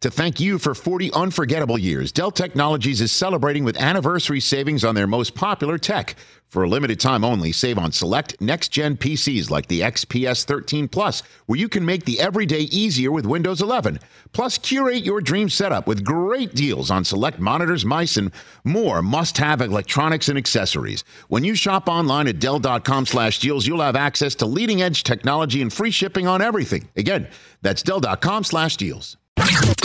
To 0.00 0.10
thank 0.10 0.40
you 0.40 0.58
for 0.58 0.74
40 0.74 1.12
unforgettable 1.12 1.76
years, 1.76 2.10
Dell 2.10 2.30
Technologies 2.30 3.02
is 3.02 3.12
celebrating 3.12 3.64
with 3.64 3.76
anniversary 3.76 4.40
savings 4.40 4.82
on 4.82 4.94
their 4.94 5.06
most 5.06 5.34
popular 5.34 5.76
tech. 5.76 6.16
For 6.48 6.62
a 6.62 6.68
limited 6.70 6.98
time 6.98 7.22
only, 7.22 7.52
save 7.52 7.76
on 7.76 7.92
select 7.92 8.40
next 8.40 8.68
gen 8.68 8.96
PCs 8.96 9.50
like 9.50 9.66
the 9.66 9.82
XPS 9.82 10.46
13 10.46 10.88
Plus, 10.88 11.22
where 11.44 11.58
you 11.58 11.68
can 11.68 11.84
make 11.84 12.06
the 12.06 12.18
everyday 12.18 12.60
easier 12.60 13.12
with 13.12 13.26
Windows 13.26 13.60
11. 13.60 13.98
Plus, 14.32 14.56
curate 14.56 15.04
your 15.04 15.20
dream 15.20 15.50
setup 15.50 15.86
with 15.86 16.02
great 16.02 16.54
deals 16.54 16.90
on 16.90 17.04
select 17.04 17.38
monitors, 17.38 17.84
mice, 17.84 18.16
and 18.16 18.32
more 18.64 19.02
must 19.02 19.36
have 19.36 19.60
electronics 19.60 20.30
and 20.30 20.38
accessories. 20.38 21.04
When 21.28 21.44
you 21.44 21.54
shop 21.54 21.90
online 21.90 22.26
at 22.26 22.40
Dell.com 22.40 23.04
slash 23.04 23.38
deals, 23.38 23.66
you'll 23.66 23.82
have 23.82 23.96
access 23.96 24.34
to 24.36 24.46
leading 24.46 24.80
edge 24.80 25.04
technology 25.04 25.60
and 25.60 25.70
free 25.70 25.90
shipping 25.90 26.26
on 26.26 26.40
everything. 26.40 26.88
Again, 26.96 27.28
that's 27.60 27.82
Dell.com 27.82 28.44
slash 28.44 28.78
deals. 28.78 29.18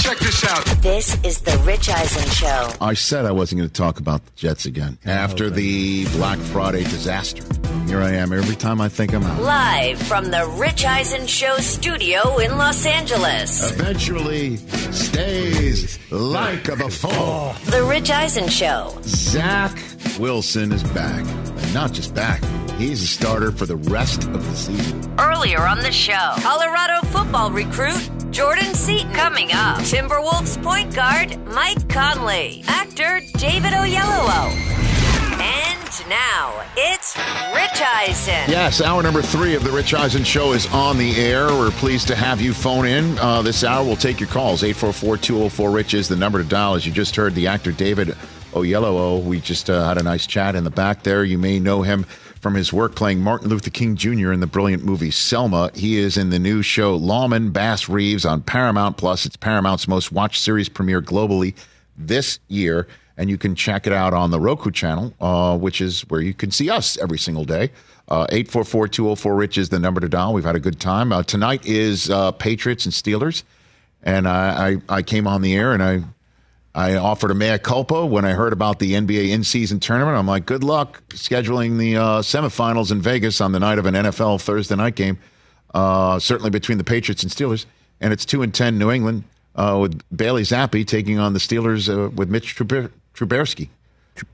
Check 0.06 0.20
this 0.20 0.44
out. 0.44 0.64
This 0.84 1.26
is 1.26 1.42
the 1.42 1.58
Rich 1.66 1.90
Eisen 1.90 2.30
Show. 2.30 2.70
I 2.80 2.94
said 2.94 3.26
I 3.26 3.32
wasn't 3.32 3.58
going 3.62 3.70
to 3.70 3.74
talk 3.74 4.00
about 4.00 4.24
the 4.24 4.32
Jets 4.36 4.68
again 4.68 5.00
after 5.04 5.50
the 5.50 6.06
Black 6.10 6.38
Friday 6.38 6.84
disaster. 6.84 7.44
Here 7.88 8.00
I 8.00 8.12
am 8.12 8.32
every 8.32 8.56
time 8.56 8.82
I 8.82 8.88
think 8.88 9.16
I'm 9.16 9.24
out. 9.24 9.42
Live 9.42 10.00
from 10.04 10.26
the 10.26 10.46
Rich 10.60 10.86
Eisen 10.86 11.26
Show 11.26 11.58
studio 11.58 12.38
in 12.38 12.56
Los 12.56 12.86
Angeles. 12.86 13.72
Eventually 13.72 14.58
stays 14.58 15.98
like 16.12 16.68
a 16.68 16.76
before. 16.76 17.56
The 17.72 17.84
Rich 17.90 18.12
Eisen 18.12 18.48
Show. 18.48 18.96
Zach 19.02 19.76
Wilson 20.20 20.72
is 20.72 20.84
back. 20.84 21.26
And 21.26 21.74
not 21.74 21.92
just 21.92 22.14
back, 22.16 22.44
he's 22.78 23.02
a 23.04 23.08
starter 23.08 23.52
for 23.52 23.66
the 23.66 23.76
rest 23.76 24.24
of 24.24 24.46
the 24.46 24.56
season. 24.56 25.20
Earlier 25.20 25.62
on 25.66 25.80
the 25.80 25.92
show, 25.92 26.34
Colorado 26.40 27.06
football 27.08 27.52
recruit 27.52 28.10
Jordan 28.32 28.74
Seaton. 28.74 29.12
Coming 29.14 29.52
up, 29.54 29.78
Timberwolves 29.80 30.62
point 30.64 30.94
guard 30.96 31.38
Mike 31.48 31.88
Conley. 31.90 32.64
Actor 32.68 33.22
David 33.38 33.74
Oyelowo. 33.74 34.52
And 35.38 36.10
now 36.10 36.66
it's 36.78 37.16
Rich 37.54 37.82
Eisen. 37.82 38.50
Yes, 38.50 38.82
hour 38.82 39.04
number 39.04 39.22
three 39.22 39.56
of 39.56 39.64
the 39.64 39.72
Rich 39.72 39.94
Eisen 39.94 40.24
Show 40.24 40.54
is 40.54 40.66
on 40.74 40.98
the 40.98 41.16
air. 41.16 41.48
We're 41.48 41.72
pleased 41.72 42.08
to 42.08 42.16
have 42.16 42.42
you 42.42 42.54
phone 42.54 42.86
in. 42.86 43.18
Uh, 43.20 43.42
this 43.42 43.64
hour, 43.64 43.84
we'll 43.86 43.96
take 43.96 44.20
your 44.20 44.30
calls. 44.30 44.64
844 44.64 45.18
204 45.18 45.72
Rich 45.72 45.94
is 45.94 46.08
the 46.08 46.16
number 46.16 46.42
to 46.42 46.48
dial. 46.48 46.76
As 46.76 46.86
you 46.86 46.92
just 46.92 47.16
heard, 47.16 47.36
the 47.36 47.48
actor 47.48 47.72
David 47.72 48.16
Oyelowo. 48.56 49.24
We 49.24 49.42
just 49.42 49.70
uh, 49.70 49.86
had 49.88 49.98
a 49.98 50.04
nice 50.04 50.26
chat 50.26 50.56
in 50.56 50.64
the 50.64 50.70
back 50.70 51.04
there. 51.04 51.24
You 51.24 51.38
may 51.38 51.60
know 51.60 51.82
him 51.82 52.06
from 52.40 52.56
his 52.56 52.72
work 52.72 52.96
playing 52.96 53.20
Martin 53.20 53.50
Luther 53.50 53.70
King 53.70 53.96
Jr. 53.96 54.32
in 54.32 54.40
the 54.40 54.48
brilliant 54.48 54.84
movie 54.84 55.12
Selma. 55.12 55.72
He 55.74 55.98
is 55.98 56.18
in 56.18 56.30
the 56.30 56.40
new 56.40 56.62
show 56.62 56.98
Lawmen 56.98 57.52
Bass 57.52 57.90
Reeves 57.90 58.26
on 58.26 58.42
Paramount 58.42 58.98
Plus. 58.98 59.26
It's 59.26 59.36
Paramount's 59.36 59.88
most 59.88 60.12
watched 60.12 60.42
series 60.42 60.70
premiere 60.70 61.02
globally 61.02 61.54
this 61.98 62.40
year. 62.48 62.88
And 63.18 63.30
you 63.30 63.38
can 63.38 63.56
check 63.56 63.88
it 63.88 63.94
out 63.94 64.14
on 64.14 64.32
the 64.32 64.40
Roku 64.40 64.72
channel, 64.72 65.14
uh, 65.20 65.58
which 65.58 65.82
is 65.82 66.02
where 66.10 66.22
you 66.22 66.34
can 66.34 66.52
see 66.52 66.70
us 66.70 66.98
every 66.98 67.18
single 67.18 67.46
day. 67.46 67.72
Uh, 68.08 68.28
844 68.30 68.88
204 68.90 69.36
Rich 69.36 69.58
is 69.58 69.70
the 69.70 69.80
number 69.80 70.00
to 70.00 70.10
dial. 70.10 70.34
We've 70.34 70.44
had 70.44 70.56
a 70.56 70.60
good 70.60 70.80
time. 70.80 71.12
Uh, 71.12 71.24
tonight 71.24 71.66
is 71.66 72.10
uh, 72.10 72.32
Patriots 72.32 72.86
and 72.86 72.94
Steelers. 72.94 73.44
And 74.04 74.28
I, 74.28 74.78
I, 74.90 74.98
I 74.98 75.02
came 75.02 75.28
on 75.28 75.42
the 75.42 75.56
air 75.56 75.74
and 75.74 75.82
I 75.82 76.04
I 76.76 76.98
offered 76.98 77.32
a 77.32 77.34
mea 77.34 77.58
culpa 77.58 78.06
when 78.06 78.26
I 78.26 78.32
heard 78.32 78.52
about 78.52 78.80
the 78.80 78.94
NBA 78.94 79.30
in-season 79.30 79.80
tournament. 79.80 80.18
I'm 80.18 80.28
like, 80.28 80.46
good 80.46 80.62
luck 80.62 81.02
scheduling 81.10 81.78
the 81.78 81.96
uh, 81.96 82.04
semifinals 82.22 82.92
in 82.92 83.02
Vegas 83.02 83.40
on 83.40 83.54
the 83.54 83.62
night 83.62 83.80
of 83.80 83.86
an 83.86 83.94
NFL 83.94 84.42
Thursday 84.42 84.76
night 84.76 84.96
game. 84.96 85.18
Uh, 85.74 86.20
certainly 86.20 86.50
between 86.50 86.78
the 86.78 86.84
Patriots 86.84 87.24
and 87.24 87.32
Steelers, 87.32 87.66
and 88.02 88.12
it's 88.12 88.26
two 88.26 88.42
and 88.42 88.54
ten 88.54 88.78
New 88.78 88.92
England 88.92 89.24
uh, 89.56 89.78
with 89.82 90.02
Bailey 90.16 90.44
Zappe 90.44 90.86
taking 90.86 91.18
on 91.18 91.32
the 91.32 91.40
Steelers 91.40 91.90
uh, 91.90 92.10
with 92.10 92.30
Mitch 92.30 92.58
Truber- 92.58 92.92
Trubisky, 93.14 93.70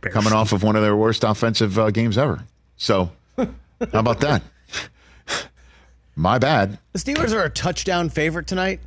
coming 0.02 0.34
off 0.34 0.52
of 0.52 0.63
one 0.63 0.75
of 0.75 0.81
their 0.81 0.96
worst 0.96 1.23
offensive 1.23 1.78
uh, 1.78 1.91
games 1.91 2.18
ever. 2.18 2.44
So, 2.78 3.12
how 3.38 3.47
about 3.94 4.19
that? 4.22 4.41
My 6.16 6.40
bad. 6.40 6.79
The 6.94 7.00
Steelers 7.00 7.34
are 7.34 7.44
a 7.44 7.50
touchdown 7.50 8.09
favorite 8.09 8.47
tonight. 8.47 8.79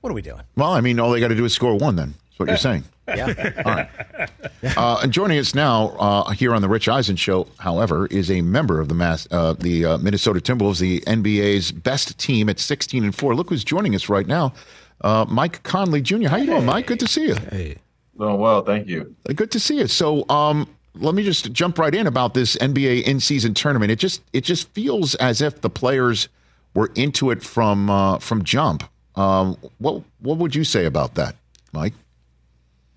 What 0.00 0.10
are 0.10 0.14
we 0.14 0.22
doing? 0.22 0.42
Well, 0.56 0.72
I 0.72 0.80
mean, 0.80 1.00
all 1.00 1.10
they 1.10 1.20
got 1.20 1.28
to 1.28 1.34
do 1.34 1.44
is 1.44 1.52
score 1.52 1.76
one. 1.76 1.96
Then 1.96 2.14
that's 2.36 2.38
what 2.38 2.48
you're 2.48 2.56
saying. 2.58 2.84
Yeah. 3.08 3.62
All 3.64 3.72
right. 3.72 4.76
Uh, 4.76 4.98
and 5.04 5.12
joining 5.12 5.38
us 5.38 5.54
now 5.54 5.90
uh, 5.90 6.30
here 6.30 6.52
on 6.52 6.60
the 6.60 6.68
Rich 6.68 6.88
Eisen 6.88 7.14
Show, 7.14 7.46
however, 7.58 8.06
is 8.06 8.32
a 8.32 8.40
member 8.40 8.80
of 8.80 8.88
the 8.88 8.96
mass, 8.96 9.28
uh, 9.30 9.52
the 9.52 9.84
uh, 9.84 9.98
Minnesota 9.98 10.40
Timberwolves, 10.40 10.80
the 10.80 11.02
NBA's 11.02 11.70
best 11.70 12.18
team 12.18 12.48
at 12.48 12.58
16 12.58 13.04
and 13.04 13.14
four. 13.14 13.36
Look 13.36 13.50
who's 13.50 13.62
joining 13.62 13.94
us 13.94 14.08
right 14.08 14.26
now, 14.26 14.54
uh, 15.02 15.24
Mike 15.28 15.62
Conley 15.62 16.00
Jr. 16.00 16.26
How 16.26 16.36
you 16.36 16.46
doing, 16.46 16.64
Mike? 16.66 16.88
Good 16.88 16.98
to 16.98 17.06
see 17.06 17.28
you. 17.28 17.36
Hey. 17.36 17.76
Doing 18.18 18.38
well, 18.38 18.62
thank 18.62 18.88
you. 18.88 19.14
Uh, 19.28 19.34
Good 19.34 19.52
to 19.52 19.60
see 19.60 19.78
you. 19.78 19.86
So, 19.86 20.28
um, 20.28 20.68
let 20.96 21.14
me 21.14 21.22
just 21.22 21.52
jump 21.52 21.78
right 21.78 21.94
in 21.94 22.08
about 22.08 22.34
this 22.34 22.56
NBA 22.56 23.04
in-season 23.04 23.54
tournament. 23.54 23.92
It 23.92 24.00
just 24.00 24.22
it 24.32 24.42
just 24.42 24.68
feels 24.70 25.14
as 25.16 25.40
if 25.40 25.60
the 25.60 25.70
players 25.70 26.28
were 26.74 26.90
into 26.96 27.30
it 27.30 27.42
from 27.44 27.88
uh, 27.88 28.18
from 28.18 28.42
jump. 28.42 28.82
Um, 29.14 29.56
what 29.78 30.02
what 30.18 30.38
would 30.38 30.56
you 30.56 30.64
say 30.64 30.86
about 30.86 31.14
that, 31.14 31.36
Mike? 31.72 31.94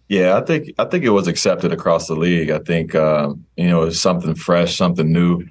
Yeah, 0.10 0.38
I 0.38 0.42
think 0.42 0.74
I 0.80 0.86
think 0.86 1.06
it 1.06 1.12
was 1.12 1.28
accepted 1.28 1.72
across 1.72 2.08
the 2.08 2.16
league. 2.16 2.50
I 2.50 2.58
think 2.58 2.96
um, 2.96 3.46
you 3.56 3.70
know 3.70 3.84
it 3.84 3.86
was 3.86 4.02
something 4.02 4.34
fresh, 4.34 4.76
something 4.76 5.12
new. 5.12 5.46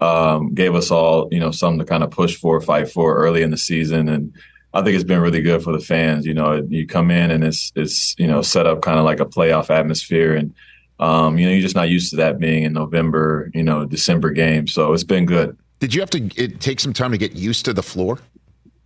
Um, 0.00 0.54
gave 0.54 0.74
us 0.76 0.92
all 0.92 1.28
you 1.32 1.40
know 1.40 1.50
something 1.50 1.80
to 1.80 1.84
kind 1.84 2.04
of 2.04 2.12
push 2.12 2.36
for, 2.36 2.60
fight 2.60 2.90
for 2.90 3.16
early 3.16 3.42
in 3.42 3.50
the 3.50 3.56
season, 3.56 4.08
and 4.08 4.32
I 4.72 4.82
think 4.82 4.94
it's 4.94 5.04
been 5.04 5.20
really 5.20 5.42
good 5.42 5.64
for 5.64 5.72
the 5.72 5.80
fans. 5.80 6.26
You 6.26 6.34
know, 6.34 6.64
you 6.68 6.86
come 6.86 7.10
in 7.10 7.32
and 7.32 7.42
it's 7.42 7.72
it's 7.74 8.14
you 8.16 8.28
know 8.28 8.40
set 8.40 8.68
up 8.68 8.82
kind 8.82 9.00
of 9.00 9.04
like 9.04 9.18
a 9.18 9.26
playoff 9.26 9.68
atmosphere, 9.68 10.36
and 10.36 10.54
um, 11.00 11.36
you 11.36 11.46
know 11.46 11.52
you're 11.52 11.60
just 11.60 11.74
not 11.74 11.88
used 11.88 12.10
to 12.10 12.16
that 12.16 12.38
being 12.38 12.62
in 12.62 12.72
November, 12.72 13.50
you 13.52 13.64
know, 13.64 13.84
December 13.84 14.30
games. 14.30 14.72
So 14.72 14.92
it's 14.92 15.02
been 15.02 15.26
good. 15.26 15.58
Did 15.80 15.92
you 15.92 16.00
have 16.00 16.10
to 16.10 16.30
it, 16.36 16.60
take 16.60 16.78
some 16.78 16.92
time 16.92 17.10
to 17.10 17.18
get 17.18 17.32
used 17.32 17.64
to 17.64 17.72
the 17.72 17.82
floor, 17.82 18.20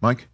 Mike? 0.01 0.27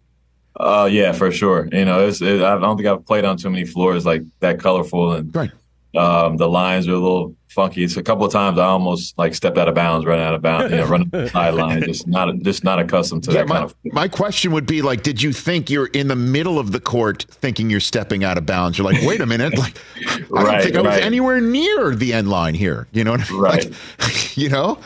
Uh, 0.57 0.87
yeah, 0.91 1.11
for 1.11 1.31
sure. 1.31 1.67
You 1.71 1.85
know, 1.85 2.07
it's, 2.07 2.21
it, 2.21 2.41
I 2.41 2.57
don't 2.59 2.77
think 2.77 2.87
I've 2.87 3.05
played 3.05 3.25
on 3.25 3.37
too 3.37 3.49
many 3.49 3.65
floors 3.65 4.05
like 4.05 4.23
that 4.39 4.59
colorful, 4.59 5.13
and 5.13 5.35
Right. 5.35 5.51
um, 5.97 6.37
the 6.37 6.47
lines 6.47 6.87
are 6.87 6.93
a 6.93 6.99
little 6.99 7.35
funky. 7.49 7.83
It's 7.83 7.95
a 7.97 8.03
couple 8.03 8.25
of 8.25 8.31
times 8.33 8.57
I 8.59 8.65
almost 8.65 9.17
like 9.17 9.33
stepped 9.33 9.57
out 9.57 9.67
of 9.69 9.75
bounds, 9.75 10.05
running 10.05 10.25
out 10.25 10.33
of 10.33 10.41
bounds, 10.41 10.71
you 10.71 10.77
know, 10.77 10.85
running 10.87 11.07
the 11.09 11.29
sideline. 11.33 11.81
Just 11.83 12.05
not, 12.07 12.33
just 12.39 12.63
not 12.65 12.79
accustomed 12.79 13.23
to 13.25 13.31
Yeah, 13.31 13.39
that 13.39 13.47
my, 13.47 13.55
kind 13.59 13.65
of. 13.71 13.75
my 13.93 14.07
question 14.09 14.51
would 14.51 14.65
be 14.65 14.81
like, 14.81 15.03
did 15.03 15.21
you 15.21 15.31
think 15.31 15.69
you're 15.69 15.87
in 15.87 16.07
the 16.09 16.15
middle 16.17 16.59
of 16.59 16.71
the 16.73 16.81
court 16.81 17.25
thinking 17.29 17.69
you're 17.69 17.79
stepping 17.79 18.23
out 18.25 18.37
of 18.37 18.45
bounds? 18.45 18.77
You're 18.77 18.91
like, 18.91 19.01
wait 19.03 19.21
a 19.21 19.25
minute, 19.25 19.57
like 19.57 19.77
I 20.05 20.17
don't 20.19 20.61
think 20.63 20.75
I 20.75 20.81
was 20.81 20.87
right. 20.95 21.03
anywhere 21.03 21.39
near 21.39 21.95
the 21.95 22.11
end 22.13 22.29
line 22.29 22.55
here. 22.55 22.87
You 22.91 23.03
know 23.05 23.11
what 23.11 23.29
I 23.29 23.31
mean? 23.31 23.41
Right. 23.41 23.71
Like, 23.99 24.37
you 24.37 24.49
know? 24.49 24.79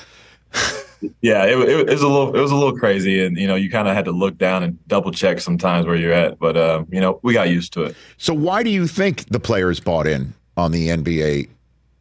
Yeah, 1.21 1.45
it, 1.45 1.57
it, 1.57 1.89
it 1.89 1.89
was 1.89 2.01
a 2.01 2.07
little, 2.07 2.35
it 2.35 2.39
was 2.39 2.51
a 2.51 2.55
little 2.55 2.77
crazy, 2.77 3.23
and 3.23 3.37
you 3.37 3.47
know, 3.47 3.55
you 3.55 3.69
kind 3.69 3.87
of 3.87 3.95
had 3.95 4.05
to 4.05 4.11
look 4.11 4.37
down 4.37 4.63
and 4.63 4.87
double 4.87 5.11
check 5.11 5.39
sometimes 5.39 5.85
where 5.85 5.95
you're 5.95 6.13
at. 6.13 6.39
But 6.39 6.57
um, 6.57 6.87
you 6.91 6.99
know, 6.99 7.19
we 7.23 7.33
got 7.33 7.49
used 7.49 7.73
to 7.73 7.83
it. 7.83 7.95
So 8.17 8.33
why 8.33 8.63
do 8.63 8.69
you 8.69 8.87
think 8.87 9.25
the 9.25 9.39
players 9.39 9.79
bought 9.79 10.07
in 10.07 10.33
on 10.57 10.71
the 10.71 10.89
NBA 10.89 11.49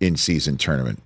in 0.01 0.17
season 0.17 0.57
tournament? 0.57 1.03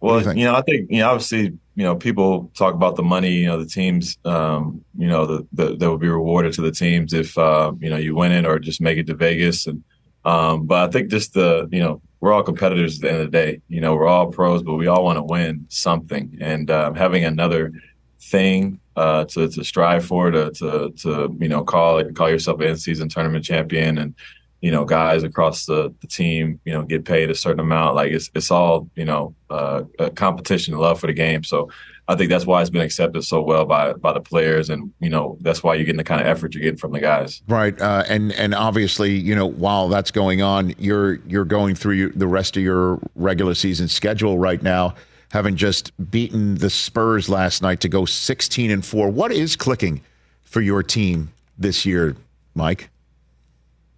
Well, 0.00 0.22
you 0.22 0.40
you 0.40 0.44
know, 0.44 0.54
I 0.54 0.62
think 0.62 0.90
you 0.90 0.98
know, 0.98 1.10
obviously, 1.10 1.58
you 1.74 1.84
know, 1.84 1.94
people 1.94 2.50
talk 2.56 2.74
about 2.74 2.96
the 2.96 3.02
money. 3.02 3.30
You 3.30 3.46
know, 3.46 3.58
the 3.58 3.68
teams, 3.68 4.18
um, 4.24 4.84
you 4.96 5.08
know, 5.08 5.26
the, 5.26 5.46
the 5.52 5.76
that 5.76 5.88
will 5.88 5.98
be 5.98 6.08
rewarded 6.08 6.54
to 6.54 6.62
the 6.62 6.72
teams 6.72 7.12
if 7.12 7.36
uh, 7.36 7.72
you 7.78 7.90
know 7.90 7.96
you 7.96 8.14
win 8.14 8.32
it 8.32 8.46
or 8.46 8.58
just 8.58 8.80
make 8.80 8.98
it 8.98 9.06
to 9.08 9.14
Vegas. 9.14 9.66
And 9.66 9.84
um, 10.24 10.66
but 10.66 10.88
I 10.88 10.90
think 10.90 11.10
just 11.10 11.34
the 11.34 11.68
you 11.70 11.80
know 11.80 12.00
we're 12.22 12.32
all 12.32 12.44
competitors 12.44 12.96
at 12.96 13.02
the 13.02 13.10
end 13.10 13.20
of 13.20 13.32
the 13.32 13.36
day. 13.36 13.60
You 13.68 13.80
know, 13.80 13.96
we're 13.96 14.06
all 14.06 14.28
pros, 14.28 14.62
but 14.62 14.74
we 14.74 14.86
all 14.86 15.02
want 15.02 15.18
to 15.18 15.24
win 15.24 15.66
something. 15.68 16.38
And 16.40 16.70
um, 16.70 16.94
having 16.94 17.24
another 17.24 17.72
thing 18.20 18.78
uh, 18.94 19.24
to 19.24 19.48
to 19.48 19.64
strive 19.64 20.06
for, 20.06 20.30
to 20.30 20.52
to 20.52 20.92
to 20.98 21.36
you 21.40 21.48
know 21.48 21.64
call 21.64 22.02
call 22.12 22.30
yourself 22.30 22.60
an 22.60 22.68
in-season 22.68 23.08
tournament 23.08 23.44
champion, 23.44 23.98
and 23.98 24.14
you 24.60 24.70
know 24.70 24.84
guys 24.84 25.24
across 25.24 25.66
the, 25.66 25.92
the 26.00 26.06
team 26.06 26.60
you 26.64 26.72
know 26.72 26.84
get 26.84 27.04
paid 27.04 27.28
a 27.28 27.34
certain 27.34 27.58
amount. 27.58 27.96
Like 27.96 28.12
it's 28.12 28.30
it's 28.36 28.52
all 28.52 28.88
you 28.94 29.04
know 29.04 29.34
uh, 29.50 29.82
a 29.98 30.08
competition, 30.08 30.78
love 30.78 31.00
for 31.00 31.08
the 31.08 31.12
game. 31.12 31.42
So 31.42 31.70
I 32.08 32.16
think 32.16 32.30
that's 32.30 32.44
why 32.44 32.60
it's 32.60 32.70
been 32.70 32.82
accepted 32.82 33.22
so 33.22 33.40
well 33.42 33.64
by 33.64 33.92
by 33.92 34.12
the 34.12 34.20
players, 34.20 34.70
and 34.70 34.92
you 34.98 35.08
know 35.08 35.38
that's 35.40 35.62
why 35.62 35.74
you're 35.74 35.84
getting 35.84 35.98
the 35.98 36.04
kind 36.04 36.20
of 36.20 36.26
effort 36.26 36.54
you're 36.54 36.62
getting 36.62 36.78
from 36.78 36.92
the 36.92 37.00
guys. 37.00 37.42
Right, 37.46 37.80
uh, 37.80 38.04
and 38.08 38.32
and 38.32 38.54
obviously, 38.54 39.12
you 39.12 39.34
know, 39.34 39.46
while 39.46 39.88
that's 39.88 40.10
going 40.10 40.42
on, 40.42 40.74
you're 40.78 41.14
you're 41.26 41.44
going 41.44 41.76
through 41.76 42.10
the 42.10 42.26
rest 42.26 42.56
of 42.56 42.62
your 42.62 42.98
regular 43.14 43.54
season 43.54 43.86
schedule 43.86 44.38
right 44.38 44.60
now, 44.62 44.94
having 45.30 45.56
just 45.56 45.92
beaten 46.10 46.56
the 46.56 46.70
Spurs 46.70 47.28
last 47.28 47.62
night 47.62 47.80
to 47.80 47.88
go 47.88 48.04
16 48.04 48.70
and 48.70 48.84
four. 48.84 49.08
What 49.08 49.30
is 49.30 49.54
clicking 49.54 50.02
for 50.42 50.60
your 50.60 50.82
team 50.82 51.32
this 51.56 51.86
year, 51.86 52.16
Mike? 52.54 52.90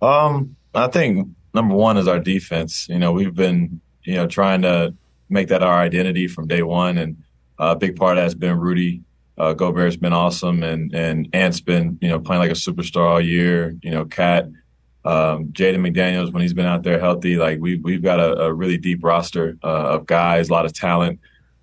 Um, 0.02 0.56
I 0.74 0.88
think 0.88 1.28
number 1.54 1.74
one 1.74 1.96
is 1.96 2.06
our 2.06 2.20
defense. 2.20 2.86
You 2.90 2.98
know, 2.98 3.12
we've 3.12 3.34
been 3.34 3.80
you 4.02 4.14
know 4.16 4.26
trying 4.26 4.60
to 4.62 4.94
make 5.30 5.48
that 5.48 5.62
our 5.62 5.78
identity 5.78 6.28
from 6.28 6.46
day 6.46 6.62
one, 6.62 6.98
and 6.98 7.16
a 7.58 7.76
big 7.76 7.96
part 7.96 8.12
of 8.12 8.16
that 8.16 8.24
has 8.24 8.34
been 8.34 8.58
Rudy. 8.58 9.02
Uh, 9.36 9.52
Gobert's 9.52 9.96
been 9.96 10.12
awesome, 10.12 10.62
and 10.62 10.94
and 10.94 11.28
Ant's 11.32 11.60
been 11.60 11.98
you 12.00 12.08
know 12.08 12.20
playing 12.20 12.40
like 12.40 12.50
a 12.50 12.54
superstar 12.54 13.08
all 13.08 13.20
year. 13.20 13.76
You 13.82 13.90
know, 13.90 14.04
Cat, 14.04 14.46
um, 15.04 15.48
Jaden 15.48 15.80
McDaniels 15.80 16.32
when 16.32 16.42
he's 16.42 16.54
been 16.54 16.66
out 16.66 16.82
there 16.82 17.00
healthy. 17.00 17.36
Like 17.36 17.58
we 17.60 17.76
we've 17.76 18.02
got 18.02 18.20
a, 18.20 18.42
a 18.42 18.52
really 18.52 18.78
deep 18.78 19.02
roster 19.02 19.58
uh, 19.62 19.94
of 19.94 20.06
guys, 20.06 20.48
a 20.48 20.52
lot 20.52 20.66
of 20.66 20.72
talent 20.72 21.18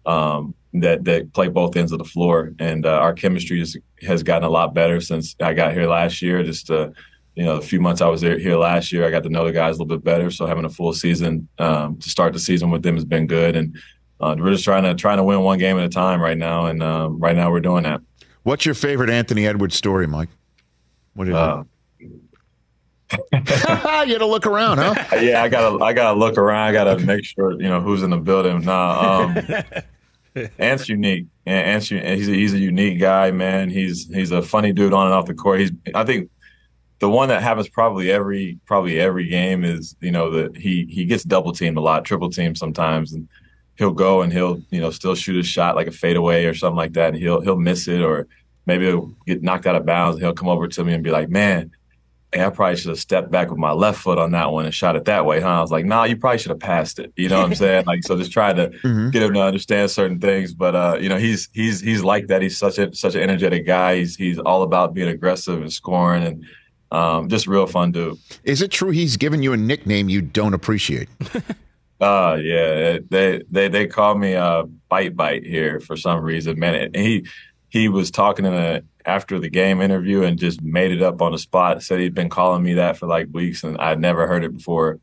um, 0.05 0.53
that 0.73 1.05
that 1.05 1.33
play 1.33 1.47
both 1.47 1.77
ends 1.77 1.91
of 1.91 1.99
the 1.99 2.05
floor, 2.05 2.53
and 2.59 2.85
uh, 2.85 2.97
our 2.97 3.13
chemistry 3.13 3.63
has 4.01 4.23
gotten 4.23 4.43
a 4.43 4.49
lot 4.49 4.73
better 4.73 4.99
since 4.99 5.35
I 5.41 5.53
got 5.53 5.73
here 5.73 5.87
last 5.87 6.21
year. 6.21 6.43
Just 6.43 6.69
uh, 6.69 6.89
you 7.35 7.45
know, 7.45 7.55
the 7.55 7.65
few 7.65 7.79
months 7.79 8.01
I 8.01 8.07
was 8.07 8.19
there, 8.19 8.37
here 8.37 8.57
last 8.57 8.91
year, 8.91 9.07
I 9.07 9.11
got 9.11 9.23
to 9.23 9.29
know 9.29 9.45
the 9.45 9.53
guys 9.53 9.77
a 9.77 9.81
little 9.81 9.97
bit 9.97 10.03
better. 10.03 10.29
So 10.29 10.45
having 10.45 10.65
a 10.65 10.69
full 10.69 10.91
season 10.93 11.47
um, 11.57 11.97
to 11.99 12.09
start 12.09 12.33
the 12.33 12.39
season 12.39 12.69
with 12.69 12.83
them 12.83 12.95
has 12.95 13.05
been 13.05 13.27
good, 13.27 13.55
and 13.55 13.77
uh, 14.21 14.35
we're 14.37 14.51
just 14.51 14.63
trying 14.63 14.83
to 14.83 14.93
trying 14.93 15.17
to 15.17 15.23
win 15.23 15.41
one 15.41 15.57
game 15.57 15.77
at 15.77 15.83
a 15.83 15.89
time 15.89 16.21
right 16.21 16.37
now, 16.37 16.67
and 16.67 16.83
um, 16.83 17.19
right 17.19 17.35
now 17.35 17.51
we're 17.51 17.59
doing 17.59 17.83
that. 17.83 18.01
What's 18.43 18.65
your 18.65 18.75
favorite 18.75 19.09
Anthony 19.09 19.47
Edwards 19.47 19.75
story, 19.75 20.07
Mike? 20.07 20.29
What 21.13 21.27
is 21.27 21.33
uh, 21.33 21.63
it? 21.99 22.07
you 23.33 23.41
gotta 23.41 24.25
look 24.25 24.45
around, 24.45 24.77
huh? 24.77 24.93
yeah, 25.19 25.43
I 25.43 25.49
gotta 25.49 25.83
I 25.83 25.93
gotta 25.93 26.17
look 26.17 26.37
around. 26.37 26.69
I 26.69 26.71
gotta 26.71 26.99
make 26.99 27.25
sure 27.25 27.53
you 27.53 27.67
know 27.67 27.81
who's 27.81 28.03
in 28.03 28.11
the 28.11 28.17
building. 28.17 28.61
Nah, 28.61 29.23
um, 29.23 30.43
Ant's 30.59 30.87
unique. 30.87 31.25
Ant's 31.45 31.89
he's 31.89 32.29
a, 32.29 32.33
he's 32.33 32.53
a 32.53 32.59
unique 32.59 32.99
guy, 32.99 33.31
man. 33.31 33.69
He's 33.69 34.07
he's 34.07 34.31
a 34.31 34.41
funny 34.41 34.71
dude 34.71 34.93
on 34.93 35.07
and 35.07 35.13
off 35.13 35.25
the 35.25 35.33
court. 35.33 35.59
He's 35.59 35.71
I 35.93 36.03
think 36.03 36.29
the 36.99 37.09
one 37.09 37.29
that 37.29 37.41
happens 37.41 37.67
probably 37.67 38.11
every 38.11 38.59
probably 38.65 38.99
every 38.99 39.27
game 39.27 39.65
is 39.65 39.95
you 39.99 40.11
know 40.11 40.29
that 40.31 40.55
he 40.55 40.85
he 40.89 41.05
gets 41.05 41.23
double 41.23 41.51
teamed 41.51 41.77
a 41.77 41.81
lot, 41.81 42.05
triple 42.05 42.29
teamed 42.29 42.57
sometimes, 42.57 43.11
and 43.13 43.27
he'll 43.81 43.91
go 43.91 44.21
and 44.21 44.31
he'll 44.31 44.61
you 44.69 44.79
know 44.79 44.91
still 44.91 45.15
shoot 45.15 45.39
a 45.39 45.43
shot 45.43 45.75
like 45.75 45.87
a 45.87 45.91
fadeaway 45.91 46.45
or 46.45 46.53
something 46.53 46.77
like 46.77 46.93
that, 46.93 47.09
and 47.09 47.17
he'll 47.17 47.41
he'll 47.41 47.57
miss 47.57 47.87
it 47.87 47.99
or 47.99 48.27
maybe 48.67 48.85
he'll 48.85 49.11
get 49.25 49.41
knocked 49.41 49.65
out 49.65 49.75
of 49.75 49.87
bounds. 49.87 50.15
And 50.15 50.23
he'll 50.23 50.35
come 50.35 50.49
over 50.49 50.67
to 50.67 50.83
me 50.83 50.93
and 50.93 51.03
be 51.03 51.09
like, 51.09 51.29
"Man, 51.29 51.71
hey, 52.31 52.45
I 52.45 52.51
probably 52.51 52.77
should 52.77 52.89
have 52.89 52.99
stepped 52.99 53.31
back 53.31 53.49
with 53.49 53.57
my 53.57 53.71
left 53.71 53.99
foot 53.99 54.19
on 54.19 54.31
that 54.33 54.51
one 54.51 54.65
and 54.65 54.73
shot 54.73 54.95
it 54.95 55.05
that 55.05 55.25
way, 55.25 55.41
huh?" 55.41 55.47
I 55.47 55.61
was 55.61 55.71
like, 55.71 55.85
"Nah, 55.85 56.03
you 56.03 56.15
probably 56.15 56.37
should 56.37 56.51
have 56.51 56.59
passed 56.59 56.99
it." 56.99 57.11
You 57.15 57.27
know 57.27 57.39
what 57.39 57.47
I'm 57.47 57.55
saying? 57.65 57.85
like, 57.87 58.03
so 58.03 58.15
just 58.15 58.31
try 58.31 58.53
to 58.53 58.69
mm-hmm. 58.69 59.09
get 59.09 59.23
him 59.23 59.33
to 59.33 59.41
understand 59.41 59.89
certain 59.89 60.19
things. 60.19 60.53
But 60.53 60.75
uh, 60.75 60.97
you 61.01 61.09
know, 61.09 61.17
he's 61.17 61.49
he's 61.51 61.81
he's 61.81 62.03
like 62.03 62.27
that. 62.27 62.43
He's 62.43 62.59
such 62.59 62.77
a 62.77 62.93
such 62.93 63.15
an 63.15 63.21
energetic 63.21 63.65
guy. 63.65 63.97
He's 63.97 64.15
he's 64.15 64.37
all 64.37 64.61
about 64.61 64.93
being 64.93 65.09
aggressive 65.09 65.59
and 65.59 65.73
scoring 65.73 66.23
and 66.23 66.45
um, 66.91 67.29
just 67.29 67.47
real 67.47 67.65
fun 67.65 67.91
dude. 67.91 68.19
Is 68.43 68.61
it 68.61 68.69
true 68.69 68.91
he's 68.91 69.17
given 69.17 69.41
you 69.41 69.53
a 69.53 69.57
nickname 69.57 70.07
you 70.07 70.21
don't 70.21 70.53
appreciate? 70.53 71.09
uh 72.01 72.37
yeah, 72.41 72.97
they 73.09 73.43
they 73.49 73.69
they 73.69 73.87
call 73.87 74.17
me 74.17 74.35
uh 74.35 74.63
bite 74.89 75.15
bite 75.15 75.45
here 75.45 75.79
for 75.79 75.95
some 75.95 76.21
reason, 76.21 76.59
man. 76.59 76.75
And 76.75 76.95
he 76.95 77.25
he 77.69 77.87
was 77.87 78.11
talking 78.11 78.45
in 78.45 78.53
a 78.53 78.81
after 79.05 79.39
the 79.39 79.49
game 79.49 79.81
interview 79.81 80.23
and 80.23 80.37
just 80.37 80.61
made 80.61 80.91
it 80.91 81.01
up 81.01 81.21
on 81.21 81.31
the 81.31 81.37
spot. 81.37 81.83
Said 81.83 81.99
he'd 81.99 82.13
been 82.13 82.29
calling 82.29 82.63
me 82.63 82.75
that 82.75 82.97
for 82.97 83.07
like 83.07 83.27
weeks, 83.31 83.63
and 83.63 83.77
I'd 83.77 83.99
never 83.99 84.27
heard 84.27 84.43
it 84.43 84.55
before 84.55 84.99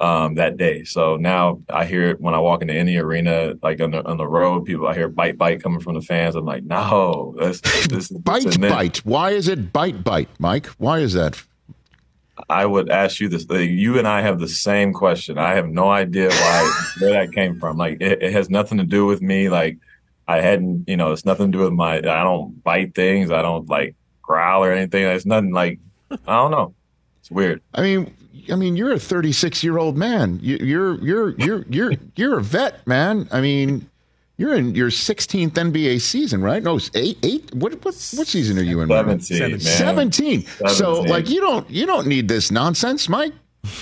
um, 0.00 0.34
that 0.34 0.56
day. 0.56 0.84
So 0.84 1.16
now 1.16 1.60
I 1.68 1.84
hear 1.84 2.04
it 2.04 2.20
when 2.20 2.34
I 2.34 2.38
walk 2.38 2.62
into 2.62 2.74
any 2.74 2.96
arena, 2.96 3.54
like 3.62 3.80
on 3.80 3.90
the 3.90 4.04
on 4.06 4.16
the 4.16 4.26
road. 4.26 4.64
People, 4.64 4.86
I 4.86 4.94
hear 4.94 5.08
bite 5.08 5.38
bite 5.38 5.62
coming 5.62 5.80
from 5.80 5.94
the 5.94 6.02
fans. 6.02 6.34
I'm 6.34 6.44
like, 6.44 6.64
no, 6.64 7.34
this, 7.38 7.60
this 7.88 8.08
bite 8.24 8.60
bite. 8.60 8.98
Why 8.98 9.30
is 9.30 9.48
it 9.48 9.72
bite 9.72 10.04
bite, 10.04 10.28
Mike? 10.38 10.66
Why 10.78 10.98
is 11.00 11.14
that? 11.14 11.42
I 12.48 12.66
would 12.66 12.90
ask 12.90 13.20
you 13.20 13.28
this. 13.28 13.46
You 13.48 13.98
and 13.98 14.06
I 14.06 14.20
have 14.22 14.38
the 14.38 14.48
same 14.48 14.92
question. 14.92 15.38
I 15.38 15.54
have 15.54 15.68
no 15.68 15.90
idea 15.90 16.28
why 16.28 16.82
where 17.00 17.12
that 17.12 17.32
came 17.32 17.58
from. 17.58 17.76
Like 17.76 17.98
it, 18.00 18.22
it 18.22 18.32
has 18.32 18.50
nothing 18.50 18.78
to 18.78 18.84
do 18.84 19.06
with 19.06 19.22
me. 19.22 19.48
Like 19.48 19.78
I 20.28 20.40
hadn't, 20.40 20.88
you 20.88 20.96
know, 20.96 21.12
it's 21.12 21.24
nothing 21.24 21.50
to 21.50 21.58
do 21.58 21.64
with 21.64 21.72
my. 21.72 21.96
I 21.96 22.00
don't 22.00 22.62
bite 22.62 22.94
things. 22.94 23.30
I 23.30 23.42
don't 23.42 23.68
like 23.68 23.94
growl 24.22 24.64
or 24.64 24.72
anything. 24.72 25.04
It's 25.04 25.26
nothing 25.26 25.52
like. 25.52 25.78
I 26.10 26.36
don't 26.36 26.50
know. 26.50 26.74
It's 27.20 27.30
weird. 27.30 27.62
I 27.74 27.82
mean, 27.82 28.14
I 28.50 28.56
mean, 28.56 28.76
you're 28.76 28.92
a 28.92 28.98
36 28.98 29.64
year 29.64 29.78
old 29.78 29.96
man. 29.96 30.38
You, 30.42 30.56
you're 30.56 31.04
you're 31.04 31.30
you're 31.40 31.64
you're 31.68 31.92
you're 32.14 32.38
a 32.38 32.42
vet, 32.42 32.86
man. 32.86 33.28
I 33.32 33.40
mean, 33.40 33.88
you're 34.36 34.54
in 34.54 34.74
your 34.74 34.90
16th 34.90 35.52
NBA 35.52 36.00
season, 36.00 36.42
right? 36.42 36.62
No, 36.62 36.78
eight 36.94 37.18
eight. 37.22 37.54
What 37.54 37.72
what 37.84 37.84
what 37.84 38.26
season 38.26 38.58
are 38.58 38.62
you 38.62 38.80
in? 38.80 38.88
17. 38.88 39.20
17. 39.20 39.60
17. 39.60 40.42
17. 40.42 40.74
So 40.74 41.00
like 41.02 41.30
you 41.30 41.40
don't 41.40 41.68
you 41.70 41.86
don't 41.86 42.06
need 42.06 42.28
this 42.28 42.50
nonsense, 42.50 43.08
Mike. 43.08 43.32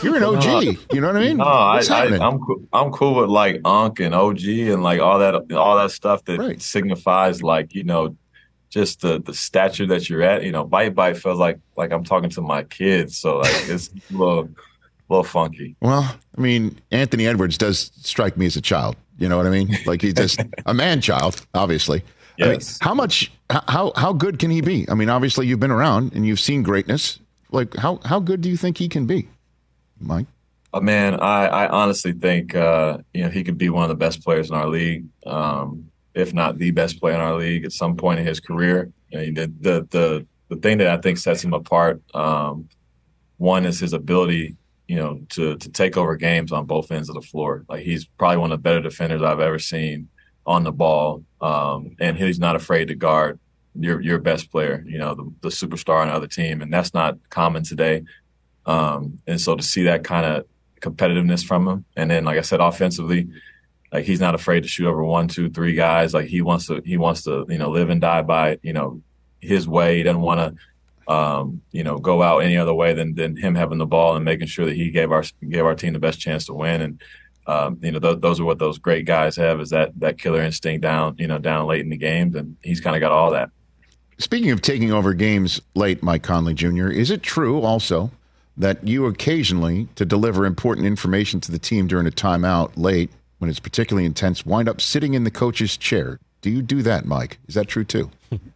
You're 0.03 0.17
an 0.17 0.23
OG. 0.23 0.45
No, 0.45 0.61
you 0.61 1.01
know 1.01 1.09
what 1.09 1.17
I 1.17 1.21
mean? 1.21 1.37
No, 1.39 1.45
I, 1.45 1.81
am 1.81 2.39
cool, 2.39 2.63
I'm 2.73 2.91
cool 2.93 3.15
with 3.17 3.31
like 3.31 3.61
Unc 3.65 3.99
and 4.01 4.15
OG 4.15 4.45
and 4.45 4.83
like 4.83 5.01
all 5.01 5.19
that 5.19 5.53
all 5.53 5.77
that 5.77 5.91
stuff 5.91 6.25
that 6.27 6.39
right. 6.39 6.63
signifies 6.63 7.43
like 7.43 7.75
you 7.75 7.85
know 7.85 8.17
just 8.71 9.01
the 9.01 9.21
the 9.21 9.35
stature 9.35 9.87
that 9.87 10.09
you're 10.09 10.23
at. 10.23 10.45
You 10.45 10.53
know, 10.53 10.65
bite 10.65 10.95
bite 10.95 11.17
feels 11.17 11.39
like 11.39 11.59
like 11.77 11.93
I'm 11.93 12.05
talking 12.05 12.31
to 12.31 12.41
my 12.41 12.63
kids, 12.63 13.19
so 13.19 13.39
like 13.39 13.53
it's 13.69 13.89
a 13.89 14.17
little, 14.17 14.45
a 14.45 14.49
little 15.09 15.25
funky. 15.25 15.77
Well, 15.81 16.17
I 16.37 16.41
mean, 16.41 16.81
Anthony 16.91 17.27
Edwards 17.27 17.59
does 17.59 17.91
strike 18.03 18.37
me 18.37 18.47
as 18.47 18.57
a 18.57 18.63
child. 18.63 18.97
You 19.19 19.29
know 19.29 19.37
what 19.37 19.47
I 19.47 19.51
mean? 19.51 19.77
Like 19.87 20.03
he's 20.03 20.15
just 20.15 20.41
a 20.67 20.75
man 20.75 21.01
child, 21.01 21.47
obviously. 21.55 22.03
Yes. 22.37 22.47
I 22.47 22.49
mean, 22.51 22.89
how 22.89 22.95
much? 22.95 23.33
How 23.51 23.93
how 23.97 24.13
good 24.13 24.39
can 24.39 24.51
he 24.51 24.61
be? 24.61 24.89
I 24.89 24.95
mean, 24.95 25.09
obviously 25.09 25.47
you've 25.47 25.61
been 25.61 25.71
around 25.71 26.13
and 26.15 26.27
you've 26.27 26.41
seen 26.41 26.63
greatness. 26.63 27.19
Like 27.51 27.75
how 27.77 28.01
how 28.05 28.19
good 28.19 28.41
do 28.41 28.51
you 28.51 28.57
think 28.57 28.79
he 28.79 28.89
can 28.89 29.07
be, 29.07 29.29
Mike? 30.01 30.27
Uh, 30.73 30.81
man, 30.81 31.21
I, 31.21 31.47
I 31.47 31.69
honestly 31.69 32.13
think 32.13 32.55
uh, 32.55 32.99
you 33.13 33.23
know 33.23 33.31
he 33.31 33.45
could 33.45 33.59
be 33.59 33.69
one 33.69 33.85
of 33.85 33.89
the 33.89 33.95
best 33.95 34.25
players 34.25 34.51
in 34.51 34.57
our 34.57 34.69
league. 34.69 35.05
Um, 35.25 35.91
if 36.15 36.33
not 36.33 36.59
the 36.59 36.71
best 36.71 37.01
player 37.01 37.15
in 37.15 37.21
our 37.21 37.37
league 37.37 37.65
at 37.65 37.73
some 37.73 37.97
point 37.97 38.21
in 38.21 38.27
his 38.27 38.41
career. 38.41 38.91
You 39.11 39.33
know, 39.33 39.47
the, 39.47 39.53
the, 39.61 39.89
the 39.91 40.27
the 40.49 40.57
thing 40.57 40.79
that 40.79 40.89
I 40.89 40.97
think 40.99 41.19
sets 41.19 41.43
him 41.43 41.55
apart, 41.55 42.03
um, 42.15 42.69
one 43.39 43.65
is 43.65 43.81
his 43.81 43.93
ability, 43.93 44.57
you 44.89 44.97
know, 44.97 45.21
to 45.31 45.57
to 45.57 45.69
take 45.71 45.97
over 45.97 46.17
games 46.17 46.53
on 46.53 46.67
both 46.67 46.91
ends 46.91 47.09
of 47.09 47.15
the 47.15 47.23
floor. 47.23 47.65
Like 47.69 47.83
he's 47.83 48.05
probably 48.05 48.39
one 48.39 48.53
of 48.53 48.59
the 48.59 48.63
better 48.63 48.81
defenders 48.81 49.23
I've 49.23 49.41
ever 49.41 49.59
seen 49.59 50.09
on 50.47 50.65
the 50.65 50.73
ball, 50.73 51.25
um, 51.41 51.97
and 52.01 52.17
he's 52.17 52.39
not 52.39 52.57
afraid 52.57 52.89
to 52.89 52.95
guard 52.95 53.39
your 53.79 54.01
your 54.01 54.19
best 54.19 54.51
player, 54.51 54.85
you 54.87 54.99
know, 54.99 55.15
the, 55.15 55.33
the 55.43 55.49
superstar 55.49 56.01
on 56.03 56.09
the 56.09 56.15
other 56.15 56.27
team, 56.27 56.63
and 56.63 56.73
that's 56.73 56.95
not 56.95 57.19
common 57.31 57.65
today. 57.65 58.05
Um, 58.67 59.19
and 59.27 59.41
so 59.41 59.57
to 59.57 59.63
see 59.63 59.85
that 59.85 60.05
kind 60.05 60.25
of 60.27 60.47
competitiveness 60.81 61.45
from 61.45 61.67
him, 61.67 61.85
and 61.97 62.11
then 62.11 62.25
like 62.25 62.39
I 62.39 62.43
said, 62.43 62.61
offensively, 62.61 63.29
like 63.95 64.05
he's 64.05 64.21
not 64.21 64.35
afraid 64.35 64.65
to 64.65 64.69
shoot 64.69 64.89
over 64.89 65.05
one, 65.05 65.29
two, 65.29 65.51
three 65.51 65.75
guys. 65.75 66.13
Like 66.13 66.27
he 66.27 66.43
wants 66.43 66.67
to, 66.67 66.83
he 66.85 66.97
wants 66.97 67.23
to, 67.23 67.47
you 67.49 67.59
know, 67.59 67.71
live 67.71 67.91
and 67.91 68.01
die 68.01 68.23
by, 68.23 68.59
you 68.61 68.73
know, 68.73 69.01
his 69.41 69.69
way. 69.69 69.99
He 69.99 70.03
doesn't 70.03 70.21
want 70.21 70.41
to, 70.41 70.61
um, 71.09 71.61
you 71.73 71.85
know, 71.85 71.99
go 71.99 72.23
out 72.23 72.39
any 72.39 72.57
other 72.57 72.75
way 72.75 72.93
than 72.93 73.15
than 73.15 73.37
him 73.37 73.55
having 73.55 73.79
the 73.79 73.87
ball 73.87 74.17
and 74.17 74.25
making 74.25 74.47
sure 74.47 74.67
that 74.67 74.77
he 74.77 74.91
gave 74.91 75.13
our 75.13 75.25
gave 75.49 75.65
our 75.65 75.75
team 75.75 75.93
the 75.93 75.99
best 75.99 76.21
chance 76.21 76.47
to 76.47 76.55
win. 76.55 76.81
And 76.81 77.03
um, 77.47 77.79
you 77.83 77.93
know, 77.93 77.99
th- 77.99 78.21
those 78.21 78.41
are 78.41 78.45
what 78.45 78.59
those 78.59 78.79
great 78.79 79.05
guys 79.05 79.37
have 79.37 79.61
is 79.61 79.71
that 79.71 79.99
that 80.01 80.19
killer 80.19 80.43
instinct 80.43 80.83
down, 80.83 81.17
you 81.19 81.27
know, 81.27 81.39
down 81.39 81.67
late 81.67 81.81
in 81.81 81.91
the 81.91 81.97
games, 81.97 82.35
and 82.35 82.57
he's 82.63 82.81
kind 82.81 82.97
of 82.97 83.01
got 83.01 83.13
all 83.13 83.31
that. 83.33 83.51
Speaking 84.19 84.51
of 84.51 84.63
taking 84.63 84.93
over 84.93 85.13
games 85.13 85.61
late, 85.75 86.03
Mike 86.03 86.23
Conley 86.23 86.55
Jr., 86.55 86.89
is 86.89 87.11
it 87.11 87.23
true 87.23 87.61
also 87.61 88.11
that 88.57 88.87
you 88.87 89.07
occasionally, 89.07 89.89
to 89.97 90.05
deliver 90.05 90.47
important 90.47 90.87
information 90.87 91.41
to 91.41 91.51
the 91.51 91.59
team 91.59 91.89
during 91.89 92.07
a 92.07 92.11
timeout 92.11 92.71
late, 92.77 93.11
when 93.39 93.51
it's 93.51 93.61
particularly 93.61 94.07
intense, 94.07 94.47
wind 94.47 94.69
up 94.69 94.81
sitting 94.81 95.15
in 95.15 95.25
the 95.25 95.31
coach's 95.31 95.77
chair. 95.77 96.21
Do 96.41 96.51
you 96.51 96.63
do 96.63 96.83
that, 96.83 97.05
Mike? 97.05 97.39
Is 97.49 97.55
that 97.57 97.67
true 97.67 97.85
too? 97.85 98.11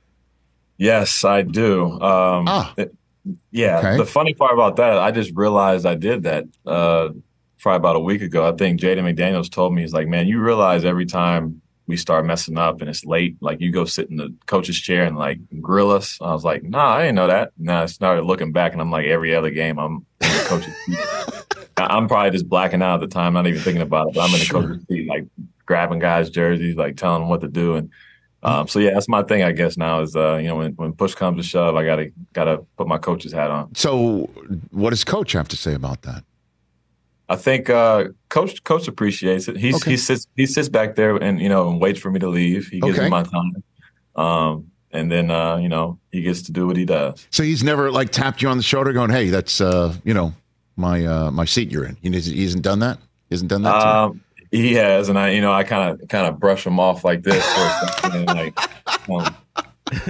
yes, 0.78 1.25
I 1.25 1.42
do. 1.42 1.90
Um, 1.92 2.44
ah. 2.49 2.75
It, 2.76 2.94
yeah. 3.50 3.78
Okay. 3.78 3.97
The 3.99 4.06
funny 4.06 4.35
part 4.35 4.54
about 4.54 4.76
that, 4.76 4.99
I 4.99 5.11
just 5.11 5.32
realized 5.35 5.85
I 5.85 5.94
did 5.94 6.23
that 6.23 6.44
uh, 6.64 7.11
probably 7.61 7.76
about 7.76 7.97
a 7.97 8.00
week 8.00 8.23
ago. 8.23 8.49
I 8.49 8.52
think 8.52 8.80
Jaden 8.80 8.99
McDaniels 9.00 9.50
told 9.50 9.75
me, 9.75 9.82
he's 9.82 9.92
like, 9.92 10.08
man, 10.08 10.26
you 10.26 10.40
realize 10.40 10.85
every 10.85 11.06
time 11.06 11.61
we 11.87 11.97
start 11.97 12.26
messing 12.26 12.58
up 12.58 12.80
and 12.80 12.88
it's 12.88 13.04
late, 13.04 13.37
like 13.40 13.61
you 13.61 13.73
go 13.73 13.85
sit 13.85 14.11
in 14.11 14.16
the 14.16 14.35
coach's 14.47 14.78
chair 14.78 15.04
and 15.04 15.16
like 15.16 15.38
grill 15.61 15.90
us. 15.90 16.18
I 16.20 16.32
was 16.32 16.44
like, 16.44 16.62
nah, 16.62 16.97
I 16.97 17.02
didn't 17.02 17.16
know 17.16 17.26
that. 17.26 17.52
Now 17.58 17.82
I 17.82 17.87
started 17.87 18.25
looking 18.25 18.52
back 18.52 18.73
and 18.73 18.80
I'm 18.80 18.90
like, 18.90 19.06
every 19.06 19.35
other 19.35 19.50
game, 19.50 19.78
I'm 19.78 20.06
in 20.20 20.28
the 20.28 20.44
coach's 20.47 21.44
I'm 21.76 22.08
probably 22.08 22.30
just 22.30 22.49
blacking 22.49 22.82
out 22.82 23.02
at 23.02 23.08
the 23.08 23.14
time, 23.14 23.35
not 23.35 23.47
even 23.47 23.61
thinking 23.61 23.82
about 23.82 24.08
it. 24.08 24.14
But 24.14 24.28
I'm 24.28 24.35
in 24.35 24.40
the 24.40 24.47
coach's 24.47 24.87
seat, 24.87 25.08
like 25.08 25.26
grabbing 25.64 25.99
guys' 26.00 26.30
jerseys, 26.30 26.76
like 26.76 26.97
telling 26.97 27.23
them 27.23 27.28
what 27.28 27.40
to 27.40 27.49
do. 27.49 27.76
And 27.76 27.90
Um, 28.42 28.68
so 28.68 28.78
yeah, 28.78 28.92
that's 28.95 29.09
my 29.09 29.23
thing. 29.25 29.42
I 29.42 29.52
guess 29.52 29.76
now 29.76 30.00
is 30.00 30.14
uh, 30.14 30.37
you 30.37 30.47
know 30.49 30.57
when, 30.57 30.73
when 30.73 30.92
push 30.92 31.14
comes 31.14 31.38
to 31.38 31.42
shove, 31.42 31.75
I 31.75 31.85
gotta 31.85 32.12
gotta 32.33 32.59
put 32.76 32.87
my 32.87 32.99
coach's 32.99 33.33
hat 33.33 33.50
on. 33.50 33.75
So, 33.75 34.30
what 34.71 34.90
does 34.90 35.02
coach 35.04 35.33
have 35.33 35.49
to 35.49 35.57
say 35.57 35.75
about 35.75 36.02
that? 36.02 36.23
I 37.28 37.37
think 37.37 37.68
uh, 37.68 38.04
coach 38.28 38.62
coach 38.64 38.87
appreciates 38.88 39.49
it. 39.49 39.57
He's 39.57 39.75
Okay. 39.76 39.90
he 39.92 39.97
sits 39.97 40.26
he 40.37 40.47
sits 40.47 40.68
back 40.68 40.95
there 40.95 41.16
and 41.16 41.40
you 41.40 41.49
know 41.49 41.68
and 41.68 41.80
waits 41.80 41.99
for 41.99 42.11
me 42.11 42.21
to 42.21 42.28
leave. 42.28 42.68
He 42.68 42.80
gives 42.80 42.97
Okay. 42.97 43.07
me 43.07 43.11
my 43.11 43.23
time, 43.25 43.54
um, 44.16 44.66
and 44.92 45.11
then 45.11 45.30
uh, 45.33 45.57
you 45.57 45.68
know 45.68 45.99
he 46.12 46.23
gets 46.23 46.42
to 46.42 46.52
do 46.52 46.66
what 46.66 46.76
he 46.76 46.85
does. 46.85 47.26
So 47.30 47.42
he's 47.42 47.64
never 47.64 47.90
like 47.90 48.11
tapped 48.11 48.40
you 48.40 48.49
on 48.49 48.57
the 48.57 48.62
shoulder, 48.62 48.92
going, 48.92 49.11
"Hey, 49.11 49.30
that's 49.30 49.61
uh, 49.61 49.95
you 50.04 50.14
know 50.14 50.33
my 50.76 51.04
uh, 51.04 51.30
my 51.33 51.45
seat 51.45 51.71
you're 51.73 51.85
in." 51.85 51.97
He, 52.02 52.11
hasn't- 52.12 52.37
he 52.37 52.45
hasn't 52.45 52.62
done 52.62 52.78
that. 52.78 52.99
He 53.28 53.35
hasn't 53.35 53.50
done 53.50 53.62
that. 53.62 53.75
Um, 53.83 54.23
he 54.50 54.75
has, 54.75 55.09
and 55.09 55.19
I, 55.19 55.31
you 55.31 55.40
know, 55.40 55.52
I 55.52 55.64
kind 55.64 56.00
of, 56.00 56.09
kind 56.09 56.26
of 56.26 56.38
brush 56.38 56.67
him 56.67 56.81
off 56.81 57.05
like 57.05 57.23
this, 57.23 57.45
like, 58.05 58.59
um, 59.09 59.35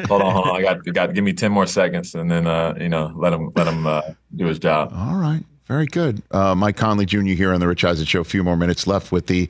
hold 0.06 0.22
on, 0.22 0.32
hold 0.32 0.48
on, 0.48 0.56
I 0.56 0.62
got, 0.62 0.84
got, 0.92 1.14
give 1.14 1.24
me 1.24 1.32
ten 1.32 1.52
more 1.52 1.66
seconds, 1.66 2.14
and 2.14 2.30
then, 2.30 2.46
uh, 2.46 2.74
you 2.80 2.88
know, 2.88 3.12
let 3.16 3.32
him, 3.32 3.50
let 3.56 3.66
him 3.66 3.86
uh, 3.86 4.02
do 4.36 4.46
his 4.46 4.58
job. 4.58 4.92
All 4.94 5.16
right, 5.16 5.44
very 5.66 5.86
good. 5.86 6.22
Uh, 6.30 6.54
Mike 6.54 6.76
Conley 6.76 7.06
Jr. 7.06 7.20
here 7.28 7.52
on 7.52 7.60
the 7.60 7.68
Rich 7.68 7.84
Eisen 7.84 8.06
Show. 8.06 8.20
A 8.20 8.24
few 8.24 8.44
more 8.44 8.56
minutes 8.56 8.86
left 8.86 9.12
with 9.12 9.26
the 9.26 9.48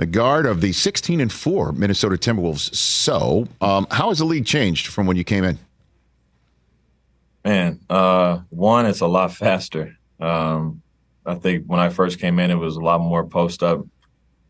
the 0.00 0.06
guard 0.06 0.46
of 0.46 0.62
the 0.62 0.72
16 0.72 1.20
and 1.20 1.30
four 1.30 1.72
Minnesota 1.72 2.16
Timberwolves. 2.16 2.74
So, 2.74 3.46
um, 3.60 3.86
how 3.90 4.08
has 4.08 4.18
the 4.18 4.24
league 4.24 4.46
changed 4.46 4.86
from 4.86 5.06
when 5.06 5.18
you 5.18 5.24
came 5.24 5.44
in? 5.44 5.58
Man, 7.44 7.80
uh, 7.90 8.40
one, 8.48 8.86
it's 8.86 9.00
a 9.00 9.06
lot 9.06 9.34
faster. 9.34 9.98
Um, 10.18 10.80
I 11.26 11.34
think 11.34 11.66
when 11.66 11.80
I 11.80 11.90
first 11.90 12.18
came 12.18 12.38
in, 12.38 12.50
it 12.50 12.54
was 12.54 12.76
a 12.76 12.80
lot 12.80 13.00
more 13.02 13.24
post 13.24 13.62
up, 13.62 13.84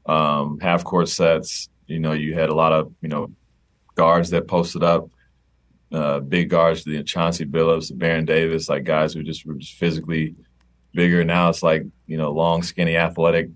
um, 0.07 0.59
half 0.61 0.85
court 0.85 1.09
sets. 1.09 1.69
You 1.87 1.99
know, 1.99 2.13
you 2.13 2.35
had 2.35 2.49
a 2.49 2.55
lot 2.55 2.73
of 2.73 2.93
you 3.01 3.09
know 3.09 3.31
guards 3.95 4.31
that 4.31 4.49
posted 4.49 4.83
up, 4.83 5.09
uh, 5.93 6.21
big 6.21 6.51
guards, 6.51 6.85
the 6.85 7.03
Chauncey 7.03 7.45
Billups, 7.45 7.89
the 7.89 7.95
Baron 7.95 8.25
Davis, 8.25 8.69
like 8.69 8.85
guys 8.85 9.13
who 9.13 9.23
just 9.23 9.45
were 9.45 9.55
just 9.55 9.75
physically 9.75 10.35
bigger. 10.93 11.25
Now 11.25 11.49
it's 11.49 11.63
like 11.63 11.85
you 12.07 12.17
know 12.17 12.33
long, 12.33 12.63
skinny, 12.63 12.97
athletic, 12.97 13.49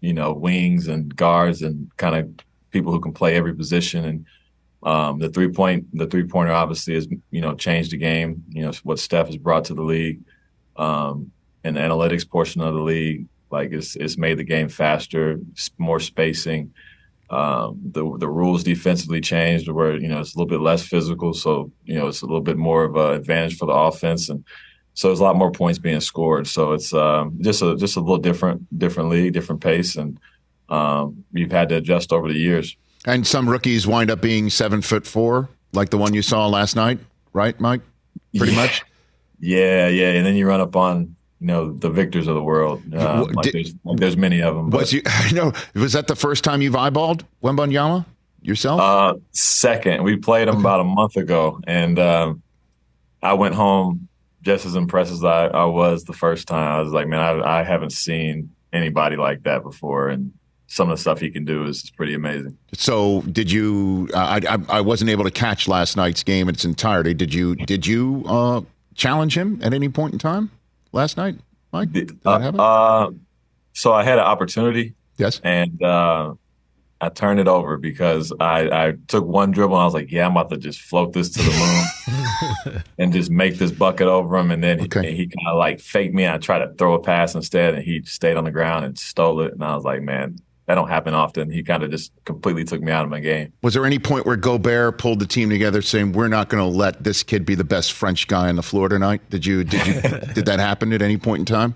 you 0.00 0.12
know 0.12 0.32
wings 0.32 0.88
and 0.88 1.14
guards 1.14 1.62
and 1.62 1.90
kind 1.96 2.16
of 2.16 2.30
people 2.70 2.92
who 2.92 3.00
can 3.00 3.12
play 3.12 3.36
every 3.36 3.54
position 3.54 4.04
and 4.04 4.26
um, 4.84 5.18
the 5.18 5.30
three 5.30 5.48
point, 5.48 5.86
the 5.96 6.06
three 6.06 6.24
pointer 6.24 6.52
obviously 6.52 6.94
has 6.94 7.08
you 7.30 7.40
know 7.40 7.54
changed 7.54 7.90
the 7.90 7.96
game. 7.96 8.44
You 8.50 8.62
know 8.62 8.72
what 8.82 8.98
Steph 8.98 9.28
has 9.28 9.38
brought 9.38 9.64
to 9.66 9.74
the 9.74 9.82
league, 9.82 10.20
um, 10.76 11.32
and 11.64 11.76
the 11.76 11.80
analytics 11.80 12.28
portion 12.28 12.60
of 12.60 12.74
the 12.74 12.80
league, 12.80 13.26
like 13.54 13.72
it's 13.72 13.96
it's 13.96 14.18
made 14.18 14.38
the 14.38 14.44
game 14.44 14.68
faster, 14.68 15.38
more 15.78 16.00
spacing. 16.00 16.72
Um, 17.30 17.80
the 17.82 18.04
the 18.18 18.28
rules 18.28 18.62
defensively 18.64 19.20
changed, 19.20 19.68
where 19.68 19.96
you 19.96 20.08
know 20.08 20.20
it's 20.20 20.34
a 20.34 20.38
little 20.38 20.48
bit 20.48 20.60
less 20.60 20.82
physical, 20.86 21.32
so 21.32 21.70
you 21.84 21.94
know 21.94 22.06
it's 22.08 22.22
a 22.22 22.26
little 22.26 22.42
bit 22.42 22.58
more 22.58 22.84
of 22.84 22.96
an 22.96 23.14
advantage 23.14 23.56
for 23.56 23.66
the 23.66 23.72
offense, 23.72 24.28
and 24.28 24.44
so 24.92 25.08
there's 25.08 25.20
a 25.20 25.24
lot 25.24 25.36
more 25.36 25.50
points 25.50 25.78
being 25.78 26.00
scored. 26.00 26.46
So 26.46 26.72
it's 26.72 26.92
um, 26.92 27.38
just 27.40 27.62
a 27.62 27.76
just 27.76 27.96
a 27.96 28.00
little 28.00 28.18
different 28.18 28.78
different 28.78 29.08
league, 29.08 29.32
different 29.32 29.62
pace, 29.62 29.96
and 29.96 30.18
um, 30.68 31.24
you've 31.32 31.50
had 31.50 31.70
to 31.70 31.76
adjust 31.76 32.12
over 32.12 32.28
the 32.28 32.38
years. 32.38 32.76
And 33.06 33.26
some 33.26 33.48
rookies 33.48 33.86
wind 33.86 34.10
up 34.10 34.20
being 34.20 34.50
seven 34.50 34.82
foot 34.82 35.06
four, 35.06 35.48
like 35.72 35.90
the 35.90 35.98
one 35.98 36.14
you 36.14 36.22
saw 36.22 36.46
last 36.46 36.76
night, 36.76 36.98
right, 37.32 37.58
Mike? 37.60 37.80
Pretty 38.36 38.52
Yeah. 38.52 38.58
much. 38.58 38.82
Yeah, 39.40 39.88
yeah, 39.88 40.10
and 40.12 40.24
then 40.24 40.36
you 40.36 40.46
run 40.46 40.60
up 40.60 40.74
on 40.76 41.16
you 41.44 41.48
know 41.48 41.72
the 41.72 41.90
victors 41.90 42.26
of 42.26 42.34
the 42.34 42.42
world. 42.42 42.82
Uh, 42.90 43.26
like 43.34 43.52
there's 43.52 43.74
like 43.84 43.98
there's 43.98 44.16
many 44.16 44.40
of 44.40 44.54
them. 44.54 44.70
But, 44.70 44.80
Was 44.80 44.92
you? 44.94 45.02
I 45.06 45.30
know. 45.32 45.52
Was 45.74 45.92
that 45.92 46.06
the 46.06 46.16
first 46.16 46.42
time 46.42 46.62
you've 46.62 46.72
eyeballed 46.72 47.20
Wembanyama 47.42 48.06
yourself? 48.40 48.80
uh, 48.80 49.14
second, 49.32 50.04
we 50.04 50.16
played 50.16 50.48
him 50.48 50.56
about 50.56 50.80
a 50.80 50.84
month 50.84 51.16
ago, 51.16 51.60
and 51.66 51.98
um, 51.98 52.42
I 53.22 53.34
went 53.34 53.54
home 53.54 54.08
just 54.40 54.64
as 54.64 54.74
impressed 54.74 55.12
as 55.12 55.22
I, 55.22 55.48
I 55.48 55.66
was 55.66 56.04
the 56.04 56.14
first 56.14 56.48
time. 56.48 56.66
I 56.66 56.80
was 56.80 56.94
like, 56.94 57.08
man, 57.08 57.20
I, 57.20 57.60
I 57.60 57.62
haven't 57.62 57.92
seen 57.92 58.54
anybody 58.72 59.16
like 59.16 59.42
that 59.42 59.62
before, 59.62 60.08
and 60.08 60.32
some 60.66 60.88
of 60.88 60.96
the 60.96 61.00
stuff 61.00 61.20
he 61.20 61.30
can 61.30 61.44
do 61.44 61.66
is, 61.66 61.90
pretty 61.90 62.14
amazing. 62.14 62.56
So 62.72 63.20
did 63.20 63.52
you? 63.52 64.08
I, 64.14 64.40
I 64.48 64.78
I 64.78 64.80
wasn't 64.80 65.10
able 65.10 65.24
to 65.24 65.30
catch 65.30 65.68
last 65.68 65.94
night's 65.94 66.22
game 66.22 66.48
in 66.48 66.54
its 66.54 66.64
entirety. 66.64 67.12
Did 67.12 67.34
you? 67.34 67.54
Did 67.54 67.86
you 67.86 68.24
uh, 68.26 68.62
challenge 68.94 69.36
him 69.36 69.60
at 69.62 69.74
any 69.74 69.90
point 69.90 70.14
in 70.14 70.18
time 70.18 70.50
last 70.94 71.16
night, 71.16 71.36
Mike? 71.72 71.92
Did 71.92 72.08
that 72.22 72.28
Uh, 72.28 72.38
happen? 72.38 72.60
uh, 72.60 73.10
so 73.72 73.92
I 73.92 74.04
had 74.04 74.18
an 74.18 74.24
opportunity, 74.24 74.94
yes. 75.18 75.40
and 75.44 75.82
uh, 75.82 76.34
I 77.00 77.08
turned 77.10 77.40
it 77.40 77.48
over 77.48 77.76
because 77.76 78.32
I, 78.40 78.86
I 78.86 78.94
took 79.08 79.24
one 79.26 79.50
dribble 79.50 79.74
and 79.74 79.82
I 79.82 79.84
was 79.84 79.94
like, 79.94 80.10
yeah, 80.12 80.24
I'm 80.24 80.30
about 80.30 80.48
to 80.50 80.56
just 80.56 80.80
float 80.80 81.12
this 81.12 81.30
to 81.30 81.42
the 81.42 82.64
moon 82.72 82.82
and 82.98 83.12
just 83.12 83.30
make 83.30 83.58
this 83.58 83.72
bucket 83.72 84.06
over 84.06 84.36
him. 84.38 84.50
And 84.52 84.62
then 84.62 84.78
he, 84.78 84.84
he 84.84 85.26
kind 85.26 85.48
of 85.48 85.58
like 85.58 85.80
faked 85.80 86.14
me. 86.14 86.26
I 86.28 86.38
tried 86.38 86.60
to 86.60 86.72
throw 86.78 86.94
a 86.94 87.00
pass 87.00 87.34
instead, 87.34 87.74
and 87.74 87.82
he 87.82 88.02
stayed 88.04 88.36
on 88.36 88.44
the 88.44 88.52
ground 88.52 88.84
and 88.84 88.96
stole 88.98 89.40
it. 89.42 89.52
And 89.52 89.62
I 89.64 89.74
was 89.74 89.84
like, 89.84 90.02
man, 90.02 90.38
that 90.66 90.74
don't 90.76 90.88
happen 90.88 91.12
often. 91.14 91.50
He 91.50 91.62
kind 91.62 91.82
of 91.82 91.90
just 91.90 92.12
completely 92.24 92.64
took 92.64 92.80
me 92.80 92.90
out 92.90 93.04
of 93.04 93.10
my 93.10 93.20
game. 93.20 93.52
Was 93.62 93.74
there 93.74 93.84
any 93.84 93.98
point 93.98 94.24
where 94.26 94.36
Gobert 94.36 94.98
pulled 94.98 95.18
the 95.18 95.26
team 95.26 95.50
together, 95.50 95.82
saying, 95.82 96.12
"We're 96.12 96.28
not 96.28 96.48
going 96.48 96.62
to 96.62 96.76
let 96.76 97.04
this 97.04 97.22
kid 97.22 97.44
be 97.44 97.54
the 97.54 97.64
best 97.64 97.92
French 97.92 98.26
guy 98.28 98.48
on 98.48 98.56
the 98.56 98.62
floor 98.62 98.88
tonight"? 98.88 99.20
Did 99.30 99.44
you? 99.44 99.64
Did 99.64 99.86
you? 99.86 99.94
did 100.34 100.46
that 100.46 100.60
happen 100.60 100.92
at 100.92 101.02
any 101.02 101.16
point 101.18 101.40
in 101.40 101.44
time 101.46 101.74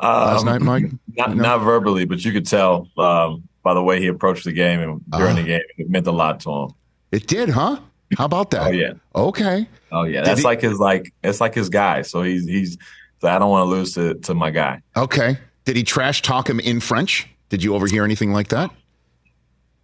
last 0.00 0.40
Um, 0.40 0.46
night, 0.46 0.60
Mike? 0.62 0.92
Not, 1.16 1.36
No? 1.36 1.42
not 1.42 1.58
verbally, 1.58 2.04
but 2.04 2.24
you 2.24 2.32
could 2.32 2.46
tell 2.46 2.88
um, 2.98 3.42
by 3.62 3.74
the 3.74 3.82
way 3.82 4.00
he 4.00 4.06
approached 4.08 4.44
the 4.44 4.52
game 4.52 4.80
and 4.80 5.00
during 5.10 5.32
Ah. 5.32 5.40
the 5.40 5.42
game, 5.44 5.60
it 5.78 5.90
meant 5.90 6.06
a 6.06 6.12
lot 6.12 6.40
to 6.40 6.50
him. 6.50 6.70
It 7.12 7.26
did, 7.26 7.48
huh? 7.50 7.78
How 8.18 8.24
about 8.26 8.50
that? 8.50 8.68
Oh 8.68 8.70
yeah. 8.70 8.92
Okay. 9.14 9.66
Oh 9.90 10.04
yeah, 10.04 10.20
Did 10.20 10.26
that's 10.26 10.40
he- 10.40 10.44
like 10.44 10.60
his 10.60 10.78
like 10.78 11.12
it's 11.24 11.40
like 11.40 11.54
his 11.54 11.68
guy. 11.68 12.02
So 12.02 12.22
he's 12.22 12.44
he's. 12.46 12.76
So 13.20 13.28
I 13.28 13.38
don't 13.38 13.50
want 13.50 13.66
to 13.66 13.70
lose 13.70 13.94
to 13.94 14.14
to 14.26 14.34
my 14.34 14.50
guy. 14.50 14.80
Okay. 14.96 15.38
Did 15.64 15.76
he 15.76 15.82
trash 15.84 16.22
talk 16.22 16.48
him 16.50 16.58
in 16.60 16.80
French? 16.80 17.28
Did 17.52 17.62
you 17.62 17.74
overhear 17.74 18.02
anything 18.02 18.32
like 18.32 18.48
that? 18.48 18.70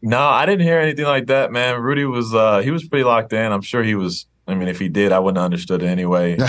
No, 0.00 0.20
I 0.22 0.46
didn't 0.46 0.62
hear 0.62 0.78
anything 0.80 1.04
like 1.04 1.26
that, 1.26 1.52
man. 1.52 1.78
Rudy 1.82 2.06
was 2.06 2.34
uh 2.34 2.60
he 2.60 2.70
was 2.70 2.88
pretty 2.88 3.04
locked 3.04 3.34
in. 3.34 3.52
I'm 3.52 3.60
sure 3.60 3.82
he 3.82 3.94
was. 3.94 4.24
I 4.46 4.54
mean, 4.54 4.68
if 4.68 4.78
he 4.78 4.88
did, 4.88 5.12
I 5.12 5.18
wouldn't 5.18 5.36
have 5.36 5.44
understood 5.44 5.82
it 5.82 5.86
anyway. 5.86 6.38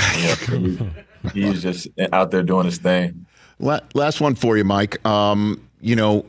You 0.54 0.78
know, 0.78 0.90
he, 1.34 1.42
he 1.42 1.50
was 1.50 1.62
just 1.62 1.90
out 2.14 2.32
there 2.32 2.42
doing 2.42 2.64
his 2.66 2.78
thing. 2.78 3.26
La- 3.60 3.82
Last 3.94 4.22
one 4.22 4.34
for 4.34 4.56
you, 4.56 4.64
Mike. 4.64 5.06
Um, 5.06 5.62
you 5.82 5.94
know, 5.98 6.26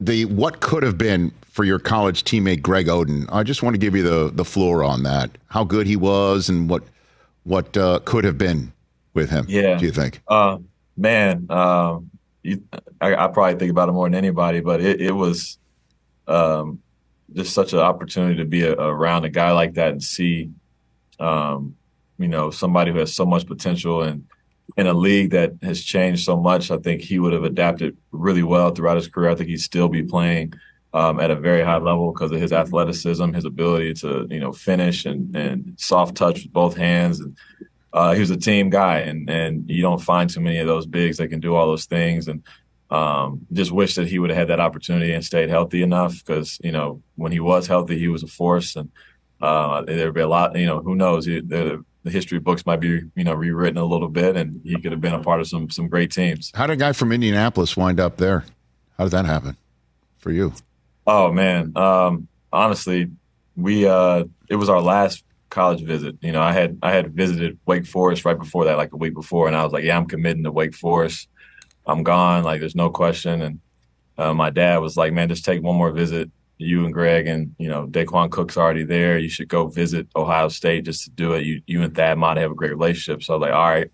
the 0.00 0.24
what 0.24 0.58
could 0.58 0.82
have 0.82 0.98
been 0.98 1.30
for 1.42 1.62
your 1.62 1.78
college 1.78 2.24
teammate 2.24 2.62
Greg 2.62 2.88
Oden. 2.88 3.26
I 3.30 3.44
just 3.44 3.62
want 3.62 3.74
to 3.74 3.78
give 3.78 3.94
you 3.94 4.02
the 4.02 4.32
the 4.34 4.44
floor 4.44 4.82
on 4.82 5.04
that. 5.04 5.30
How 5.50 5.62
good 5.62 5.86
he 5.86 5.94
was, 5.94 6.48
and 6.48 6.68
what 6.68 6.82
what 7.44 7.76
uh, 7.76 8.00
could 8.04 8.24
have 8.24 8.38
been 8.38 8.72
with 9.14 9.30
him. 9.30 9.46
Yeah. 9.48 9.78
Do 9.78 9.86
you 9.86 9.92
think? 9.92 10.20
Uh, 10.26 10.58
man, 10.96 11.46
um, 11.48 12.10
you, 12.42 12.62
I, 13.00 13.14
I 13.14 13.28
probably 13.28 13.58
think 13.58 13.70
about 13.70 13.88
it 13.88 13.92
more 13.92 14.06
than 14.06 14.14
anybody, 14.14 14.60
but 14.60 14.80
it, 14.80 15.00
it 15.00 15.12
was 15.12 15.58
um, 16.26 16.80
just 17.32 17.54
such 17.54 17.72
an 17.72 17.78
opportunity 17.78 18.36
to 18.36 18.44
be 18.44 18.62
a, 18.62 18.72
around 18.72 19.24
a 19.24 19.28
guy 19.28 19.52
like 19.52 19.74
that 19.74 19.92
and 19.92 20.02
see, 20.02 20.50
um, 21.18 21.76
you 22.18 22.28
know, 22.28 22.50
somebody 22.50 22.92
who 22.92 22.98
has 22.98 23.14
so 23.14 23.24
much 23.24 23.46
potential 23.46 24.02
and 24.02 24.24
in 24.76 24.86
a 24.86 24.94
league 24.94 25.30
that 25.30 25.52
has 25.62 25.82
changed 25.82 26.24
so 26.24 26.36
much. 26.36 26.70
I 26.70 26.78
think 26.78 27.02
he 27.02 27.18
would 27.18 27.32
have 27.32 27.44
adapted 27.44 27.96
really 28.10 28.42
well 28.42 28.70
throughout 28.70 28.96
his 28.96 29.08
career. 29.08 29.30
I 29.30 29.34
think 29.34 29.50
he'd 29.50 29.60
still 29.60 29.88
be 29.88 30.02
playing 30.02 30.54
um, 30.94 31.20
at 31.20 31.30
a 31.30 31.36
very 31.36 31.62
high 31.62 31.78
level 31.78 32.12
because 32.12 32.32
of 32.32 32.40
his 32.40 32.52
athleticism, 32.52 33.32
his 33.32 33.44
ability 33.44 33.94
to, 33.94 34.26
you 34.30 34.40
know, 34.40 34.52
finish 34.52 35.04
and, 35.04 35.34
and 35.34 35.74
soft 35.78 36.16
touch 36.16 36.42
with 36.42 36.52
both 36.52 36.76
hands 36.76 37.20
and 37.20 37.36
uh, 37.92 38.14
he 38.14 38.20
was 38.20 38.30
a 38.30 38.36
team 38.36 38.70
guy, 38.70 39.00
and 39.00 39.28
and 39.28 39.68
you 39.68 39.82
don't 39.82 40.00
find 40.00 40.30
too 40.30 40.40
many 40.40 40.58
of 40.58 40.66
those 40.66 40.86
bigs 40.86 41.18
that 41.18 41.28
can 41.28 41.40
do 41.40 41.54
all 41.54 41.66
those 41.66 41.86
things. 41.86 42.28
And 42.28 42.42
um, 42.90 43.46
just 43.52 43.72
wish 43.72 43.94
that 43.94 44.08
he 44.08 44.18
would 44.18 44.30
have 44.30 44.38
had 44.38 44.48
that 44.48 44.60
opportunity 44.60 45.12
and 45.12 45.24
stayed 45.24 45.48
healthy 45.48 45.82
enough 45.82 46.22
because 46.24 46.58
you 46.62 46.72
know 46.72 47.02
when 47.16 47.32
he 47.32 47.40
was 47.40 47.66
healthy, 47.66 47.98
he 47.98 48.08
was 48.08 48.22
a 48.22 48.26
force, 48.26 48.76
and 48.76 48.90
uh, 49.40 49.82
there'd 49.82 50.14
be 50.14 50.20
a 50.20 50.28
lot. 50.28 50.56
You 50.56 50.66
know, 50.66 50.80
who 50.80 50.94
knows? 50.94 51.26
The, 51.26 51.84
the 52.04 52.10
history 52.10 52.38
books 52.38 52.66
might 52.66 52.80
be 52.80 53.02
you 53.14 53.24
know 53.24 53.34
rewritten 53.34 53.78
a 53.78 53.84
little 53.84 54.08
bit, 54.08 54.36
and 54.36 54.60
he 54.64 54.80
could 54.80 54.92
have 54.92 55.00
been 55.00 55.14
a 55.14 55.22
part 55.22 55.40
of 55.40 55.48
some 55.48 55.70
some 55.70 55.88
great 55.88 56.10
teams. 56.10 56.50
How 56.54 56.66
did 56.66 56.74
a 56.74 56.76
guy 56.76 56.92
from 56.92 57.12
Indianapolis 57.12 57.76
wind 57.76 58.00
up 58.00 58.16
there? 58.16 58.44
How 58.98 59.04
did 59.04 59.12
that 59.12 59.26
happen 59.26 59.56
for 60.18 60.30
you? 60.30 60.52
Oh 61.06 61.32
man, 61.32 61.76
um, 61.76 62.28
honestly, 62.52 63.10
we 63.56 63.86
uh, 63.86 64.24
it 64.48 64.56
was 64.56 64.68
our 64.68 64.80
last 64.80 65.24
college 65.52 65.82
visit. 65.82 66.16
You 66.20 66.32
know, 66.32 66.42
I 66.42 66.52
had 66.52 66.78
I 66.82 66.90
had 66.90 67.14
visited 67.14 67.58
Wake 67.66 67.86
Forest 67.86 68.24
right 68.24 68.38
before 68.38 68.64
that, 68.64 68.76
like 68.76 68.92
a 68.92 68.96
week 68.96 69.14
before, 69.14 69.46
and 69.46 69.54
I 69.54 69.62
was 69.62 69.72
like, 69.72 69.84
yeah, 69.84 69.96
I'm 69.96 70.06
committing 70.06 70.42
to 70.44 70.50
Wake 70.50 70.74
Forest. 70.74 71.28
I'm 71.86 72.02
gone. 72.02 72.42
Like, 72.42 72.60
there's 72.60 72.74
no 72.74 72.90
question. 72.90 73.42
And 73.42 73.60
uh, 74.16 74.34
my 74.34 74.50
dad 74.50 74.78
was 74.78 74.96
like, 74.96 75.12
man, 75.12 75.28
just 75.28 75.44
take 75.44 75.62
one 75.62 75.76
more 75.76 75.92
visit. 75.92 76.30
You 76.58 76.84
and 76.84 76.94
Greg 76.94 77.26
and 77.26 77.54
you 77.58 77.68
know 77.68 77.86
Daequan 77.86 78.30
Cook's 78.30 78.56
already 78.56 78.84
there. 78.84 79.18
You 79.18 79.28
should 79.28 79.48
go 79.48 79.66
visit 79.66 80.08
Ohio 80.14 80.48
State 80.48 80.84
just 80.84 81.04
to 81.04 81.10
do 81.10 81.32
it. 81.34 81.44
You 81.44 81.60
you 81.66 81.82
and 81.82 81.94
Thad 81.94 82.18
might 82.18 82.36
have 82.36 82.52
a 82.52 82.54
great 82.54 82.70
relationship. 82.70 83.22
So 83.22 83.34
I 83.34 83.36
was 83.36 83.42
like, 83.42 83.52
all 83.52 83.68
right, 83.68 83.90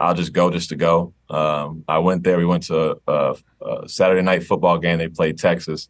I'll 0.00 0.14
just 0.14 0.32
go 0.32 0.50
just 0.50 0.70
to 0.70 0.76
go. 0.76 1.12
Um, 1.28 1.84
I 1.86 1.98
went 1.98 2.24
there. 2.24 2.38
We 2.38 2.46
went 2.46 2.64
to 2.64 2.96
a, 3.06 3.36
a 3.60 3.88
Saturday 3.88 4.22
night 4.22 4.44
football 4.44 4.78
game. 4.78 4.98
They 4.98 5.08
played 5.08 5.38
Texas. 5.38 5.88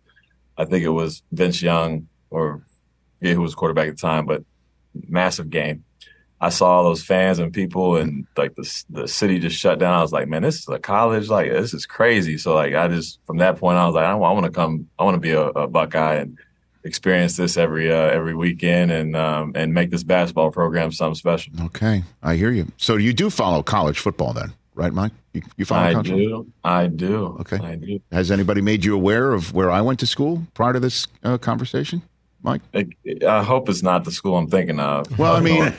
I 0.56 0.64
think 0.64 0.84
it 0.84 0.90
was 0.90 1.22
Vince 1.30 1.62
Young 1.62 2.08
or 2.30 2.66
forget 3.20 3.36
who 3.36 3.42
was 3.42 3.54
quarterback 3.54 3.88
at 3.88 3.96
the 3.96 4.00
time, 4.00 4.26
but 4.26 4.42
massive 5.08 5.50
game. 5.50 5.84
I 6.42 6.48
saw 6.48 6.72
all 6.72 6.84
those 6.84 7.04
fans 7.04 7.38
and 7.38 7.52
people, 7.52 7.96
and 7.96 8.26
like 8.36 8.56
the 8.56 8.84
the 8.90 9.06
city 9.06 9.38
just 9.38 9.56
shut 9.56 9.78
down. 9.78 9.94
I 9.94 10.02
was 10.02 10.10
like, 10.10 10.26
man, 10.26 10.42
this 10.42 10.58
is 10.58 10.68
a 10.68 10.80
college. 10.80 11.28
Like 11.28 11.52
this 11.52 11.72
is 11.72 11.86
crazy. 11.86 12.36
So 12.36 12.52
like 12.54 12.74
I 12.74 12.88
just 12.88 13.20
from 13.26 13.38
that 13.38 13.58
point, 13.58 13.78
I 13.78 13.86
was 13.86 13.94
like, 13.94 14.04
I, 14.04 14.14
want 14.16 14.44
to 14.44 14.50
come. 14.50 14.88
I 14.98 15.04
want 15.04 15.14
to 15.14 15.20
be 15.20 15.30
a, 15.30 15.42
a, 15.42 15.68
Buckeye 15.68 16.16
and 16.16 16.36
experience 16.82 17.36
this 17.36 17.56
every 17.56 17.92
uh, 17.92 17.94
every 17.94 18.34
weekend 18.34 18.90
and 18.90 19.14
um, 19.14 19.52
and 19.54 19.72
make 19.72 19.90
this 19.90 20.02
basketball 20.02 20.50
program 20.50 20.90
something 20.90 21.14
special. 21.14 21.52
Okay, 21.66 22.02
I 22.24 22.34
hear 22.34 22.50
you. 22.50 22.66
So 22.76 22.96
you 22.96 23.12
do 23.12 23.30
follow 23.30 23.62
college 23.62 24.00
football 24.00 24.32
then, 24.32 24.52
right, 24.74 24.92
Mike? 24.92 25.12
You, 25.32 25.42
you 25.56 25.64
follow 25.64 25.86
I 25.86 25.92
college? 25.92 26.08
do. 26.08 26.52
I 26.64 26.86
do. 26.88 27.36
Okay. 27.40 27.58
I 27.58 27.76
do. 27.76 28.00
Has 28.10 28.32
anybody 28.32 28.62
made 28.62 28.84
you 28.84 28.96
aware 28.96 29.32
of 29.32 29.54
where 29.54 29.70
I 29.70 29.80
went 29.80 30.00
to 30.00 30.08
school 30.08 30.42
prior 30.54 30.72
to 30.72 30.80
this 30.80 31.06
uh, 31.22 31.38
conversation? 31.38 32.02
Mike? 32.42 32.62
I 33.26 33.42
hope 33.42 33.68
it's 33.68 33.82
not 33.82 34.04
the 34.04 34.10
school 34.10 34.36
I'm 34.36 34.48
thinking 34.48 34.80
of. 34.80 35.18
Well, 35.18 35.34
I 35.36 35.40
mean, 35.40 35.72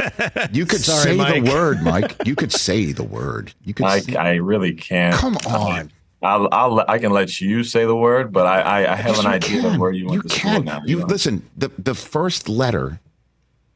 you 0.53 0.65
could 0.65 0.79
Sorry, 0.82 1.03
say 1.12 1.15
Mike. 1.17 1.43
the 1.43 1.51
word, 1.51 1.82
Mike. 1.84 2.15
You 2.25 2.36
could 2.36 2.51
say 2.51 2.91
the 2.91 3.03
word. 3.03 3.53
You 3.65 3.74
could. 3.74 3.86
I, 3.86 4.00
say, 4.00 4.15
I 4.15 4.36
really 4.36 4.74
can't. 4.74 5.15
come 5.15 5.36
on. 5.48 5.91
I'll, 6.22 6.48
I'll 6.53 6.86
I 6.88 7.00
can 7.00 7.12
let 7.12 7.41
you 7.41 7.65
say 7.65 7.86
the 7.86 7.96
word, 7.96 8.32
but 8.32 8.46
I 8.48 8.62
I, 8.62 8.93
I 8.93 8.96
have 8.96 9.15
Yes, 9.17 9.20
an 9.20 9.27
idea 9.27 9.62
can. 9.62 9.74
of 9.74 9.79
where 9.79 9.91
you 9.91 10.05
went 10.08 10.24
You 10.24 10.29
to 10.29 10.36
school 10.36 10.51
can. 10.51 10.65
now. 10.65 10.82
You 10.86 11.00
know? 11.00 11.05
listen. 11.05 11.50
The 11.58 11.70
the 11.77 11.93
first 11.96 12.48
letter 12.48 13.00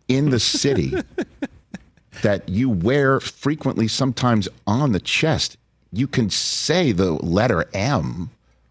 in 0.07 0.29
the 0.29 0.39
city 0.39 0.93
that 2.21 2.47
you 2.47 2.69
wear 2.69 3.19
frequently, 3.19 3.87
sometimes 3.89 4.47
on 4.65 4.93
the 4.93 4.99
chest. 5.01 5.57
You 5.91 6.07
can 6.07 6.29
say 6.29 6.91
the 6.93 7.11
letter 7.13 7.65
M 7.73 8.29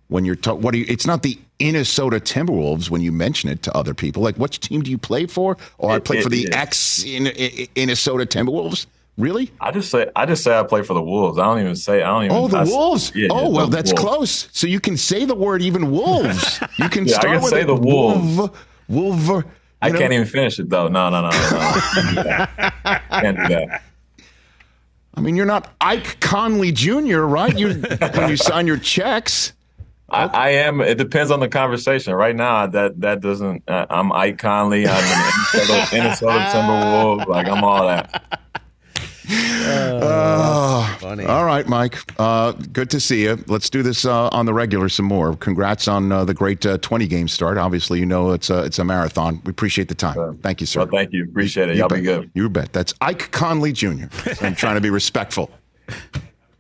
when 0.09 0.25
you're 0.25 0.37
talking. 0.37 0.63
What 0.63 0.73
do 0.73 0.79
you? 0.79 0.87
It's 0.89 1.07
not 1.07 1.23
the 1.23 1.39
Minnesota 1.61 2.19
Timberwolves 2.21 2.91
when 2.91 3.01
you 3.01 3.13
mention 3.13 3.51
it 3.51 3.63
to 3.63 3.77
other 3.77 3.95
people. 3.95 4.23
Like, 4.23 4.37
which 4.37 4.61
team 4.61 4.83
do 4.83 4.91
you 4.91 4.99
play 4.99 5.27
for? 5.27 5.57
Or 5.79 5.91
I 5.91 5.97
It- 5.97 6.05
play 6.05 6.21
for 6.23 6.29
the 6.29 6.49
ex 6.53 7.03
in, 7.05 7.27
in, 7.27 7.67
Minnesota 7.77 8.25
Timberwolves. 8.27 8.87
Really? 9.19 9.51
I 9.63 9.71
just 9.71 9.91
say 9.91 10.09
I 10.15 10.27
just 10.27 10.45
say 10.45 10.59
I 10.59 10.63
play 10.65 10.83
for 10.83 10.93
the 10.93 11.03
Wolves. 11.03 11.39
I 11.39 11.45
don't 11.45 11.61
even 11.61 11.75
say 11.75 12.03
I 12.03 12.09
don't 12.09 12.25
even. 12.27 12.37
Oh, 12.37 12.49
the 12.49 12.59
I 12.59 12.65
wolves. 12.65 13.13
Yeah, 13.15 13.29
oh, 13.31 13.49
well, 13.49 13.67
that's 13.67 13.91
Wolves. 13.93 14.03
close. 14.03 14.49
So 14.53 14.67
you 14.67 14.79
can 14.79 14.99
say 14.99 15.25
the 15.25 15.35
word 15.35 15.63
even 15.63 15.91
wolves. 15.91 16.61
You 16.79 16.91
can 16.91 17.07
Yeah, 17.07 17.17
I 17.17 17.19
start 17.21 17.33
can 17.35 17.41
with 17.43 17.51
say 17.51 17.63
it. 17.63 17.67
the 17.67 17.75
wolves. 17.77 18.37
Wolf, 18.37 18.67
wolver. 18.89 19.47
I 19.81 19.89
know? 19.91 19.99
can't 19.99 20.13
even 20.13 20.27
finish 20.27 20.59
it 20.59 20.69
though. 20.69 20.89
No, 20.89 21.09
no, 21.09 21.23
no, 21.23 21.31
no, 21.31 21.39
no. 21.39 21.81
Can't 21.95 22.09
do 22.15 22.23
that. 22.25 23.03
Can't 23.11 23.37
do 23.39 23.49
that. 23.49 23.83
I 25.15 25.21
mean, 25.23 25.35
you're 25.35 25.47
not 25.47 25.73
Ike 25.81 26.21
Conley 26.21 26.73
Jr., 26.73 27.21
right? 27.21 27.57
You 27.59 27.73
when 27.73 28.29
you 28.29 28.37
sign 28.37 28.67
your 28.67 28.77
checks. 28.77 29.55
I, 30.09 30.25
I 30.27 30.49
am. 30.51 30.81
It 30.81 30.99
depends 30.99 31.31
on 31.31 31.41
the 31.41 31.49
conversation. 31.49 32.15
Right 32.15 32.37
now, 32.37 32.67
that 32.67 33.01
that 33.01 33.21
doesn't. 33.21 33.69
Uh, 33.69 33.87
I'm 33.91 34.13
Ike 34.13 34.39
Conley. 34.39 34.87
I'm 34.87 34.95
an 34.95 35.33
Minnesota, 35.53 35.89
Minnesota 35.93 36.39
Timberwolves. 36.53 37.27
Like 37.27 37.49
I'm 37.49 37.65
all 37.65 37.87
that. 37.87 38.41
Oh, 39.29 40.97
funny. 41.01 41.25
All 41.25 41.45
right, 41.45 41.67
Mike. 41.67 41.99
Uh, 42.21 42.53
good 42.53 42.89
to 42.91 43.01
see 43.01 43.25
you. 43.25 43.43
Let's 43.49 43.69
do 43.69 43.83
this 43.83 44.05
uh, 44.05 44.29
on 44.29 44.47
the 44.47 44.55
regular 44.55 44.89
some 44.89 45.07
more. 45.07 45.35
Congrats 45.37 45.89
on 45.89 46.13
uh, 46.13 46.25
the 46.25 46.35
great 46.35 46.65
uh, 46.65 46.79
20 46.79 47.09
game 47.09 47.27
start. 47.27 47.59
Obviously, 47.59 47.99
you 47.99 48.07
know 48.07 48.31
it's 48.31 48.51
a 48.51 48.63
it's 48.65 48.79
a 48.79 48.85
marathon. 48.85 49.41
We 49.45 49.51
appreciate 49.51 49.89
the 49.89 49.95
time. 49.97 50.39
Thank 50.39 50.61
you, 50.61 50.67
sir. 50.67 50.81
Well, 50.81 50.89
thank 50.93 51.13
you. 51.13 51.25
Appreciate 51.25 51.69
it. 51.71 51.75
You 51.75 51.81
Y'all 51.81 51.89
bet. 51.89 51.99
be 51.99 52.05
good. 52.05 52.31
You 52.35 52.49
bet. 52.49 52.73
That's 52.73 52.95
Ike 53.01 53.33
Conley 53.33 53.73
Jr. 53.73 54.05
I'm 54.41 54.55
trying 54.55 54.77
to 54.77 54.81
be 54.81 54.91
respectful 55.03 55.51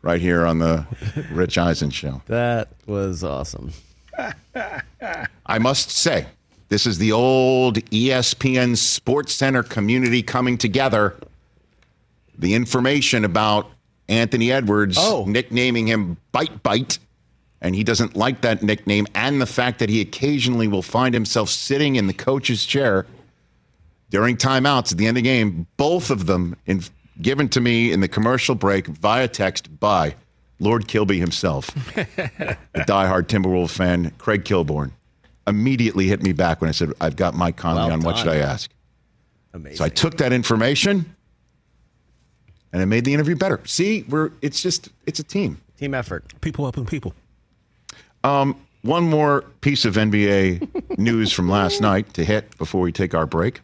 right 0.06 0.20
here 0.20 0.46
on 0.46 0.60
the 0.60 0.86
Rich 1.32 1.58
Eisen 1.58 1.90
show. 1.90 2.22
That 2.26 2.68
was 2.86 3.24
awesome. 3.24 3.72
I 5.46 5.58
must 5.58 5.90
say, 5.90 6.26
this 6.68 6.86
is 6.86 6.98
the 6.98 7.10
old 7.10 7.78
ESPN 7.90 8.76
Sports 8.76 9.34
Center 9.34 9.64
community 9.64 10.22
coming 10.22 10.58
together. 10.58 11.16
The 12.38 12.54
information 12.54 13.24
about 13.24 13.68
Anthony 14.08 14.52
Edwards 14.52 14.96
Oh. 14.96 15.24
nicknaming 15.26 15.88
him 15.88 16.18
Bite 16.30 16.62
Bite, 16.62 17.00
and 17.60 17.74
he 17.74 17.82
doesn't 17.82 18.14
like 18.16 18.42
that 18.42 18.62
nickname, 18.62 19.08
and 19.12 19.42
the 19.42 19.46
fact 19.46 19.80
that 19.80 19.88
he 19.90 20.00
occasionally 20.00 20.68
will 20.68 20.82
find 20.82 21.14
himself 21.14 21.48
sitting 21.48 21.96
in 21.96 22.06
the 22.06 22.14
coach's 22.14 22.64
chair 22.64 23.06
during 24.10 24.36
timeouts 24.36 24.92
at 24.92 24.98
the 24.98 25.06
end 25.08 25.16
of 25.18 25.24
the 25.24 25.28
game, 25.28 25.66
both 25.76 26.10
of 26.10 26.26
them 26.26 26.54
in, 26.64 26.80
given 27.20 27.48
to 27.50 27.60
me 27.60 27.92
in 27.92 28.00
the 28.00 28.08
commercial 28.08 28.54
break 28.54 28.86
via 28.86 29.28
text 29.28 29.78
by 29.80 30.14
Lord 30.58 30.88
Kilby 30.88 31.18
himself, 31.18 31.66
the 31.94 32.58
diehard 32.74 33.24
Timberwolves 33.24 33.70
fan, 33.70 34.12
Craig 34.18 34.44
Kilborn, 34.44 34.92
immediately 35.46 36.06
hit 36.08 36.22
me 36.22 36.32
back 36.32 36.60
when 36.60 36.68
I 36.68 36.72
said, 36.72 36.92
I've 37.00 37.16
got 37.16 37.34
Mike 37.34 37.56
Conley 37.56 37.82
Well 37.82 37.92
on. 37.92 38.00
What 38.00 38.18
should 38.18 38.28
I 38.28 38.36
ask? 38.36 38.70
Amazing. 39.52 39.76
So 39.76 39.84
I 39.84 39.88
took 39.88 40.18
that 40.18 40.32
information 40.32 41.14
and 42.72 42.82
it 42.82 42.86
made 42.86 43.04
the 43.04 43.14
interview 43.14 43.36
better. 43.36 43.60
See, 43.64 44.04
we're 44.08 44.30
it's 44.42 44.60
just 44.60 44.88
it's 45.06 45.18
a 45.18 45.24
team. 45.24 45.60
Team 45.78 45.94
effort. 45.94 46.24
People 46.40 46.64
helping 46.64 46.86
people. 46.86 47.14
One 48.86 49.02
more 49.02 49.42
piece 49.62 49.84
of 49.84 49.96
NBA 49.96 50.98
news 50.98 51.32
from 51.32 51.48
last 51.48 51.80
night 51.80 52.14
to 52.14 52.24
hit 52.24 52.56
before 52.56 52.80
we 52.80 52.92
take 52.92 53.14
our 53.14 53.26
break. 53.26 53.60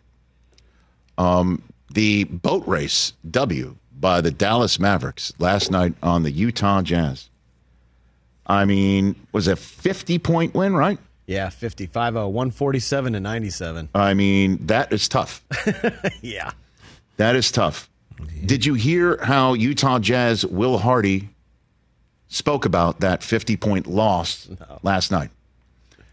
Um, 1.17 1.63
the 1.95 2.25
boat 2.25 2.67
race 2.67 3.13
W 3.31 3.77
by 3.99 4.21
the 4.21 4.31
Dallas 4.31 4.79
Mavericks 4.79 5.33
last 5.39 5.71
night 5.71 5.95
on 6.03 6.23
the 6.23 6.31
Utah 6.31 6.83
Jazz. 6.83 7.29
I 8.47 8.65
mean, 8.65 9.15
was 9.33 9.47
a 9.47 9.57
50 9.57 10.19
point 10.19 10.55
win, 10.55 10.75
right? 10.75 10.99
Yeah, 11.27 11.49
55 11.49 12.15
0, 12.15 12.29
147 12.29 13.13
to 13.13 13.21
97. 13.21 13.89
I 13.95 14.15
mean, 14.15 14.59
that 14.67 14.93
is 14.93 15.09
tough. 15.09 15.43
Yeah. 16.21 16.53
That 17.17 17.37
is 17.37 17.51
tough. 17.53 17.89
Did 18.45 18.65
you 18.65 18.75
hear 18.75 19.19
how 19.23 19.55
Utah 19.55 19.99
Jazz 19.99 20.45
Will 20.47 20.79
Hardy 20.79 21.29
spoke 22.29 22.65
about 22.65 23.01
that 23.01 23.23
50 23.23 23.57
point 23.57 23.87
loss 23.87 24.49
last 24.83 25.11
night? 25.11 25.31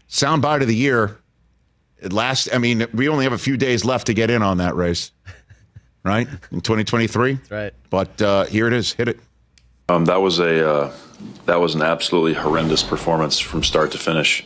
Soundbite 0.08 0.60
of 0.62 0.68
the 0.68 0.76
year. 0.76 1.18
It 1.98 2.12
last, 2.12 2.48
I 2.52 2.58
mean, 2.58 2.86
we 2.94 3.08
only 3.08 3.24
have 3.24 3.32
a 3.32 3.38
few 3.38 3.56
days 3.56 3.84
left 3.84 4.06
to 4.06 4.14
get 4.14 4.30
in 4.30 4.42
on 4.42 4.58
that 4.58 4.74
race, 4.74 5.12
right? 6.02 6.28
In 6.50 6.60
2023. 6.60 7.34
That's 7.34 7.50
right. 7.50 7.74
But 7.90 8.20
uh, 8.22 8.44
here 8.46 8.66
it 8.66 8.72
is. 8.72 8.92
Hit 8.92 9.08
it. 9.08 9.20
Um, 9.88 10.04
that 10.04 10.20
was 10.20 10.38
a 10.38 10.70
uh, 10.70 10.92
that 11.46 11.60
was 11.60 11.74
an 11.74 11.82
absolutely 11.82 12.34
horrendous 12.34 12.82
performance 12.82 13.38
from 13.38 13.64
start 13.64 13.92
to 13.92 13.98
finish. 13.98 14.44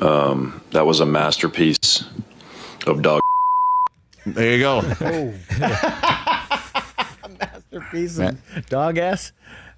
Um, 0.00 0.62
that 0.70 0.86
was 0.86 1.00
a 1.00 1.06
masterpiece 1.06 2.04
of 2.86 3.02
dog. 3.02 3.20
There 4.26 4.52
you 4.52 4.60
go. 4.60 4.82
Oh. 5.00 5.34
masterpiece 7.38 8.18
of 8.18 8.66
dog 8.68 8.98
ass. 8.98 9.32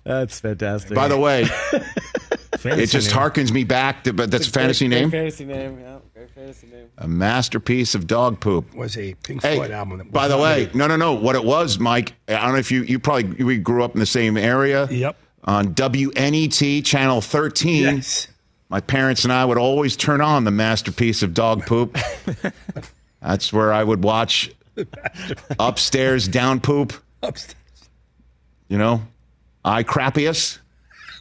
That's 0.05 0.39
fantastic. 0.39 0.95
By 0.95 1.09
the 1.09 1.19
way, 1.19 1.47
it 2.67 2.87
just 2.91 3.11
name. 3.11 3.19
harkens 3.19 3.53
me 3.53 3.65
back 3.65 4.05
to, 4.05 4.13
but 4.13 4.31
that's 4.31 4.49
a 4.49 4.51
fantasy 4.51 4.89
Great 4.89 5.01
name. 5.01 5.11
fantasy 5.11 5.45
name. 5.45 5.81
Yeah, 5.81 5.99
great 6.15 6.31
fantasy 6.31 6.67
name. 6.69 6.87
A 6.99 7.09
masterpiece 7.09 7.95
of 7.95 8.07
dog 8.07 8.41
poop. 8.41 8.75
was 8.75 8.97
a 8.97 9.15
Pink 9.23 9.43
Hey, 9.43 9.57
Floyd 9.57 9.71
album. 9.71 9.99
That 9.99 10.13
by 10.13 10.29
the 10.29 10.37
way, 10.39 10.67
made. 10.67 10.75
no, 10.75 10.87
no, 10.87 10.97
no. 10.97 11.15
What 11.15 11.35
it 11.37 11.45
was, 11.45 11.79
Mike. 11.79 12.13
I 12.29 12.33
don't 12.35 12.53
know 12.53 12.59
if 12.59 12.71
you 12.71 12.83
you 12.83 12.99
probably 12.99 13.45
we 13.45 13.59
grew 13.59 13.83
up 13.85 13.95
in 13.95 14.01
the 14.01 14.07
same 14.07 14.37
area. 14.37 14.87
Yep. 14.91 15.17
On 15.45 15.75
WNET 15.75 16.85
channel 16.85 17.21
thirteen, 17.21 17.83
Yes. 17.97 18.29
my 18.69 18.81
parents 18.81 19.25
and 19.25 19.33
I 19.33 19.45
would 19.45 19.59
always 19.59 19.97
turn 19.97 20.21
on 20.21 20.45
the 20.45 20.51
masterpiece 20.51 21.23
of 21.23 21.35
dog 21.35 21.65
poop. 21.67 21.97
That's 23.23 23.53
where 23.53 23.73
I 23.73 23.83
would 23.85 24.03
watch 24.05 24.51
upstairs 25.59 26.29
down 26.29 26.61
poop. 26.61 26.93
Upstairs. 27.23 27.55
You 28.69 28.79
know, 28.79 29.03
I 29.65 29.83
crappiest. 29.85 30.59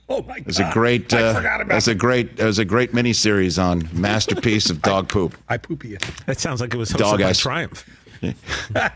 Oh 0.08 0.22
my 0.22 0.36
god. 0.36 0.38
It 0.42 0.48
was 0.48 0.60
a 0.60 0.70
great. 0.72 1.14
I 1.14 1.22
Uh, 1.22 1.34
forgot 1.36 1.60
it 1.62 1.64
about 1.66 1.76
was 1.76 1.88
a 1.88 1.96
great. 1.96 2.40
It 2.40 2.44
was 2.46 2.60
a 2.60 2.66
great 2.66 2.92
miniseries 2.94 3.62
on 3.62 3.90
masterpiece 4.00 4.70
of 4.70 4.82
dog 4.82 5.10
poop. 5.10 5.36
I 5.50 5.58
poopy. 5.58 5.98
That 6.28 6.40
sounds 6.40 6.62
like 6.62 6.74
it 6.74 6.78
was 6.78 6.90
Dog 6.90 7.20
by. 7.20 7.34
Triumph. 7.34 7.90
I 8.24 8.92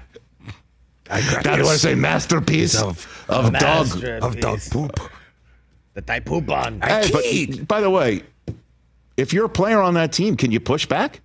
crap. 1.21 1.45
How 1.45 1.55
do 1.55 1.67
I 1.67 1.75
say 1.75 1.95
masterpiece 1.95 2.79
of, 2.79 3.07
Of- 3.27 3.53
dog? 3.53 4.03
of 4.21 4.39
dog 4.39 4.59
poop. 4.69 4.99
The 5.95 6.01
type 6.01 6.25
poop 6.25 6.49
on. 6.51 6.81
I 6.83 7.03
Hey, 7.05 7.09
peed. 7.45 7.57
but 7.59 7.67
by 7.67 7.81
the 7.81 7.89
way, 7.89 8.21
if 9.17 9.33
you're 9.33 9.45
a 9.45 9.49
player 9.49 9.81
on 9.81 9.95
that 9.95 10.11
team, 10.13 10.37
can 10.37 10.51
you 10.51 10.59
push 10.59 10.85
back? 10.85 11.21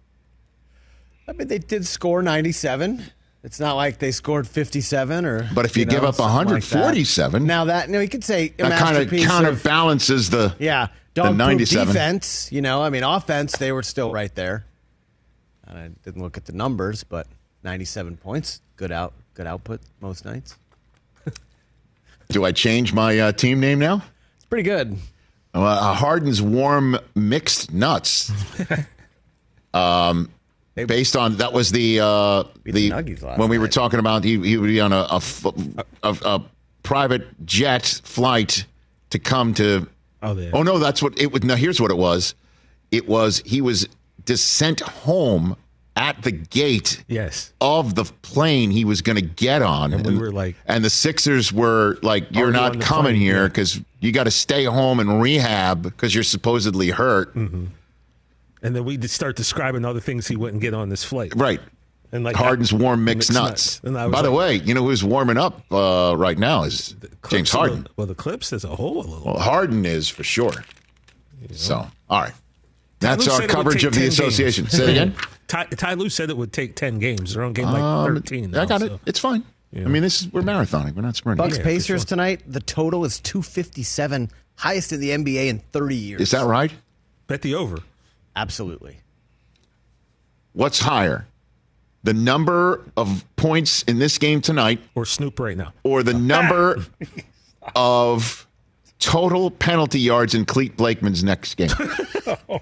I 1.28 1.32
mean, 1.32 1.48
they 1.48 1.58
did 1.58 1.86
score 1.86 2.22
97. 2.22 3.04
It's 3.44 3.60
not 3.60 3.74
like 3.74 3.98
they 3.98 4.10
scored 4.10 4.48
57 4.48 5.26
or. 5.26 5.50
But 5.54 5.66
if 5.66 5.76
you, 5.76 5.84
give 5.84 6.02
know, 6.02 6.08
up 6.08 6.14
something 6.14 6.34
like 6.34 6.64
that. 6.64 6.78
147, 6.78 7.44
now 7.46 7.66
that 7.66 7.90
no, 7.90 8.00
you 8.00 8.08
could 8.08 8.24
say 8.24 8.48
that 8.56 8.78
kind 8.78 8.96
of 8.96 9.10
counterbalances 9.10 10.30
the 10.30 10.56
Yeah, 10.58 10.86
the 11.12 11.20
dog 11.20 11.28
poop 11.32 11.36
97. 11.36 11.86
defense. 11.88 12.50
You 12.50 12.62
know, 12.62 12.82
I 12.82 12.88
mean, 12.88 13.04
offense 13.04 13.56
they 13.58 13.70
were 13.70 13.82
still 13.82 14.10
right 14.10 14.34
there. 14.34 14.64
I 15.68 15.90
didn't 16.04 16.22
look 16.22 16.38
at 16.38 16.46
the 16.46 16.54
numbers, 16.54 17.04
but 17.04 17.26
97 17.64 18.16
points, 18.16 18.62
good 18.76 18.90
out, 18.90 19.12
good 19.34 19.46
output 19.46 19.82
most 20.00 20.24
nights. 20.24 20.56
Do 22.30 22.46
I 22.46 22.52
change 22.52 22.94
my 22.94 23.18
uh, 23.18 23.32
team 23.32 23.60
name 23.60 23.78
now? 23.78 24.02
It's 24.36 24.46
pretty 24.46 24.62
good. 24.62 24.96
Uh, 25.52 25.92
Harden's 25.94 26.40
warm 26.40 26.98
mixed 27.14 27.74
nuts. 27.74 28.32
um, 29.74 30.30
They- 30.74 30.84
based 30.84 31.16
on 31.16 31.36
that 31.36 31.52
was 31.52 31.70
the 31.70 32.00
uh, 32.00 32.44
the, 32.64 32.72
the 32.72 32.90
Nuggies 32.90 33.22
last 33.22 33.38
when 33.38 33.48
we 33.48 33.58
were 33.58 33.66
night. 33.66 33.72
talking 33.72 34.00
about 34.00 34.24
he, 34.24 34.38
he 34.40 34.56
would 34.56 34.66
be 34.66 34.80
on 34.80 34.92
a 34.92 35.06
a 36.02 36.42
private 36.82 37.46
jet 37.46 38.00
flight 38.04 38.66
to 39.10 39.18
come 39.18 39.54
to. 39.54 39.86
Oh, 40.22 40.34
there. 40.34 40.50
Oh 40.54 40.62
no, 40.62 40.78
that's 40.78 41.02
what 41.02 41.18
it 41.20 41.32
was. 41.32 41.42
No, 41.44 41.54
here's 41.54 41.80
what 41.80 41.90
it 41.90 41.96
was. 41.96 42.34
It 42.90 43.08
was 43.08 43.42
he 43.44 43.60
was 43.60 43.88
sent 44.26 44.80
home 44.80 45.56
at 45.96 46.22
the 46.22 46.32
gate 46.32 47.04
Yes. 47.06 47.52
of 47.60 47.94
the 47.94 48.04
plane 48.22 48.70
he 48.72 48.84
was 48.84 49.00
going 49.00 49.14
to 49.16 49.22
get 49.22 49.62
on. 49.62 49.92
And 49.92 50.04
we 50.04 50.18
were 50.18 50.32
like- 50.32 50.56
and 50.66 50.84
the 50.84 50.90
Sixers 50.90 51.52
were 51.52 51.98
like, 52.02 52.26
"You're 52.30 52.50
not 52.50 52.80
coming 52.80 53.12
plane, 53.12 53.20
here 53.20 53.42
yeah. 53.42 53.48
because 53.48 53.80
you 54.00 54.10
got 54.10 54.24
to 54.24 54.30
stay 54.32 54.64
home 54.64 54.98
and 54.98 55.22
rehab 55.22 55.82
because 55.82 56.12
you're 56.14 56.24
supposedly 56.24 56.88
hurt." 56.90 57.34
Mm-hmm. 57.36 57.66
And 58.64 58.74
then 58.74 58.84
we 58.84 58.96
just 58.96 59.14
start 59.14 59.36
describing 59.36 59.84
other 59.84 60.00
things 60.00 60.26
he 60.26 60.34
wouldn't 60.36 60.60
get 60.62 60.74
on 60.74 60.88
this 60.88 61.04
flight. 61.04 61.32
Right. 61.36 61.60
And 62.12 62.24
like 62.24 62.34
Harden's 62.36 62.72
warm 62.72 63.04
mixed, 63.04 63.30
Mixed 63.30 63.32
nuts. 63.32 63.50
nuts. 63.50 63.80
And 63.84 63.98
I 63.98 64.06
was 64.06 64.12
By 64.12 64.22
the 64.22 64.30
like- 64.30 64.38
way, 64.38 64.54
you 64.66 64.72
know 64.74 64.84
who's 64.84 65.04
warming 65.04 65.36
up 65.36 65.62
uh, 65.72 66.14
right 66.16 66.38
now 66.38 66.62
is 66.64 66.94
James 67.28 67.50
Harden. 67.52 67.78
little- 67.78 67.92
well, 67.96 68.06
the 68.06 68.14
clips 68.14 68.52
as 68.52 68.64
a 68.64 68.74
whole, 68.74 68.98
a 68.98 69.06
little. 69.06 69.22
Well, 69.24 69.38
Harden 69.38 69.84
is 69.84 70.08
for 70.08 70.24
sure. 70.24 70.52
So, 71.52 71.86
all 72.08 72.20
right. 72.22 72.32
That's 73.00 73.26
Lue 73.26 73.32
our 73.32 73.40
said 73.40 73.50
it 73.50 73.56
would 73.56 73.64
coverage 73.64 73.84
of 73.84 73.94
the 73.94 74.06
association. 74.06 74.64
games. 74.64 74.76
Say 74.76 74.84
it 74.84 74.88
again. 74.90 75.14
Ty, 75.48 75.64
Ty 75.66 75.94
Lue 75.94 76.08
said 76.08 76.30
it 76.30 76.36
would 76.36 76.52
take 76.54 76.74
10 76.74 76.98
games. 77.00 77.34
They're 77.34 77.44
on 77.44 77.52
game 77.52 77.66
like 77.66 77.82
Um, 77.82 78.14
13. 78.14 78.44
I 78.44 78.46
now, 78.60 78.64
got 78.64 78.80
it. 78.82 78.98
It's 79.04 79.18
fine. 79.18 79.44
I 79.76 79.80
mean, 79.80 80.02
this 80.02 80.22
is 80.22 80.32
we're 80.32 80.40
marathoning. 80.42 80.94
We're 80.94 81.02
not 81.02 81.16
sprinting. 81.16 81.44
Bucks 81.44 81.58
Yeah, 81.58 81.64
Pacers 81.64 82.02
sure. 82.02 82.06
tonight. 82.06 82.42
The 82.46 82.60
total 82.60 83.04
is 83.04 83.18
257, 83.20 84.30
highest 84.56 84.92
in 84.92 85.00
the 85.00 85.10
NBA 85.10 85.48
in 85.48 85.58
30 85.72 85.96
years. 85.96 86.20
Is 86.22 86.30
that 86.30 86.46
right? 86.46 86.72
Bet 87.26 87.42
the 87.42 87.56
over. 87.56 87.78
Absolutely. 88.36 88.98
What's 90.52 90.80
higher? 90.80 91.26
The 92.02 92.12
number 92.14 92.84
of 92.96 93.24
points 93.36 93.82
in 93.84 93.98
this 93.98 94.18
game 94.18 94.40
tonight 94.40 94.80
Or 94.94 95.06
Snoop 95.06 95.40
right 95.40 95.56
now. 95.56 95.72
or 95.84 96.02
the 96.02 96.12
number 96.34 96.84
of 97.74 98.46
total 98.98 99.50
penalty 99.50 100.00
yards 100.00 100.34
in 100.34 100.44
Clete 100.44 100.76
Blakeman's 100.76 101.24
next 101.24 101.54
game? 101.56 101.70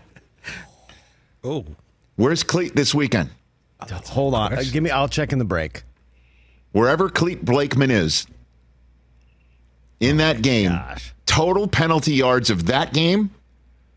Oh, 1.44 1.64
Where's 2.14 2.44
Clete 2.44 2.76
this 2.76 2.94
weekend? 2.94 3.28
Hold 3.80 4.34
on. 4.34 4.52
Uh, 4.56 4.62
give 4.70 4.80
me. 4.80 4.90
I'll 4.90 5.08
check 5.08 5.32
in 5.32 5.40
the 5.40 5.44
break. 5.44 5.82
Wherever 6.70 7.08
Clete 7.10 7.44
Blakeman 7.44 7.90
is 7.90 8.28
in 9.98 10.18
that 10.18 10.40
game, 10.40 10.70
gosh. 10.70 11.12
total 11.26 11.66
penalty 11.66 12.14
yards 12.14 12.48
of 12.48 12.66
that 12.66 12.92
game 12.92 13.30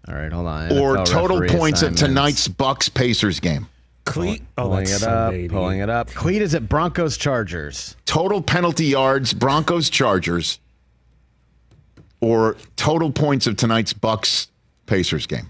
All 0.08 0.16
right, 0.16 0.32
hold 0.32 0.48
on. 0.48 0.72
or 0.78 0.98
NFL 0.98 1.06
total 1.06 1.40
points 1.48 1.82
at 1.82 1.94
assignments. 1.94 2.02
tonight's 2.02 2.48
Bucks 2.48 2.90
Pacers 2.90 3.40
game? 3.40 3.68
Clete. 4.06 4.44
Oh, 4.58 4.66
Pulling 4.66 4.86
that's 4.86 5.02
it 5.02 5.08
up. 5.08 5.32
780. 5.32 5.50
Pulling 5.50 5.80
it 5.80 5.90
up. 5.90 6.10
Clete 6.12 6.42
is 6.44 6.54
at 6.54 6.70
Broncos 6.70 7.18
Chargers. 7.18 7.96
Total 8.06 8.40
penalty 8.42 8.86
yards, 8.86 9.34
Broncos 9.34 9.90
Chargers, 9.90 10.60
or 12.22 12.56
total 12.76 13.12
points 13.12 13.48
of 13.48 13.58
tonight's 13.58 13.94
Bucks 13.94 14.48
Pacers 14.86 15.26
game. 15.26 15.50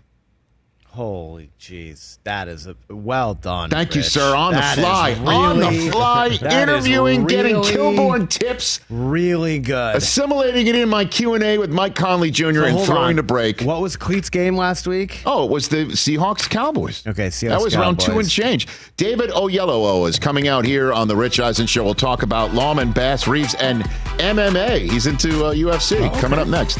Holy 0.95 1.49
jeez, 1.59 2.19
that 2.23 2.47
is 2.47 2.67
a 2.67 2.75
well 2.89 3.33
done. 3.33 3.69
Thank 3.69 3.95
you, 3.95 4.01
sir. 4.01 4.33
On 4.33 4.53
That 4.53 4.75
the 4.77 4.81
fly, 4.81 5.13
on 5.13 5.59
the 5.59 5.89
fly, 5.91 6.27
interviewing, 6.41 7.25
getting 7.27 7.57
really, 7.57 7.71
Kilborn 7.75 8.29
tips, 8.29 8.79
Really 8.89 9.59
good. 9.59 9.97
assimilating 9.97 10.67
it 10.67 10.75
in 10.75 10.87
my 10.87 11.03
Q 11.03 11.33
and 11.33 11.43
A 11.43 11.57
with 11.57 11.69
Mike 11.69 11.95
Conley 11.95 12.31
Jr. 12.31 12.53
So 12.53 12.63
and 12.63 12.79
throwing 12.85 13.09
on. 13.09 13.15
the 13.17 13.23
break. 13.23 13.59
What 13.61 13.81
was 13.81 13.97
Clete's 13.97 14.29
game 14.29 14.55
last 14.55 14.87
week? 14.87 15.21
Oh, 15.25 15.43
it 15.43 15.51
was 15.51 15.67
the 15.67 15.87
Seahawks 15.87 16.49
Cowboys. 16.49 17.05
Okay, 17.05 17.27
Seahawks 17.27 17.49
That 17.49 17.61
was 17.61 17.75
round 17.75 17.99
two 17.99 18.17
and 18.19 18.29
change. 18.29 18.67
David 18.95 19.31
Oyelowo 19.31 20.07
is 20.07 20.17
coming 20.17 20.47
out 20.47 20.63
here 20.63 20.93
on 20.93 21.09
the 21.09 21.15
Rich 21.17 21.41
Eisen 21.41 21.67
Show. 21.67 21.83
We'll 21.83 21.93
talk 21.93 22.23
about 22.23 22.51
Lawmen 22.51 22.93
Bass 22.93 23.27
Reeves 23.27 23.53
and 23.55 23.83
MMA. 24.17 24.89
He's 24.89 25.07
into 25.07 25.43
uh, 25.45 25.53
UFC. 25.53 26.09
Oh, 26.09 26.19
Coming 26.21 26.39
up 26.39 26.47
next. 26.47 26.79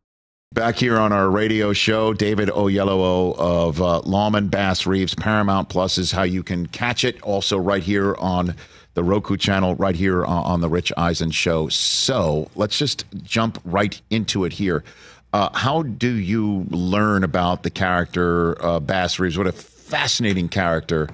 Back 0.53 0.75
here 0.75 0.99
on 0.99 1.13
our 1.13 1.29
radio 1.29 1.71
show, 1.71 2.13
David 2.13 2.49
Oyelowo 2.49 3.37
of 3.37 3.81
uh, 3.81 4.01
Lawmen 4.01 4.51
Bass 4.51 4.85
Reeves. 4.85 5.15
Paramount 5.15 5.69
Plus 5.69 5.97
is 5.97 6.11
how 6.11 6.23
you 6.23 6.43
can 6.43 6.65
catch 6.65 7.05
it. 7.05 7.21
Also, 7.21 7.57
right 7.57 7.81
here 7.81 8.15
on 8.19 8.55
the 8.93 9.01
Roku 9.01 9.37
channel, 9.37 9.75
right 9.75 9.95
here 9.95 10.25
on, 10.25 10.43
on 10.43 10.59
the 10.59 10.67
Rich 10.67 10.91
Eisen 10.97 11.31
Show. 11.31 11.69
So 11.69 12.51
let's 12.55 12.77
just 12.77 13.05
jump 13.23 13.61
right 13.63 14.01
into 14.09 14.43
it 14.43 14.51
here. 14.51 14.83
Uh, 15.31 15.57
how 15.57 15.83
do 15.83 16.13
you 16.13 16.65
learn 16.69 17.23
about 17.23 17.63
the 17.63 17.69
character 17.69 18.61
uh, 18.61 18.81
Bass 18.81 19.19
Reeves? 19.19 19.37
What 19.37 19.47
a 19.47 19.53
fascinating 19.91 20.47
character 20.47 21.09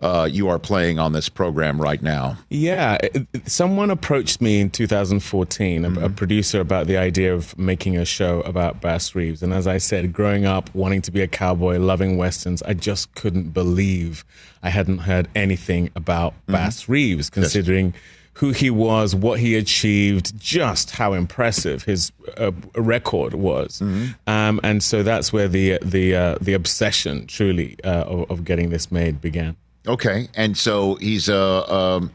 uh, 0.00 0.28
you 0.30 0.48
are 0.48 0.60
playing 0.60 1.00
on 1.00 1.12
this 1.12 1.28
program 1.28 1.80
right 1.80 2.00
now. 2.00 2.36
Yeah, 2.48 2.96
someone 3.44 3.90
approached 3.90 4.40
me 4.40 4.60
in 4.60 4.70
2014, 4.70 5.84
a, 5.84 6.06
a 6.06 6.08
producer, 6.08 6.60
about 6.60 6.86
the 6.86 6.96
idea 6.96 7.34
of 7.34 7.58
making 7.58 7.96
a 7.96 8.04
show 8.04 8.40
about 8.42 8.80
Bass 8.80 9.16
Reeves. 9.16 9.42
And 9.42 9.52
as 9.52 9.66
I 9.66 9.78
said, 9.78 10.12
growing 10.12 10.46
up, 10.46 10.72
wanting 10.76 11.02
to 11.02 11.10
be 11.10 11.22
a 11.22 11.26
cowboy, 11.26 11.78
loving 11.78 12.18
westerns, 12.18 12.62
I 12.62 12.74
just 12.74 13.12
couldn't 13.16 13.50
believe 13.50 14.24
I 14.62 14.70
hadn't 14.70 14.98
heard 14.98 15.28
anything 15.34 15.90
about 15.96 16.34
Bass 16.46 16.88
Reeves, 16.88 17.30
considering 17.30 17.94
who 18.34 18.50
he 18.52 18.70
was, 18.70 19.14
what 19.14 19.40
he 19.40 19.56
achieved, 19.56 20.38
just 20.38 20.92
how 20.92 21.12
impressive 21.12 21.84
his 21.84 22.12
uh, 22.36 22.52
record 22.74 23.34
was. 23.34 23.80
Um, 24.26 24.60
and 24.62 24.82
so 24.82 25.02
that's 25.02 25.32
where 25.32 25.48
the 25.48 25.78
the 25.82 26.14
uh, 26.14 26.38
the 26.40 26.54
obsession, 26.54 27.26
truly, 27.26 27.76
uh, 27.84 28.04
of, 28.04 28.30
of 28.30 28.44
getting 28.44 28.70
this 28.70 28.90
made 28.90 29.20
began. 29.20 29.56
Okay, 29.86 30.28
and 30.34 30.56
so 30.56 30.94
he's 30.96 31.28
a 31.28 31.72
um, 31.72 32.10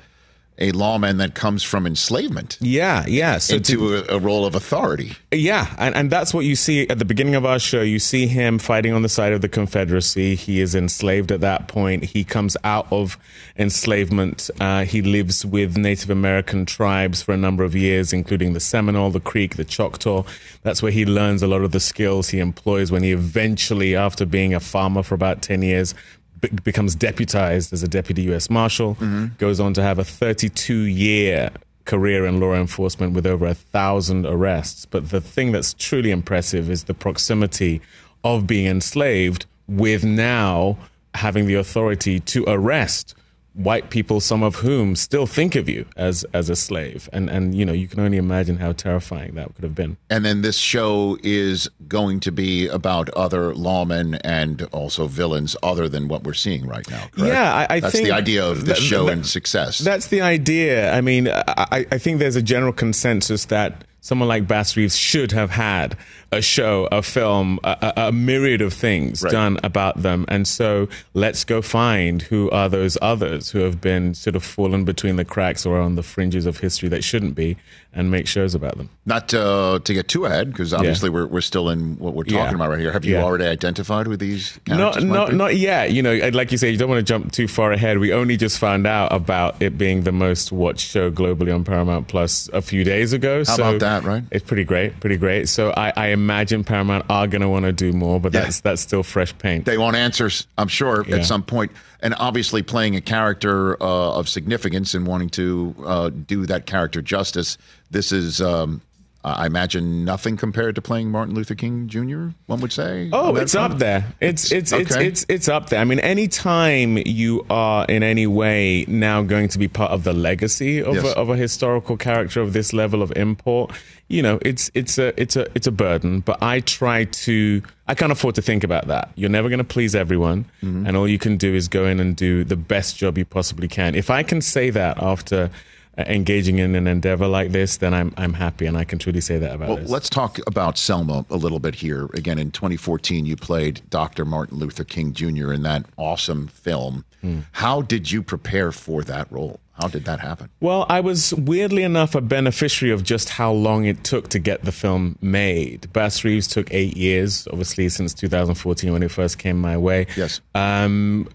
a 0.58 0.72
lawman 0.72 1.18
that 1.18 1.36
comes 1.36 1.64
from 1.64 1.86
enslavement 1.86 2.58
Yeah, 2.62 3.06
yeah. 3.08 3.38
So 3.40 3.60
to- 3.60 3.74
into 3.74 3.96
a, 4.12 4.16
a 4.16 4.20
role 4.20 4.46
of 4.46 4.56
authority. 4.56 5.14
Yeah, 5.32 5.74
and, 5.78 5.94
and 5.96 6.10
that's 6.10 6.34
what 6.34 6.46
you 6.46 6.56
see 6.56 6.88
at 6.88 6.98
the 7.00 7.04
beginning 7.06 7.36
of 7.36 7.46
our 7.46 7.60
show. 7.60 7.82
You 7.82 8.00
see 8.00 8.26
him 8.28 8.58
fighting 8.60 8.94
on 8.94 9.02
the 9.02 9.10
side 9.10 9.34
of 9.34 9.42
the 9.42 9.50
Confederacy. 9.50 10.36
He 10.36 10.62
is 10.62 10.74
enslaved 10.74 11.32
at 11.32 11.42
that 11.42 11.68
point. 11.68 12.06
He 12.06 12.24
comes 12.24 12.56
out 12.64 12.88
of 12.92 13.18
enslavement. 13.58 14.50
Uh, 14.60 14.86
he 14.86 15.02
lives 15.02 15.46
with 15.46 15.76
Native 15.78 16.10
American 16.10 16.66
tribes 16.66 17.22
for 17.22 17.34
a 17.34 17.38
number 17.38 17.64
of 17.64 17.76
years, 17.76 18.14
including 18.14 18.54
the 18.54 18.60
Seminole, 18.60 19.12
the 19.12 19.20
Creek, 19.20 19.56
the 19.58 19.66
Choctaw. 19.66 20.24
That's 20.64 20.82
where 20.82 20.92
he 20.92 21.06
learns 21.06 21.42
a 21.44 21.48
lot 21.48 21.62
of 21.62 21.72
the 21.72 21.80
skills 21.80 22.30
he 22.30 22.40
employs 22.40 22.92
when 22.92 23.04
he 23.04 23.12
eventually, 23.12 23.96
after 23.96 24.26
being 24.26 24.54
a 24.54 24.60
farmer 24.60 25.04
for 25.04 25.16
about 25.16 25.42
10 25.42 25.62
years, 25.64 25.94
be- 26.40 26.50
becomes 26.64 26.96
deputized 26.96 27.74
as 27.74 27.84
a 27.84 27.88
deputy 27.88 28.24
U.S. 28.24 28.50
Marshal, 28.50 28.96
mm-hmm. 28.96 29.28
goes 29.38 29.60
on 29.60 29.74
to 29.74 29.82
have 29.82 30.00
a 30.00 30.04
32 30.04 30.74
year 30.74 31.52
career 31.86 32.26
in 32.26 32.40
law 32.40 32.54
enforcement 32.54 33.14
with 33.14 33.26
over 33.26 33.46
a 33.46 33.54
thousand 33.54 34.26
arrests. 34.26 34.86
But 34.86 35.10
the 35.10 35.22
thing 35.22 35.52
that's 35.52 35.74
truly 35.74 36.12
impressive 36.12 36.70
is 36.70 36.86
the 36.86 36.94
proximity 36.94 37.82
of 38.24 38.48
being 38.48 38.66
enslaved 38.66 39.46
with 39.68 40.04
now 40.04 40.78
having 41.14 41.46
the 41.46 41.56
authority 41.56 42.20
to 42.20 42.44
arrest 42.48 43.16
white 43.56 43.90
people, 43.90 44.20
some 44.20 44.44
of 44.44 44.56
whom 44.56 44.96
still 44.96 45.26
think 45.26 45.56
of 45.56 45.68
you 45.68 45.86
as 45.96 46.26
as 46.34 46.50
a 46.50 46.56
slave, 46.56 47.10
and 47.12 47.30
and 47.30 47.56
you 47.56 47.66
know 47.66 47.74
you 47.74 47.88
can 47.88 48.00
only 48.00 48.18
imagine 48.18 48.58
how 48.58 48.74
terrifying 48.74 49.36
that 49.36 49.54
could 49.56 49.64
have 49.64 49.76
been. 49.76 49.98
And 50.10 50.26
then 50.26 50.42
this 50.42 50.58
show 50.58 51.18
is 51.24 51.70
going 51.88 52.20
to 52.22 52.32
be 52.32 52.68
about 52.68 53.10
other 53.12 53.54
lawmen 53.54 54.20
and 54.24 54.64
also 54.72 55.08
villains 55.08 55.56
other 55.64 55.90
than 55.90 56.08
what 56.08 56.24
we're 56.24 56.34
seeing 56.34 56.68
right 56.68 56.90
now. 56.90 57.08
Correct? 57.12 57.34
Yeah, 57.34 57.54
I, 57.54 57.76
I 57.76 57.80
that's 57.80 57.96
the 58.00 58.12
idea 58.12 58.46
of 58.46 58.66
this 58.66 58.78
th- 58.78 58.90
show 58.90 59.04
th- 59.04 59.14
and 59.14 59.26
success. 59.26 59.80
That's 59.80 60.08
the 60.08 60.22
idea. 60.22 60.94
I 60.94 61.02
mean, 61.02 61.30
I, 61.30 61.86
I 61.92 61.98
think 61.98 62.20
there's 62.20 62.36
a 62.36 62.42
general 62.42 62.74
consensus 62.74 63.46
that 63.46 63.86
someone 64.02 64.28
like 64.28 64.48
Bass 64.48 64.78
Reeves 64.78 64.96
should 64.96 65.32
have 65.32 65.50
had 65.50 65.98
a 66.32 66.42
show, 66.42 66.88
a 66.92 67.02
film, 67.02 67.60
a, 67.64 67.94
a, 67.98 68.12
myriad 68.12 68.62
of 68.62 68.74
things 68.74 69.22
Right. 69.24 69.32
done 69.32 69.58
about 69.64 70.02
them. 70.02 70.26
And 70.28 70.48
so 70.48 70.88
let's 71.14 71.44
go 71.44 71.62
find 71.62 72.22
who 72.24 72.50
are 72.52 72.68
those 72.70 72.98
others 73.02 73.52
who 73.52 73.60
have 73.60 73.80
been 73.82 74.14
sort 74.14 74.36
of 74.36 74.44
fallen 74.44 74.84
between 74.86 75.16
the 75.16 75.26
cracks 75.26 75.66
or 75.66 75.80
on 75.80 75.96
the 75.96 76.04
fringes 76.04 76.46
of 76.46 76.60
history 76.60 76.90
that 76.90 77.04
shouldn't 77.04 77.36
be 77.36 77.58
and 77.94 78.12
make 78.12 78.28
shows 78.28 78.54
about 78.54 78.78
them. 78.78 78.90
Not 79.06 79.34
uh, 79.34 79.80
to 79.82 79.94
get 79.94 80.10
too 80.10 80.26
ahead, 80.26 80.52
because 80.52 80.74
obviously 80.74 81.10
we're, 81.10 81.28
we're 81.28 81.40
still 81.40 81.70
in 81.70 81.96
what 81.98 82.14
we're 82.14 82.24
talking 82.26 82.38
Yeah. 82.40 82.54
about 82.56 82.70
right 82.70 82.80
here. 82.80 82.92
Have 82.92 83.06
you 83.06 83.14
Yeah. 83.16 83.24
already 83.24 83.46
identified 83.46 84.08
with 84.08 84.20
these 84.20 84.60
Not, 84.68 84.78
characters? 84.96 85.04
not, 85.06 85.34
not 85.34 85.56
yet. 85.56 85.94
You 85.94 86.02
know, 86.02 86.14
like 86.34 86.52
you 86.52 86.58
say, 86.58 86.70
you 86.72 86.78
don't 86.78 86.90
want 86.90 87.00
to 87.00 87.04
jump 87.14 87.32
too 87.32 87.48
far 87.48 87.72
ahead. 87.72 88.00
We 88.00 88.12
only 88.12 88.36
just 88.36 88.60
found 88.60 88.86
out 88.86 89.14
about 89.14 89.62
it 89.62 89.78
being 89.78 90.04
the 90.04 90.12
most 90.12 90.52
watched 90.52 90.90
show 90.90 91.10
globally 91.10 91.56
on 91.56 91.64
Paramount 91.64 92.10
Plus 92.10 92.50
a 92.52 92.62
few 92.62 92.84
days 92.84 93.14
ago. 93.14 93.40
How 93.40 93.56
so 93.56 93.64
about 93.70 93.80
that, 93.80 94.04
right? 94.04 94.24
It's 94.30 94.44
pretty 94.44 94.66
great, 94.66 95.00
pretty 95.00 95.16
great. 95.18 95.48
So 95.48 95.72
I, 95.78 95.94
I 95.96 96.08
imagine 96.16 96.64
Paramount 96.64 97.06
are 97.10 97.28
going 97.28 97.42
to 97.44 97.50
want 97.50 97.66
to 97.66 97.72
do 97.72 97.94
more, 97.94 98.20
but 98.20 98.34
Yeah. 98.34 98.42
that's 98.42 98.62
that's 98.62 98.82
still 98.82 99.04
fresh 99.04 99.38
paint. 99.38 99.66
They 99.66 99.78
want 99.78 99.96
answers, 99.96 100.48
I'm 100.58 100.68
sure, 100.68 101.06
Yeah. 101.08 101.18
at 101.18 101.26
some 101.26 101.44
point. 101.44 101.72
And 102.02 102.16
obviously, 102.18 102.62
playing 102.64 102.96
a 102.96 103.02
character 103.02 103.82
uh, 103.82 104.18
of 104.20 104.28
significance 104.28 104.94
and 104.96 105.06
wanting 105.08 105.30
to 105.32 105.76
uh, 105.86 106.10
do 106.10 106.46
that 106.48 106.66
character 106.66 107.02
justice. 107.02 107.58
This 107.92 108.12
is, 108.12 108.42
um, 108.42 108.82
I 109.28 109.46
imagine, 109.48 110.06
nothing 110.06 110.38
compared 110.38 110.76
to 110.76 110.82
playing 110.82 111.10
Martin 111.10 111.34
Luther 111.34 111.56
King 111.56 111.88
Jr. 111.88 112.28
One 112.46 112.60
would 112.62 112.72
say. 112.72 113.10
Oh, 113.12 113.36
it's 113.36 113.54
front? 113.54 113.74
up 113.74 113.80
there. 113.80 114.06
It's 114.22 114.52
it's 114.52 114.72
it's 114.72 114.92
okay. 114.96 115.08
it's 115.08 115.26
it's 115.28 115.48
up 115.50 115.70
there. 115.70 115.80
I 115.80 115.84
mean, 115.84 116.00
anytime 116.00 116.98
you 117.06 117.46
are 117.50 117.86
in 117.86 118.04
any 118.04 118.28
way 118.28 118.86
now 118.88 119.24
going 119.24 119.48
to 119.50 119.58
be 119.60 119.68
part 119.68 119.92
of 119.92 120.04
the 120.04 120.14
legacy 120.14 120.82
of 120.82 120.96
Yes. 120.96 121.06
a, 121.06 121.18
of 121.18 121.30
a 121.30 121.36
historical 121.36 121.98
character 121.98 122.40
of 122.42 122.54
this 122.54 122.72
level 122.74 123.02
of 123.02 123.12
import, 123.16 123.72
you 124.10 124.22
know, 124.22 124.38
it's 124.44 124.70
it's 124.76 124.98
a 125.00 125.20
it's 125.20 125.36
a 125.36 125.48
it's 125.56 125.66
a 125.68 125.72
burden. 125.72 126.20
But 126.20 126.44
I 126.44 126.60
try 126.60 127.06
to. 127.06 127.62
I 127.88 127.94
can't 127.96 128.12
afford 128.12 128.36
to 128.36 128.42
think 128.42 128.64
about 128.64 128.88
that. 128.88 129.10
You're 129.16 129.30
never 129.30 129.50
going 129.50 129.60
to 129.60 129.64
please 129.64 129.96
everyone, 129.96 130.46
Mm-hmm. 130.64 130.86
and 130.88 130.98
all 130.98 131.08
you 131.08 131.18
can 131.20 131.38
do 131.38 131.54
is 131.56 131.68
go 131.68 131.86
in 131.86 132.00
and 132.00 132.16
do 132.16 132.44
the 132.44 132.56
best 132.56 132.98
job 132.98 133.18
you 133.18 133.26
possibly 133.26 133.68
can. 133.68 133.96
If 133.96 134.10
I 134.10 134.22
can 134.24 134.42
say 134.42 134.70
that 134.72 135.02
after. 135.02 135.50
Uh, 135.98 136.04
Engaging 136.08 136.60
in 136.60 136.76
an 136.76 136.88
endeavor 136.88 137.28
like 137.28 137.52
this, 137.52 137.78
then 137.78 137.94
I'm 137.94 138.14
I'm 138.18 138.34
happy, 138.34 138.66
and 138.66 138.78
I 138.78 138.84
can 138.84 139.00
truly 139.00 139.22
say 139.22 139.38
that 139.38 139.56
about 139.56 139.68
Well, 139.70 139.78
this. 139.78 139.90
let's 139.90 140.10
talk 140.10 140.40
about 140.48 140.78
Selma 140.78 141.26
a 141.30 141.38
little 141.38 141.60
bit 141.60 141.76
here. 141.76 142.06
Again, 142.14 142.38
in 142.40 142.52
2014, 142.52 143.26
you 143.26 143.36
played 143.36 143.82
Dr. 143.90 144.26
Martin 144.26 144.58
Luther 144.58 144.84
King 144.84 145.14
Jr. 145.14 145.54
in 145.54 145.64
that 145.64 145.86
awesome 145.98 146.48
film. 146.48 147.06
Hmm. 147.22 147.40
How 147.54 147.82
did 147.82 148.12
you 148.12 148.22
prepare 148.24 148.72
for 148.72 149.04
that 149.04 149.32
role? 149.32 149.60
How 149.82 149.90
did 149.90 150.06
that 150.06 150.22
happen? 150.22 150.50
Well, 150.62 150.86
I 150.88 151.02
was 151.02 151.34
weirdly 151.34 151.84
enough 151.84 152.16
a 152.16 152.22
beneficiary 152.22 152.94
of 152.94 153.04
just 153.04 153.28
how 153.32 153.52
long 153.52 153.84
it 153.84 154.06
took 154.06 154.30
to 154.30 154.40
get 154.40 154.64
the 154.64 154.72
film 154.72 155.18
made. 155.22 155.92
Bass 155.92 156.24
Reeves 156.24 156.48
took 156.48 156.74
eight 156.74 156.96
years, 156.96 157.46
obviously, 157.52 157.90
since 157.90 158.14
2014 158.14 158.94
when 158.94 159.04
it 159.04 159.12
first 159.12 159.38
came 159.38 159.60
my 159.60 159.76
way. 159.76 160.08
Yes. 160.16 160.40
Um, 160.54 161.28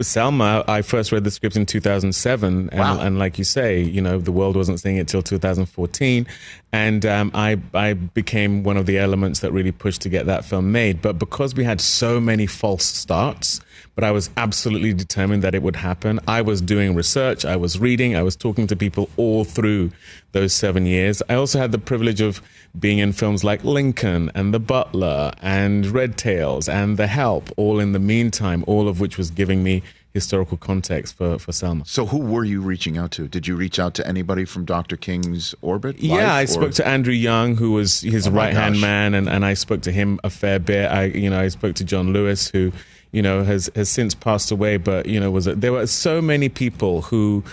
Selma, 0.00 0.64
I 0.66 0.82
first 0.82 1.12
read 1.12 1.24
the 1.24 1.30
script 1.30 1.56
in 1.56 1.66
2007, 1.66 2.68
and, 2.72 2.78
Wow. 2.80 3.00
and 3.00 3.18
like 3.18 3.38
you 3.38 3.44
say, 3.44 3.80
you 3.80 4.00
know, 4.00 4.18
the 4.18 4.32
world 4.32 4.56
wasn't 4.56 4.80
seeing 4.80 4.96
it 4.96 5.06
till 5.08 5.22
2014, 5.22 6.26
and 6.72 7.06
um, 7.06 7.30
I 7.34 7.58
I 7.72 7.92
became 7.94 8.64
one 8.64 8.76
of 8.76 8.86
the 8.86 8.98
elements 8.98 9.40
that 9.40 9.52
really 9.52 9.72
pushed 9.72 10.02
to 10.02 10.08
get 10.08 10.26
that 10.26 10.44
film 10.44 10.72
made. 10.72 11.00
But 11.00 11.18
because 11.18 11.54
we 11.54 11.64
had 11.64 11.80
so 11.80 12.20
many 12.20 12.46
false 12.46 12.84
starts, 12.84 13.60
but 13.94 14.04
I 14.04 14.10
was 14.10 14.30
absolutely 14.36 14.92
determined 14.92 15.42
that 15.42 15.54
it 15.54 15.62
would 15.62 15.76
happen. 15.76 16.20
I 16.26 16.42
was 16.42 16.60
doing 16.60 16.94
research, 16.94 17.44
I 17.44 17.56
was 17.56 17.78
reading, 17.78 18.16
I 18.16 18.22
was 18.22 18.36
talking 18.36 18.66
to 18.68 18.76
people 18.76 19.08
all 19.16 19.44
through 19.44 19.92
those 20.32 20.52
seven 20.52 20.86
years. 20.86 21.22
I 21.28 21.34
also 21.34 21.58
had 21.58 21.72
the 21.72 21.78
privilege 21.78 22.20
of 22.20 22.42
being 22.78 22.98
in 22.98 23.12
films 23.12 23.44
like 23.44 23.62
Lincoln 23.64 24.30
and 24.34 24.52
The 24.52 24.58
Butler 24.60 25.32
and 25.40 25.86
Red 25.86 26.16
Tails 26.16 26.68
and 26.68 26.96
The 26.96 27.06
Help, 27.06 27.50
all 27.56 27.78
in 27.78 27.92
the 27.92 28.00
meantime, 28.00 28.64
all 28.66 28.88
of 28.88 28.98
which 29.00 29.16
was 29.16 29.30
giving 29.30 29.62
me 29.62 29.82
historical 30.12 30.56
context 30.56 31.16
for, 31.16 31.38
for 31.40 31.50
Selma. 31.50 31.84
So, 31.84 32.06
who 32.06 32.18
were 32.18 32.44
you 32.44 32.60
reaching 32.60 32.96
out 32.96 33.10
to? 33.12 33.26
Did 33.26 33.48
you 33.48 33.56
reach 33.56 33.80
out 33.80 33.94
to 33.94 34.06
anybody 34.06 34.44
from 34.44 34.64
Dr. 34.64 34.96
King's 34.96 35.54
orbit? 35.60 35.98
Yeah, 35.98 36.32
I 36.32 36.44
or- 36.44 36.46
spoke 36.46 36.72
to 36.74 36.86
Andrew 36.86 37.12
Young, 37.12 37.56
who 37.56 37.72
was 37.72 38.00
his 38.00 38.28
Oh 38.28 38.30
right 38.30 38.54
hand 38.54 38.80
man, 38.80 39.14
and, 39.14 39.28
and 39.28 39.44
I 39.44 39.54
spoke 39.54 39.82
to 39.82 39.92
him 39.92 40.20
a 40.22 40.30
fair 40.30 40.58
bit. 40.60 40.86
I, 40.90 41.04
you 41.06 41.28
know, 41.30 41.40
I 41.40 41.48
spoke 41.48 41.74
to 41.76 41.84
John 41.84 42.12
Lewis, 42.12 42.48
who, 42.48 42.72
you 43.14 43.22
know, 43.22 43.44
has 43.44 43.70
has 43.74 43.88
since 43.88 44.14
passed 44.14 44.50
away, 44.50 44.76
but 44.76 45.06
you 45.06 45.20
know, 45.20 45.30
was 45.30 45.44
there 45.44 45.72
were 45.72 45.86
so 45.86 46.20
many 46.20 46.48
people 46.48 47.02
who. 47.02 47.44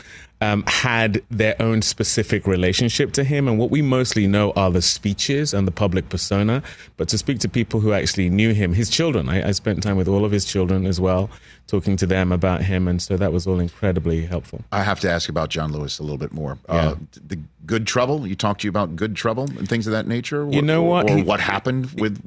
Um, 0.44 0.64
had 0.66 1.22
their 1.30 1.56
own 1.62 1.84
specific 1.84 2.48
relationship 2.48 3.12
to 3.14 3.24
him, 3.24 3.48
and 3.48 3.60
what 3.60 3.70
we 3.70 3.84
mostly 3.84 4.26
know 4.26 4.52
are 4.56 4.72
the 4.72 4.82
speeches 4.82 5.54
and 5.54 5.68
the 5.68 5.72
public 5.72 6.10
persona. 6.10 6.64
But 6.98 7.10
to 7.10 7.18
speak 7.20 7.38
to 7.42 7.48
people 7.50 7.80
who 7.80 7.94
actually 7.94 8.32
knew 8.32 8.52
him, 8.52 8.74
his 8.74 8.90
children, 8.90 9.30
I, 9.30 9.50
I 9.50 9.52
spent 9.52 9.84
time 9.84 9.98
with 9.98 10.08
all 10.08 10.26
of 10.26 10.32
his 10.32 10.44
children 10.44 10.88
as 10.88 11.00
well, 11.00 11.30
talking 11.68 11.96
to 11.98 12.08
them 12.08 12.32
about 12.32 12.64
him, 12.64 12.88
and 12.88 13.00
so 13.00 13.18
that 13.18 13.32
was 13.32 13.46
all 13.46 13.60
incredibly 13.60 14.26
helpful. 14.26 14.64
I 14.72 14.82
have 14.82 15.00
to 15.02 15.12
ask 15.12 15.30
about 15.30 15.50
John 15.50 15.72
Lewis 15.72 16.00
a 16.00 16.02
little 16.02 16.18
bit 16.18 16.34
more. 16.34 16.58
Uh, 16.68 16.96
the 17.28 17.38
Good 17.68 17.86
Trouble. 17.86 18.26
You 18.26 18.34
talked 18.36 18.62
to 18.62 18.66
you 18.66 18.70
about 18.72 18.96
Good 18.96 19.16
Trouble 19.16 19.44
and 19.44 19.70
things 19.70 19.86
of 19.86 19.92
that 19.94 20.08
nature. 20.08 20.48
You 20.50 20.64
know 20.64 20.82
what? 20.82 21.08
Or 21.08 21.18
He- 21.18 21.24
what 21.24 21.40
happened 21.40 21.92
with 22.02 22.20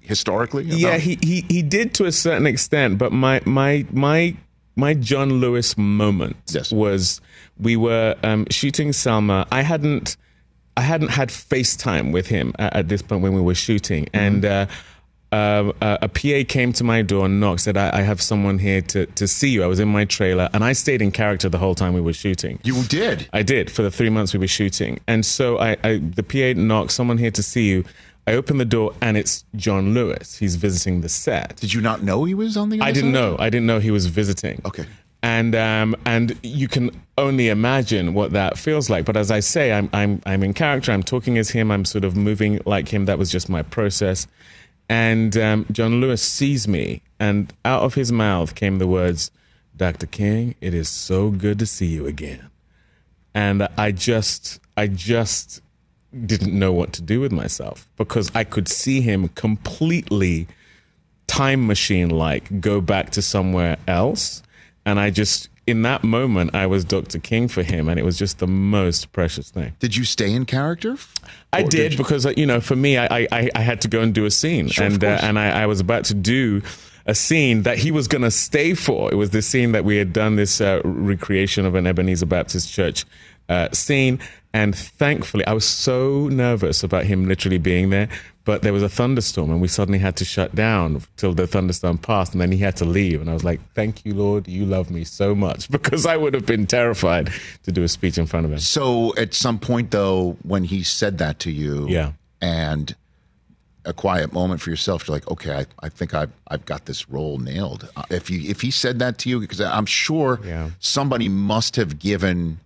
historically? 0.00 0.62
Yeah, 0.62 0.98
he, 0.98 1.18
he 1.20 1.44
he 1.48 1.62
did 1.62 1.92
to 1.94 2.04
a 2.04 2.12
certain 2.12 2.46
extent, 2.46 2.98
but 2.98 3.10
my 3.10 3.40
my 3.44 3.84
my 3.92 4.36
my 4.78 4.94
John 4.94 5.40
Lewis 5.40 5.76
moment 5.76 6.36
Yes. 6.52 6.72
was 6.72 7.20
we 7.60 7.76
were 7.76 8.14
um, 8.22 8.46
shooting 8.50 8.92
Selma. 8.92 9.46
I 9.52 9.62
hadn't 9.62 10.16
I 10.76 10.82
hadn't 10.82 11.08
had 11.10 11.28
FaceTime 11.30 12.12
with 12.12 12.28
him 12.28 12.54
at, 12.58 12.72
at 12.76 12.88
this 12.88 13.02
point 13.02 13.20
when 13.22 13.34
we 13.34 13.42
were 13.42 13.54
shooting, 13.56 14.04
Mm-hmm. 14.06 14.16
and. 14.26 14.44
Uh, 14.44 14.66
uh, 15.30 15.72
a 15.82 15.98
a 16.02 16.08
PA 16.08 16.42
came 16.48 16.72
to 16.72 16.82
my 16.84 17.02
door 17.02 17.26
and 17.26 17.38
knocked, 17.38 17.60
said, 17.60 17.76
I, 17.76 17.98
I 17.98 18.00
have 18.00 18.18
someone 18.22 18.58
here 18.58 18.80
to, 18.80 19.04
to 19.04 19.28
see 19.28 19.50
you. 19.50 19.62
I 19.62 19.66
was 19.66 19.78
in 19.78 19.86
my 19.88 20.06
trailer 20.06 20.48
and 20.54 20.64
I 20.64 20.72
stayed 20.72 21.02
in 21.02 21.10
character 21.12 21.50
the 21.50 21.58
whole 21.58 21.74
time 21.74 21.92
we 21.92 22.00
were 22.00 22.14
shooting. 22.14 22.58
You 22.64 22.82
did. 22.84 23.28
I 23.34 23.42
did 23.42 23.70
for 23.70 23.82
the 23.82 23.90
three 23.90 24.08
months 24.08 24.32
we 24.32 24.38
were 24.38 24.46
shooting. 24.48 25.00
And 25.06 25.26
so 25.26 25.58
I, 25.58 25.76
I 25.84 25.98
the 25.98 26.22
PA 26.22 26.58
knocked, 26.58 26.92
someone 26.92 27.18
here 27.18 27.30
to 27.32 27.42
see 27.42 27.68
you. 27.68 27.84
I 28.28 28.34
open 28.34 28.58
the 28.58 28.66
door 28.66 28.92
and 29.00 29.16
it's 29.16 29.46
John 29.56 29.94
Lewis. 29.94 30.36
He's 30.36 30.56
visiting 30.56 31.00
the 31.00 31.08
set. 31.08 31.56
Did 31.56 31.72
you 31.72 31.80
not 31.80 32.02
know 32.02 32.24
he 32.24 32.34
was 32.34 32.58
on 32.58 32.68
the? 32.68 32.78
I 32.82 32.92
didn't 32.92 33.14
side? 33.14 33.20
know. 33.20 33.36
I 33.38 33.48
didn't 33.48 33.66
know 33.66 33.78
he 33.78 33.90
was 33.90 34.04
visiting. 34.04 34.60
Okay. 34.66 34.84
And 35.22 35.54
um, 35.56 35.96
and 36.04 36.38
you 36.42 36.68
can 36.68 36.90
only 37.16 37.48
imagine 37.48 38.12
what 38.12 38.32
that 38.32 38.58
feels 38.58 38.90
like. 38.90 39.06
But 39.06 39.16
as 39.16 39.30
I 39.30 39.40
say, 39.40 39.72
I'm 39.72 39.88
I'm 39.94 40.20
I'm 40.26 40.42
in 40.42 40.52
character. 40.52 40.92
I'm 40.92 41.02
talking 41.02 41.38
as 41.38 41.48
him. 41.48 41.70
I'm 41.70 41.86
sort 41.86 42.04
of 42.04 42.16
moving 42.16 42.60
like 42.66 42.88
him. 42.88 43.06
That 43.06 43.18
was 43.18 43.30
just 43.30 43.48
my 43.48 43.62
process. 43.62 44.26
And 44.90 45.34
um, 45.38 45.64
John 45.72 46.00
Lewis 46.02 46.22
sees 46.22 46.68
me, 46.68 47.00
and 47.18 47.50
out 47.64 47.82
of 47.82 47.94
his 47.94 48.12
mouth 48.12 48.54
came 48.54 48.78
the 48.78 48.86
words, 48.86 49.30
"Dr. 49.74 50.06
King, 50.06 50.54
it 50.60 50.74
is 50.74 50.90
so 50.90 51.30
good 51.30 51.58
to 51.60 51.66
see 51.66 51.86
you 51.86 52.06
again." 52.06 52.50
And 53.34 53.66
I 53.78 53.90
just 53.92 54.60
I 54.76 54.86
just 54.86 55.62
didn't 56.26 56.56
know 56.58 56.72
what 56.72 56.92
to 56.94 57.02
do 57.02 57.20
with 57.20 57.32
myself 57.32 57.88
because 57.96 58.30
I 58.34 58.44
could 58.44 58.68
see 58.68 59.00
him 59.00 59.28
completely 59.28 60.46
time 61.26 61.66
machine 61.66 62.08
like 62.10 62.60
go 62.60 62.80
back 62.80 63.10
to 63.10 63.22
somewhere 63.22 63.76
else. 63.86 64.42
And 64.86 64.98
I 64.98 65.10
just, 65.10 65.48
in 65.66 65.82
that 65.82 66.02
moment, 66.02 66.54
I 66.54 66.66
was 66.66 66.84
Dr. 66.84 67.18
King 67.18 67.46
for 67.48 67.62
him. 67.62 67.88
And 67.88 67.98
it 68.00 68.04
was 68.04 68.16
just 68.18 68.38
the 68.38 68.46
most 68.46 69.12
precious 69.12 69.50
thing. 69.50 69.74
Did 69.80 69.94
you 69.94 70.04
stay 70.04 70.32
in 70.32 70.46
character? 70.46 70.96
I 71.52 71.62
did 71.62 71.92
you- 71.92 71.98
because, 71.98 72.24
uh, 72.24 72.32
you 72.36 72.46
know, 72.46 72.60
for 72.60 72.76
me, 72.76 72.96
I, 72.96 73.26
I, 73.30 73.50
I 73.54 73.60
had 73.60 73.80
to 73.82 73.88
go 73.88 74.00
and 74.00 74.14
do 74.14 74.24
a 74.24 74.30
scene. 74.30 74.68
Sure, 74.68 74.86
and 74.86 75.02
uh, 75.04 75.18
and 75.22 75.38
I, 75.38 75.62
I 75.62 75.66
was 75.66 75.80
about 75.80 76.04
to 76.06 76.14
do 76.14 76.62
a 77.04 77.14
scene 77.14 77.62
that 77.62 77.78
he 77.78 77.90
was 77.90 78.06
going 78.08 78.22
to 78.22 78.30
stay 78.30 78.74
for. 78.74 79.10
It 79.12 79.16
was 79.16 79.30
the 79.30 79.40
scene 79.42 79.72
that 79.72 79.84
we 79.84 79.96
had 79.96 80.12
done 80.12 80.36
this 80.36 80.60
uh, 80.60 80.80
recreation 80.84 81.64
of 81.66 81.74
an 81.74 81.86
Ebenezer 81.86 82.26
Baptist 82.26 82.70
Church 82.72 83.04
uh, 83.48 83.68
scene. 83.72 84.18
And 84.52 84.74
thankfully, 84.74 85.46
I 85.46 85.52
was 85.52 85.64
so 85.64 86.28
nervous 86.28 86.82
about 86.82 87.04
him 87.04 87.26
literally 87.28 87.58
being 87.58 87.90
there. 87.90 88.08
But 88.44 88.62
there 88.62 88.72
was 88.72 88.82
a 88.82 88.88
thunderstorm, 88.88 89.50
and 89.50 89.60
we 89.60 89.68
suddenly 89.68 89.98
had 89.98 90.16
to 90.16 90.24
shut 90.24 90.54
down 90.54 91.02
till 91.18 91.34
the 91.34 91.46
thunderstorm 91.46 91.98
passed, 91.98 92.32
and 92.32 92.40
then 92.40 92.50
he 92.50 92.56
had 92.56 92.76
to 92.76 92.86
leave. 92.86 93.20
And 93.20 93.28
I 93.28 93.34
was 93.34 93.44
like, 93.44 93.60
"Thank 93.74 94.06
you, 94.06 94.14
Lord, 94.14 94.48
you 94.48 94.64
love 94.64 94.90
me 94.90 95.04
so 95.04 95.34
much," 95.34 95.68
because 95.76 96.06
I 96.06 96.16
would 96.16 96.32
have 96.32 96.46
been 96.46 96.66
terrified 96.66 97.30
to 97.64 97.72
do 97.72 97.82
a 97.82 97.88
speech 97.88 98.16
in 98.16 98.24
front 98.24 98.46
of 98.46 98.52
him. 98.52 98.58
So 98.58 99.14
at 99.16 99.34
some 99.34 99.58
point, 99.58 99.90
though, 99.90 100.38
when 100.44 100.64
he 100.64 100.82
said 100.82 101.18
that 101.18 101.40
to 101.40 101.50
you, 101.50 101.86
Yeah. 101.90 102.12
and 102.40 102.96
a 103.84 103.92
quiet 103.92 104.32
moment 104.32 104.60
for 104.62 104.70
yourself. 104.70 105.06
You're 105.06 105.16
like, 105.16 105.30
okay, 105.30 105.52
I, 105.54 105.66
I 105.82 105.88
think 105.90 106.14
I've 106.14 106.32
I've 106.48 106.64
got 106.64 106.86
this 106.86 107.08
role 107.10 107.36
nailed. 107.38 107.86
Uh, 107.96 108.02
if 108.10 108.30
you 108.30 108.40
if 108.50 108.62
he 108.62 108.70
said 108.70 108.98
that 109.00 109.18
to 109.18 109.28
you, 109.28 109.40
because 109.40 109.60
I'm 109.60 109.86
sure 109.86 110.40
Yeah. 110.42 110.70
somebody 110.78 111.28
must 111.28 111.76
have 111.76 111.98
given 111.98 112.60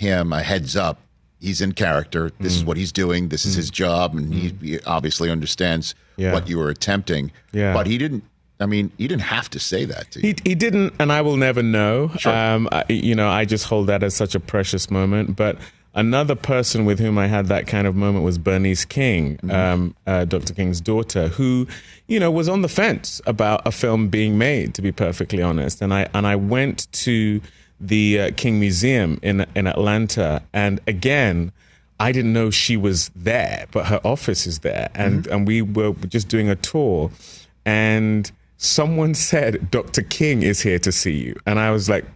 him 0.00 0.32
a 0.32 0.42
heads 0.42 0.76
up. 0.76 0.98
He's 1.40 1.60
in 1.60 1.72
character. 1.72 2.30
This 2.40 2.54
Mm. 2.54 2.56
is 2.56 2.64
what 2.64 2.76
he's 2.76 2.92
doing. 2.92 3.28
This 3.28 3.46
is 3.46 3.54
his 3.54 3.70
job, 3.70 4.14
and 4.14 4.32
he, 4.34 4.54
he 4.60 4.78
obviously 4.86 5.30
understands 5.30 5.94
Yeah. 6.16 6.32
what 6.34 6.48
you 6.48 6.58
were 6.58 6.68
attempting. 6.70 7.32
Yeah. 7.52 7.72
But 7.72 7.86
he 7.86 7.96
didn't. 7.98 8.24
I 8.62 8.66
mean, 8.66 8.92
he 8.98 9.08
didn't 9.08 9.22
have 9.22 9.48
to 9.50 9.58
say 9.58 9.86
that 9.86 10.10
to 10.10 10.20
you. 10.20 10.34
He, 10.44 10.50
he 10.50 10.54
didn't, 10.54 10.92
and 10.98 11.10
I 11.10 11.22
will 11.22 11.38
never 11.38 11.62
know. 11.62 12.10
Sure. 12.18 12.30
Um, 12.36 12.68
I, 12.70 12.84
you 12.90 13.14
know, 13.14 13.28
I 13.28 13.46
just 13.46 13.64
hold 13.66 13.86
that 13.86 14.02
as 14.02 14.14
such 14.14 14.34
a 14.34 14.40
precious 14.40 14.90
moment. 14.90 15.34
But 15.34 15.56
another 15.94 16.34
person 16.34 16.84
with 16.84 16.98
whom 16.98 17.16
I 17.16 17.26
had 17.26 17.46
that 17.46 17.66
kind 17.66 17.86
of 17.86 17.96
moment 17.96 18.22
was 18.22 18.36
Bernice 18.36 18.84
King, 18.84 19.36
Mm-hmm. 19.38 19.50
um, 19.50 19.94
uh, 20.06 20.26
Dr. 20.26 20.52
King's 20.52 20.80
daughter, 20.82 21.28
who, 21.28 21.66
you 22.06 22.20
know, 22.20 22.30
was 22.30 22.50
on 22.50 22.60
the 22.60 22.68
fence 22.68 23.22
about 23.26 23.66
a 23.66 23.72
film 23.72 24.08
being 24.08 24.36
made. 24.36 24.74
To 24.74 24.82
be 24.82 24.92
perfectly 24.92 25.40
honest, 25.42 25.80
and 25.80 25.94
I 25.94 26.08
and 26.12 26.26
I 26.26 26.36
went 26.36 26.86
to 27.04 27.40
the 27.80 28.20
uh, 28.20 28.30
King 28.36 28.60
Museum 28.60 29.18
in 29.22 29.46
in 29.54 29.66
Atlanta, 29.66 30.42
and 30.52 30.80
again. 30.86 31.52
I 32.02 32.12
didn't 32.12 32.32
know 32.32 32.48
she 32.48 32.78
was 32.78 33.10
there, 33.14 33.66
but 33.72 33.84
her 33.88 34.00
office 34.04 34.46
is 34.46 34.60
there, 34.60 34.88
and 34.94 35.26
and 35.26 35.46
we 35.46 35.60
were 35.60 35.92
just 36.08 36.28
doing 36.28 36.48
a 36.48 36.56
tour, 36.56 37.10
and 37.66 38.32
someone 38.56 39.12
said 39.28 39.70
Dr. 39.70 40.00
King 40.00 40.42
is 40.42 40.62
here 40.62 40.78
to 40.78 40.92
see 40.92 41.12
you, 41.12 41.38
and 41.44 41.58
I 41.58 41.70
was 41.70 41.90
like, 41.90 42.06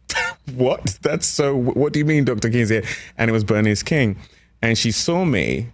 what? 0.54 0.98
That's 1.02 1.26
so. 1.26 1.54
What 1.54 1.92
do 1.92 1.98
you 1.98 2.04
mean, 2.04 2.24
Dr. 2.24 2.50
King's 2.50 2.70
here? 2.70 2.84
And 3.16 3.28
it 3.28 3.32
was 3.32 3.44
Bernice 3.44 3.82
King, 3.82 4.16
and 4.62 4.76
she 4.78 4.90
saw 4.90 5.24
me, 5.24 5.68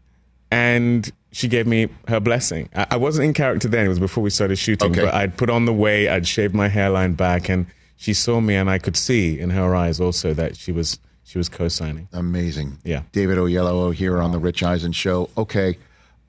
and 0.50 1.11
she 1.33 1.48
gave 1.48 1.66
me 1.66 1.88
her 2.09 2.20
blessing. 2.20 2.68
I, 2.74 2.87
I 2.92 2.96
wasn't 2.96 3.26
in 3.26 3.35
character 3.35 3.68
then; 3.68 3.87
it 3.87 3.88
was 3.88 3.98
before 4.00 4.22
we 4.22 4.30
started 4.30 4.57
shooting. 4.57 4.90
Okay. 4.90 5.02
But 5.04 5.14
I'd 5.14 5.37
put 5.37 5.50
on 5.50 5.64
the 5.64 5.72
way, 5.72 6.09
I'd 6.09 6.26
shaved 6.26 6.54
my 6.54 6.68
hairline 6.68 7.14
back, 7.14 7.48
and 7.48 7.66
she 7.96 8.12
saw 8.14 8.40
me, 8.40 8.54
and 8.57 8.68
I 8.70 8.78
could 8.78 8.96
see 8.96 9.38
in 9.38 9.50
her 9.50 9.74
eyes 9.74 10.00
also 10.00 10.35
that 10.35 10.57
she 10.57 10.72
was 10.72 10.98
she 11.24 11.38
was 11.38 11.48
co-signing. 11.48 12.09
Amazing. 12.12 12.78
Yeah. 12.85 13.02
David 13.12 13.38
Oyelowo 13.38 13.94
here 13.94 14.20
on 14.20 14.30
the 14.33 14.38
Rich 14.38 14.62
Eisen 14.62 14.92
Show. 14.92 15.30
Okay. 15.38 15.78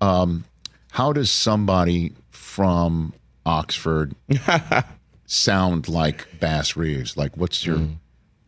Um, 0.01 0.45
how 0.91 1.11
does 1.13 1.29
somebody 1.29 2.13
from 2.31 3.13
Oxford 3.45 4.15
sound 5.25 5.87
like 5.89 6.27
Bass 6.39 6.75
Reeves? 6.75 7.17
Like, 7.17 7.35
what's 7.37 7.65
your, 7.65 7.77
Mm. 7.77 7.95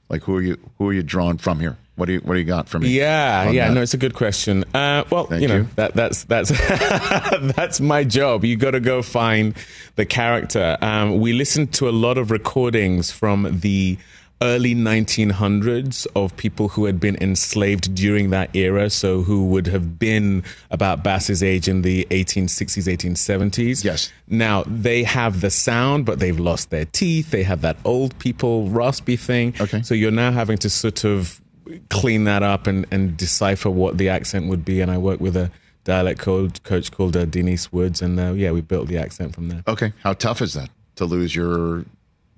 like, 0.10 0.24
who 0.24 0.36
are 0.38 0.42
you, 0.42 0.58
who 0.78 0.88
are 0.90 0.94
you 0.94 1.04
drawn 1.04 1.38
from 1.38 1.60
here? 1.60 1.78
What 1.98 2.06
do 2.06 2.14
you, 2.14 2.20
what 2.20 2.36
do 2.36 2.40
you 2.40 2.46
got 2.46 2.70
for 2.70 2.78
me? 2.78 2.90
Yeah, 2.90 3.50
yeah, 3.50 3.68
that? 3.68 3.74
no, 3.74 3.82
it's 3.82 3.96
a 3.96 3.98
good 3.98 4.14
question. 4.14 4.64
Uh, 4.72 5.04
well, 5.10 5.26
Thank 5.26 5.42
you 5.42 5.48
know 5.48 5.58
you. 5.58 5.68
that 5.78 5.96
that's 5.96 6.26
that's 6.26 6.52
that's 7.56 7.82
my 7.82 8.04
job. 8.04 8.46
You 8.46 8.56
got 8.56 8.72
to 8.72 8.80
go 8.80 9.02
find 9.02 9.56
the 9.96 10.06
character. 10.06 10.78
Um, 10.80 11.20
we 11.20 11.34
listened 11.34 11.74
to 11.74 11.90
a 11.90 11.92
lot 11.92 12.20
of 12.20 12.30
recordings 12.30 13.10
from 13.10 13.62
the 13.62 13.98
early 14.44 14.76
1900s 14.76 16.06
of 16.16 16.38
people 16.38 16.68
who 16.68 16.86
had 16.86 17.00
been 17.00 17.16
enslaved 17.20 17.96
during 17.96 18.30
that 18.30 18.56
era, 18.56 18.92
so 18.92 19.24
who 19.24 19.46
would 19.46 19.66
have 19.66 19.98
been 19.98 20.44
about 20.70 21.04
Bass's 21.04 21.42
age 21.42 21.68
in 21.68 21.82
the 21.82 22.06
1860s, 22.12 22.84
1870s. 22.86 23.84
Yes. 23.84 24.12
Now 24.28 24.64
they 24.68 25.04
have 25.04 25.42
the 25.42 25.50
sound, 25.50 26.06
but 26.06 26.20
they've 26.20 26.40
lost 26.40 26.70
their 26.70 26.86
teeth. 26.86 27.32
They 27.32 27.42
have 27.42 27.62
that 27.62 27.78
old 27.84 28.18
people 28.20 28.70
raspy 28.70 29.16
thing. 29.16 29.56
Okay. 29.60 29.82
So 29.82 29.96
you're 29.96 30.12
now 30.12 30.32
having 30.32 30.60
to 30.60 30.70
sort 30.70 31.04
of 31.04 31.42
clean 31.90 32.26
that 32.26 32.44
up 32.44 32.68
and, 32.68 32.86
and 32.92 33.18
decipher 33.18 33.70
what 33.70 33.98
the 33.98 34.10
accent 34.10 34.48
would 34.48 34.64
be. 34.66 34.82
And 34.82 34.92
I 34.92 34.98
work 34.98 35.20
with 35.20 35.36
a 35.36 35.52
dialect 35.84 36.20
coach 36.20 36.92
called 36.92 37.16
uh, 37.16 37.26
Denise 37.26 37.72
Woods, 37.72 38.02
and 38.02 38.20
uh, 38.20 38.34
yeah, 38.34 38.52
we 38.52 38.62
built 38.62 38.88
the 38.88 38.98
accent 38.98 39.34
from 39.34 39.48
there. 39.48 39.64
Okay. 39.68 39.94
How 40.04 40.14
tough 40.14 40.42
is 40.42 40.54
that 40.54 40.70
to 40.96 41.06
lose 41.06 41.36
your, 41.36 41.86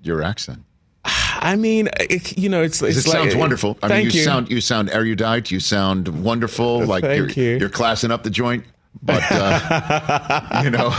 your 0.02 0.22
accent? 0.22 0.60
I 1.04 1.56
mean, 1.56 1.88
it, 1.98 2.36
you 2.36 2.48
know, 2.48 2.62
it's, 2.62 2.82
it's 2.82 2.98
it 2.98 3.08
like, 3.08 3.16
sounds 3.16 3.34
wonderful. 3.34 3.78
I 3.82 3.88
thank 3.88 4.06
mean, 4.06 4.14
you, 4.14 4.18
you. 4.18 4.24
sound 4.24 4.50
you 4.50 4.60
sound 4.60 4.90
erudite. 4.90 5.50
You 5.50 5.58
sound 5.58 6.22
wonderful. 6.22 6.84
Like 6.84 7.02
you're 7.02 7.30
you. 7.30 7.56
you're 7.58 7.70
classing 7.70 8.10
up 8.10 8.22
the 8.22 8.30
joint. 8.30 8.64
But 9.02 9.22
uh, 9.30 10.60
you 10.64 10.70
know, 10.70 10.94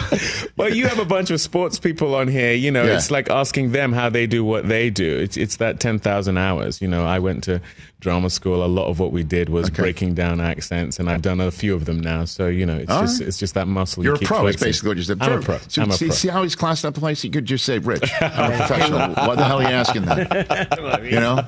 well, 0.57 0.73
you 0.73 0.87
have 0.87 0.97
a 0.97 1.05
bunch 1.05 1.29
of 1.29 1.39
sports 1.39 1.77
people 1.77 2.15
on 2.15 2.27
here. 2.27 2.53
You 2.53 2.71
know, 2.71 2.83
Yeah. 2.83 2.95
it's 2.95 3.11
like 3.11 3.29
asking 3.29 3.73
them 3.73 3.93
how 3.93 4.09
they 4.09 4.25
do 4.25 4.43
what 4.43 4.67
they 4.67 4.89
do. 4.89 5.17
It's 5.19 5.37
it's 5.37 5.57
that 5.57 5.79
ten 5.79 5.99
thousand 5.99 6.37
hours. 6.37 6.81
You 6.81 6.87
know, 6.87 7.05
I 7.05 7.19
went 7.19 7.43
to 7.43 7.61
drama 8.01 8.29
school. 8.29 8.65
A 8.65 8.67
lot 8.67 8.87
of 8.87 8.99
what 8.99 9.13
we 9.13 9.23
did 9.23 9.47
was 9.47 9.67
Okay. 9.67 9.83
breaking 9.83 10.13
down 10.15 10.41
accents, 10.41 10.99
and 10.99 11.09
I've 11.09 11.21
done 11.21 11.39
a 11.39 11.49
few 11.51 11.73
of 11.73 11.85
them 11.85 12.01
now. 12.01 12.25
So 12.25 12.47
you 12.47 12.65
know, 12.65 12.75
it's 12.75 12.91
All 12.91 13.01
just 13.03 13.19
right. 13.21 13.27
it's 13.29 13.37
just 13.37 13.53
that 13.53 13.67
muscle. 13.69 14.03
you're 14.03 14.13
you 14.13 14.15
a 14.17 14.19
keep 14.19 14.27
pro. 14.27 14.47
It's 14.47 14.61
basically 14.61 14.89
what 14.89 14.97
you 14.97 15.03
said. 15.03 15.17
I'm 15.21 15.39
a 15.39 15.41
pro. 15.41 15.57
So 15.69 15.81
I'm 15.83 15.89
a 15.89 15.93
see, 15.93 16.07
pro. 16.07 16.15
see 16.15 16.27
how 16.27 16.43
he's 16.43 16.55
classed 16.55 16.83
up 16.83 16.93
the 16.93 16.99
place? 16.99 17.23
You 17.23 17.29
could 17.31 17.45
just 17.45 17.63
say, 17.63 17.79
Rich, 17.79 18.11
I'm 18.21 18.51
a 18.51 18.57
professional. 18.57 18.99
Why 19.13 19.35
the 19.35 19.45
hell 19.45 19.59
are 19.59 19.63
you 19.63 19.69
asking 19.69 20.01
that? 20.05 21.01
You 21.03 21.19
know? 21.19 21.47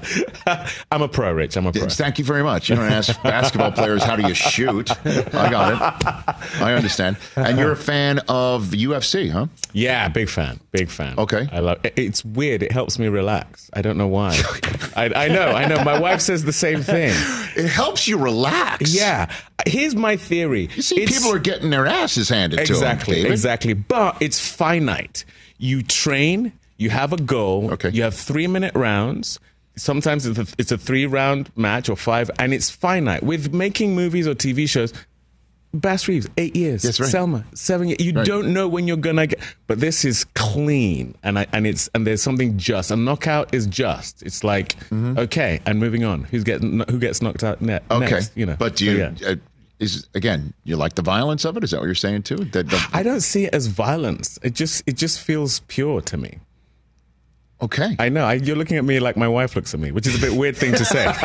I'm 0.91 1.01
a 1.01 1.07
pro, 1.09 1.33
Rich. 1.33 1.57
I'm 1.57 1.65
a 1.65 1.71
pro. 1.73 1.87
Thank 1.89 2.19
you 2.19 2.25
very 2.25 2.43
much. 2.43 2.69
You 2.69 2.75
don't 2.75 2.91
ask 2.91 3.21
basketball 3.23 3.71
players 3.71 4.03
how 4.03 4.15
do 4.15 4.27
you 4.27 4.33
shoot. 4.33 4.89
I 5.05 5.49
got 5.49 5.73
it. 5.73 6.35
I 6.61 6.73
understand. 6.73 7.17
And 7.35 7.57
you're 7.57 7.71
a 7.71 7.75
fan 7.77 8.19
of 8.29 8.67
UFC, 8.67 9.29
huh? 9.31 9.47
Yeah, 9.73 10.07
big 10.07 10.29
fan, 10.29 10.59
big 10.71 10.89
fan. 10.89 11.17
Okay. 11.17 11.47
I 11.51 11.59
love. 11.59 11.79
it- 11.83 11.93
It's 11.97 12.23
weird. 12.23 12.61
It 12.63 12.71
helps 12.71 12.99
me 12.99 13.07
relax. 13.07 13.69
I 13.73 13.81
don't 13.81 13.97
know 13.97 14.07
why. 14.07 14.39
I, 14.95 15.05
I 15.15 15.27
know. 15.29 15.47
I 15.49 15.65
know. 15.65 15.83
My 15.83 15.99
wife 15.99 16.21
says 16.21 16.42
the 16.43 16.53
same 16.53 16.81
thing. 16.81 17.13
It 17.55 17.67
helps 17.69 18.07
you 18.07 18.17
relax. 18.17 18.95
Yeah. 18.95 19.31
Here's 19.67 19.93
my 19.95 20.17
theory. 20.17 20.69
You 20.75 20.81
see, 20.81 20.99
It's- 21.03 21.15
people 21.15 21.35
are 21.35 21.39
getting 21.39 21.69
their 21.69 21.85
asses 21.85 22.27
handed 22.29 22.59
exactly, 22.59 23.17
to 23.17 23.21
them. 23.23 23.31
Exactly. 23.31 23.71
exactly. 23.71 23.73
But 23.75 24.17
it's 24.23 24.39
finite. 24.39 25.23
You 25.59 25.83
train. 25.83 26.51
You 26.77 26.89
have 26.89 27.13
a 27.13 27.17
goal. 27.17 27.71
Okay. 27.73 27.91
You 27.91 28.01
have 28.01 28.15
three 28.15 28.47
minute 28.47 28.73
rounds. 28.73 29.39
Sometimes 29.75 30.25
it's 30.25 30.39
a, 30.39 30.47
it's 30.57 30.71
a 30.71 30.79
three 30.79 31.05
round 31.05 31.51
match 31.55 31.89
or 31.89 31.95
five, 31.95 32.31
and 32.39 32.55
it's 32.55 32.71
finite. 32.71 33.21
With 33.21 33.53
making 33.53 33.93
movies 33.93 34.27
or 34.27 34.33
TV 34.33 34.67
shows, 34.67 34.91
Bass 35.73 36.07
Reeves, 36.07 36.27
eight 36.37 36.55
years. 36.55 36.83
That's 36.83 36.99
right. 36.99 37.09
Selma, 37.09 37.45
seven 37.55 37.87
years. 37.87 37.99
You 37.99 38.13
Right. 38.13 38.25
don't 38.25 38.53
know 38.53 38.67
when 38.67 38.87
you're 38.87 38.95
gonna 38.97 39.25
get, 39.27 39.39
but 39.67 39.79
this 39.79 40.05
is 40.05 40.23
clean, 40.35 41.15
and 41.23 41.39
I, 41.39 41.47
and 41.51 41.65
it's 41.65 41.89
and 41.95 42.05
there's 42.05 42.21
something 42.21 42.57
just. 42.57 42.91
A 42.91 42.95
knockout 42.95 43.53
is 43.55 43.65
just. 43.65 44.21
It's 44.21 44.43
like 44.43 44.75
okay, 44.93 45.59
and 45.65 45.79
moving 45.79 46.03
on. 46.03 46.25
Who's 46.25 46.43
getting 46.43 46.79
who 46.89 46.99
gets 46.99 47.21
knocked 47.21 47.43
out 47.43 47.61
ne- 47.61 47.79
Mm-hmm. 47.79 48.03
Okay. 48.03 48.11
next? 48.11 48.31
You 48.37 48.45
know. 48.45 48.55
But 48.57 48.75
do 48.75 48.85
So, 48.85 48.91
you, 48.91 48.97
yeah. 49.19 49.29
uh, 49.29 49.35
is 49.79 50.07
again, 50.13 50.53
you 50.63 50.75
like 50.75 50.93
the 50.95 51.01
violence 51.01 51.43
of 51.43 51.57
it? 51.57 51.63
Is 51.63 51.71
that 51.71 51.79
what 51.79 51.85
you're 51.87 51.95
saying 51.95 52.23
too? 52.23 52.35
That, 52.53 52.69
that- 52.69 52.89
I 52.93 53.01
don't 53.01 53.21
see 53.21 53.45
it 53.45 53.53
as 53.55 53.65
violence. 53.67 54.37
It 54.43 54.53
just 54.53 54.83
it 54.85 54.95
just 54.95 55.19
feels 55.19 55.59
pure 55.67 56.01
to 56.01 56.17
me. 56.17 56.37
Okay. 57.63 57.95
I 57.99 58.09
know. 58.09 58.25
I, 58.25 58.33
you're 58.33 58.55
looking 58.55 58.77
at 58.77 58.85
me 58.85 58.99
like 58.99 59.17
my 59.17 59.27
wife 59.27 59.55
looks 59.55 59.73
at 59.73 59.79
me, 59.79 59.91
which 59.91 60.07
is 60.07 60.15
a 60.15 60.19
bit 60.19 60.33
weird 60.37 60.55
thing 60.55 60.73
to 60.73 60.85
say. 60.85 61.05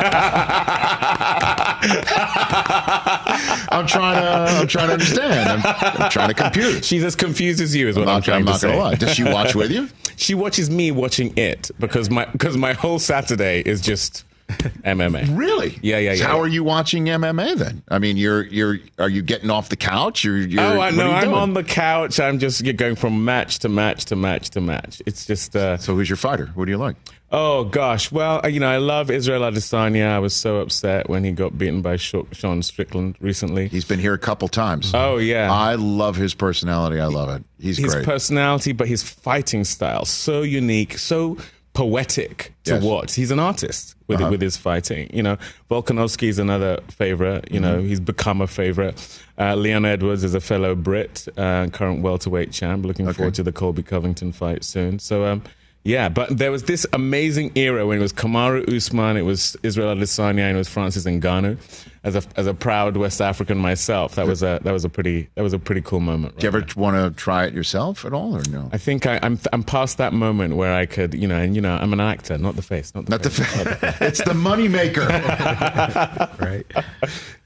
I'm 3.71 3.87
trying 3.87 4.23
to. 4.23 4.59
I'm 4.61 4.67
trying 4.67 4.89
to 4.89 4.93
understand. 4.95 5.63
I'm, 5.65 6.03
I'm 6.03 6.11
trying 6.11 6.29
to 6.29 6.35
compute. 6.35 6.85
She's 6.85 7.05
as 7.05 7.15
confused 7.17 7.61
as 7.61 7.75
you, 7.75 7.89
is 7.89 7.97
what 7.97 8.09
I'm, 8.09 8.15
not, 8.17 8.25
trying 8.25 8.39
I'm 8.41 8.47
to 8.47 8.53
not 8.53 8.61
say. 8.61 8.69
gonna 8.69 8.81
lie. 8.81 8.95
Does 8.95 9.15
she 9.15 9.25
watch 9.25 9.55
with 9.55 9.71
you? 9.71 9.89
She 10.21 10.35
watches 10.35 10.69
me 10.69 10.91
watching 10.91 11.33
it 11.39 11.71
because 11.79 12.11
my 12.11 12.25
because 12.25 12.57
my 12.57 12.73
whole 12.73 12.99
Saturday 12.99 13.61
is 13.61 13.81
just 13.81 14.25
MMA. 14.85 15.37
Really? 15.37 15.79
Yeah, 15.83 15.99
yeah, 15.99 16.15
So 16.15 16.23
yeah. 16.23 16.27
how 16.29 16.41
are 16.41 16.49
you 16.49 16.65
watching 16.65 17.05
MMA 17.05 17.57
then? 17.59 17.83
I 17.89 17.99
mean, 17.99 18.17
you're 18.17 18.45
you're 18.45 18.79
are 18.99 19.09
you 19.09 19.23
getting 19.23 19.51
off 19.51 19.69
the 19.69 19.77
couch? 19.77 20.25
You're, 20.25 20.39
you're 20.39 20.63
Oh, 20.63 20.81
I 20.81 20.91
know. 20.91 21.11
I'm 21.11 21.25
doing? 21.25 21.35
on 21.37 21.55
the 21.55 21.65
couch. 21.65 22.19
I'm 22.19 22.39
just 22.39 22.65
going 22.77 22.97
from 22.97 23.25
match 23.25 23.59
to 23.61 23.69
match 23.69 24.07
to 24.07 24.17
match 24.17 24.51
to 24.51 24.61
match. 24.61 25.03
It's 25.07 25.27
just. 25.27 25.55
Uh, 25.55 25.77
So 25.77 25.95
who's 25.95 26.09
your 26.09 26.17
fighter? 26.17 26.47
What 26.55 26.65
do 26.65 26.71
you 26.71 26.79
like? 26.79 26.97
oh 27.31 27.65
gosh. 27.65 28.11
Well, 28.11 28.41
uh, 28.43 28.49
you 28.49 28.59
know, 28.59 28.71
I 28.71 28.79
love 28.79 29.11
Israel 29.11 29.43
Adesanya. 29.43 30.09
I 30.13 30.19
was 30.19 30.35
so 30.35 30.61
upset 30.61 31.11
when 31.11 31.25
he 31.25 31.33
got 31.33 31.59
beaten 31.59 31.83
by 31.83 31.97
Sean 31.97 32.63
Strickland 32.63 33.17
recently. 33.21 33.69
He's 33.69 33.85
been 33.85 33.99
here 34.01 34.15
a 34.15 34.19
couple 34.19 34.49
times. 34.49 34.93
Oh 34.95 35.19
yeah. 35.19 35.53
I 35.53 35.75
love 35.75 36.17
his 36.17 36.33
personality. 36.35 37.01
I 37.01 37.07
love 37.07 37.29
it. 37.29 37.45
He's 37.61 37.77
great. 37.77 37.85
his 37.85 37.95
great. 37.97 38.05
personality, 38.07 38.73
but 38.73 38.89
his 38.89 39.03
fighting 39.03 39.65
style 39.65 40.07
so 40.07 40.41
unique, 40.41 40.97
so 40.97 41.37
poetic 41.83 42.53
to 42.65 42.75
Yes. 42.75 42.83
watch. 42.83 43.15
He's 43.15 43.31
an 43.31 43.39
artist 43.39 43.95
with 44.09 44.21
Uh-huh. 44.21 44.31
with 44.33 44.41
his 44.43 44.57
fighting. 44.57 45.09
You 45.13 45.23
know, 45.23 45.37
Volkanovski 45.71 46.29
is 46.29 46.39
another 46.41 46.81
favorite. 46.89 47.45
You 47.53 47.61
Mm-hmm. 47.61 47.71
know, 47.71 47.83
he's 47.83 48.01
become 48.01 48.41
a 48.41 48.47
favorite. 48.49 48.97
Uh, 49.39 49.55
Leon 49.55 49.85
Edwards 49.85 50.25
is 50.25 50.35
a 50.35 50.41
fellow 50.41 50.75
Brit, 50.75 51.29
uh, 51.37 51.69
current 51.79 52.03
welterweight 52.03 52.51
champ. 52.51 52.85
Looking 52.85 53.07
Okay. 53.07 53.17
forward 53.19 53.35
to 53.35 53.45
the 53.45 53.53
Colby 53.53 53.83
Covington 53.85 54.33
fight 54.33 54.65
soon. 54.65 54.99
So. 54.99 55.25
Um, 55.25 55.43
yeah, 55.89 56.09
but 56.09 56.37
there 56.37 56.51
was 56.51 56.65
this 56.65 56.87
amazing 56.93 57.53
era 57.57 57.87
when 57.87 57.99
it 57.99 58.03
was 58.03 58.13
Kamaru 58.13 58.69
Usman, 58.77 59.17
it 59.17 59.23
was 59.23 59.57
Israel 59.63 59.95
Adesanya, 59.95 60.41
and 60.49 60.55
it 60.57 60.59
was 60.59 60.69
Francis 60.69 61.05
Ngannou. 61.05 61.57
As 62.05 62.15
a 62.15 62.23
as 62.37 62.47
a 62.47 62.55
proud 62.55 62.97
West 62.97 63.21
African 63.21 63.59
myself, 63.59 64.15
that 64.15 64.27
was 64.27 64.43
a 64.43 64.61
that 64.63 64.73
was 64.73 64.85
a 64.85 64.89
pretty 64.89 65.29
that 65.35 65.43
was 65.43 65.53
a 65.53 65.59
pretty 65.59 65.81
cool 65.83 65.99
moment. 66.01 66.39
do 66.39 66.47
you 66.47 66.51
right 66.53 66.63
ever 66.71 66.81
want 66.81 66.97
to 66.97 67.11
try 67.21 67.45
it 67.45 67.53
yourself 67.53 68.05
at 68.05 68.13
all, 68.13 68.37
or 68.37 68.43
no? 68.51 68.71
I 68.73 68.79
think 68.79 69.05
I, 69.07 69.19
I'm 69.23 69.39
I'm 69.53 69.65
past 69.65 69.99
that 69.99 70.13
moment 70.13 70.55
where 70.57 70.73
I 70.73 70.87
could, 70.87 71.13
you 71.15 71.27
know, 71.27 71.37
and 71.37 71.57
you 71.57 71.61
know, 71.61 71.75
I'm 71.77 71.93
an 71.93 72.01
actor, 72.01 72.39
not 72.39 72.55
the 72.57 72.63
face, 72.63 72.95
not 72.95 73.07
the 73.07 73.11
Not 73.11 73.23
the 73.25 73.31
face. 73.31 73.63
fa- 73.63 73.97
it's 74.01 74.23
the 74.23 74.33
money 74.35 74.69
maker. 74.69 75.07
right? 76.41 76.65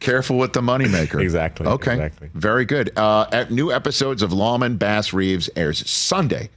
Careful 0.01 0.37
with 0.39 0.53
the 0.53 0.61
moneymaker. 0.61 1.21
Exactly, 1.21 1.67
Okay. 1.67 1.93
exactly. 1.95 2.31
Very 2.35 2.65
good. 2.65 2.93
Uh, 2.97 3.27
at- 3.33 3.51
new 3.51 3.73
episodes 3.73 4.23
of 4.23 4.31
Lawmen 4.33 4.79
Bass 4.79 5.13
Reeves 5.13 5.49
airs 5.57 5.89
Sunday, 5.89 6.51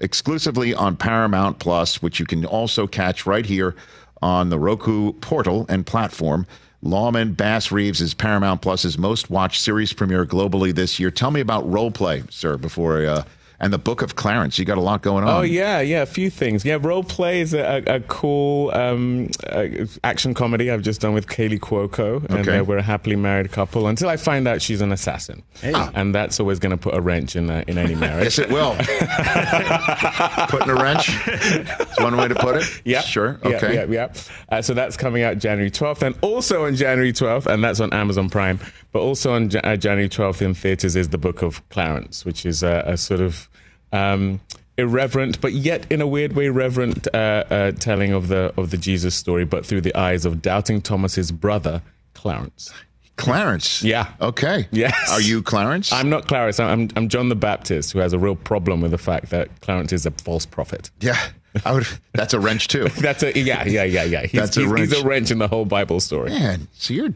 exclusively 0.00 0.74
on 0.74 0.96
Paramount 0.96 1.58
Plus, 1.58 2.02
which 2.02 2.18
you 2.18 2.26
can 2.26 2.44
also 2.44 2.86
catch 2.86 3.26
right 3.26 3.46
here 3.46 3.74
on 4.22 4.50
the 4.50 4.58
Roku 4.58 5.12
portal 5.14 5.66
and 5.68 5.86
platform. 5.86 6.46
Lawmen 6.82 7.36
Bass 7.36 7.70
Reeves 7.70 8.00
is 8.00 8.14
Paramount 8.14 8.62
Plus's 8.62 8.96
most 8.96 9.28
watched 9.28 9.60
series 9.60 9.92
premiere 9.92 10.24
globally 10.24 10.74
this 10.74 10.98
year. 10.98 11.10
Tell 11.10 11.30
me 11.30 11.40
about 11.40 11.70
role 11.70 11.90
play, 11.90 12.22
sir, 12.30 12.56
before 12.56 13.04
uh, 13.04 13.24
and 13.60 13.72
the 13.72 13.78
Book 13.78 14.02
of 14.02 14.16
Clarence. 14.16 14.58
You 14.58 14.64
got 14.64 14.78
a 14.78 14.80
lot 14.80 15.02
going 15.02 15.24
on. 15.24 15.30
Oh 15.30 15.42
yeah, 15.42 15.80
yeah, 15.80 16.02
a 16.02 16.06
few 16.06 16.30
things. 16.30 16.64
Yeah, 16.64 16.78
role 16.80 17.04
play 17.04 17.40
is 17.40 17.54
a, 17.54 17.82
a, 17.86 17.96
a 17.96 18.00
cool 18.00 18.70
um, 18.74 19.28
uh, 19.48 19.66
action 20.02 20.34
comedy 20.34 20.70
I've 20.70 20.82
just 20.82 21.00
done 21.00 21.12
with 21.14 21.26
Kaley 21.26 21.58
Cuoco, 21.60 22.24
and 22.30 22.40
Okay. 22.40 22.58
uh, 22.58 22.64
we're 22.64 22.78
a 22.78 22.82
happily 22.82 23.16
married 23.16 23.52
couple 23.52 23.86
until 23.86 24.08
I 24.08 24.16
find 24.16 24.48
out 24.48 24.62
she's 24.62 24.80
an 24.80 24.92
assassin, 24.92 25.42
and 25.62 26.14
that's 26.14 26.40
always 26.40 26.58
going 26.58 26.70
to 26.70 26.76
put 26.78 26.94
a 26.94 27.00
wrench 27.00 27.36
in 27.36 27.50
uh, 27.50 27.64
in 27.66 27.78
any 27.78 27.94
marriage. 28.06 28.24
Yes, 28.24 28.38
it 28.38 28.48
will. 28.50 28.74
Putting 30.48 30.70
a 30.70 30.74
wrench. 30.74 31.10
It's 31.26 32.00
one 32.00 32.16
way 32.16 32.28
to 32.28 32.34
put 32.34 32.56
it. 32.56 32.64
Yeah. 32.84 33.00
Sure. 33.02 33.38
Okay. 33.44 33.74
Yeah, 33.74 33.84
yeah. 33.88 34.12
Uh, 34.48 34.62
so 34.62 34.74
that's 34.74 34.96
coming 34.96 35.22
out 35.22 35.38
January 35.38 35.70
12th. 35.70 36.02
And 36.02 36.16
also 36.22 36.64
on 36.66 36.74
January 36.76 37.12
12th, 37.12 37.46
and 37.46 37.62
that's 37.62 37.78
on 37.80 37.92
Amazon 37.92 38.30
Prime, 38.30 38.58
but 38.92 39.00
also 39.00 39.34
on 39.34 39.50
Ja- 39.50 39.60
uh, 39.62 39.76
January 39.76 40.08
12th 40.08 40.40
in 40.42 40.54
theaters 40.54 40.96
is 40.96 41.10
The 41.10 41.18
Book 41.18 41.42
of 41.42 41.66
Clarence, 41.68 42.24
which 42.24 42.46
is 42.46 42.62
a, 42.62 42.82
a 42.86 42.96
sort 42.96 43.20
of 43.20 43.48
um, 43.92 44.40
irreverent, 44.76 45.40
but 45.40 45.52
yet 45.52 45.86
in 45.90 46.00
a 46.00 46.06
weird 46.06 46.34
way 46.34 46.48
reverent 46.48 47.06
uh, 47.14 47.44
uh, 47.50 47.72
telling 47.72 48.12
of 48.12 48.28
the, 48.28 48.52
of 48.56 48.70
the 48.70 48.76
Jesus 48.76 49.14
story, 49.14 49.44
but 49.44 49.64
through 49.64 49.80
the 49.82 49.94
eyes 49.94 50.24
of 50.24 50.42
doubting 50.42 50.80
Thomas's 50.80 51.32
brother, 51.32 51.82
Clarence. 52.14 52.72
Clarence. 53.16 53.82
Yeah. 53.82 54.12
Okay. 54.20 54.66
Yes. 54.70 54.94
Are 55.10 55.20
you 55.20 55.42
Clarence? 55.42 55.92
I'm 55.92 56.08
not 56.08 56.26
Clarence. 56.26 56.58
I'm, 56.58 56.88
I'm 56.96 57.08
John 57.08 57.28
the 57.28 57.34
Baptist, 57.34 57.92
who 57.92 57.98
has 57.98 58.14
a 58.14 58.18
real 58.18 58.34
problem 58.36 58.80
with 58.80 58.92
the 58.92 58.98
fact 58.98 59.30
that 59.30 59.60
Clarence 59.60 59.92
is 59.92 60.06
a 60.06 60.10
false 60.10 60.46
prophet. 60.46 60.90
Yeah. 61.00 61.18
I 61.64 61.72
would. 61.72 61.86
That's 62.14 62.32
a 62.32 62.40
wrench 62.40 62.68
too. 62.68 62.84
That's 63.00 63.22
a 63.22 63.36
yeah, 63.38 63.64
yeah, 63.66 63.82
yeah, 63.84 64.04
yeah. 64.04 64.22
He's, 64.22 64.32
That's 64.32 64.56
a 64.56 64.60
he's, 64.60 64.70
he's 64.78 64.92
a 64.92 64.94
wrench. 64.96 65.04
wrench 65.04 65.30
in 65.32 65.38
the 65.38 65.48
whole 65.48 65.64
Bible 65.64 66.00
story. 66.00 66.30
Man, 66.30 66.68
so 66.72 66.94
you're 66.94 67.12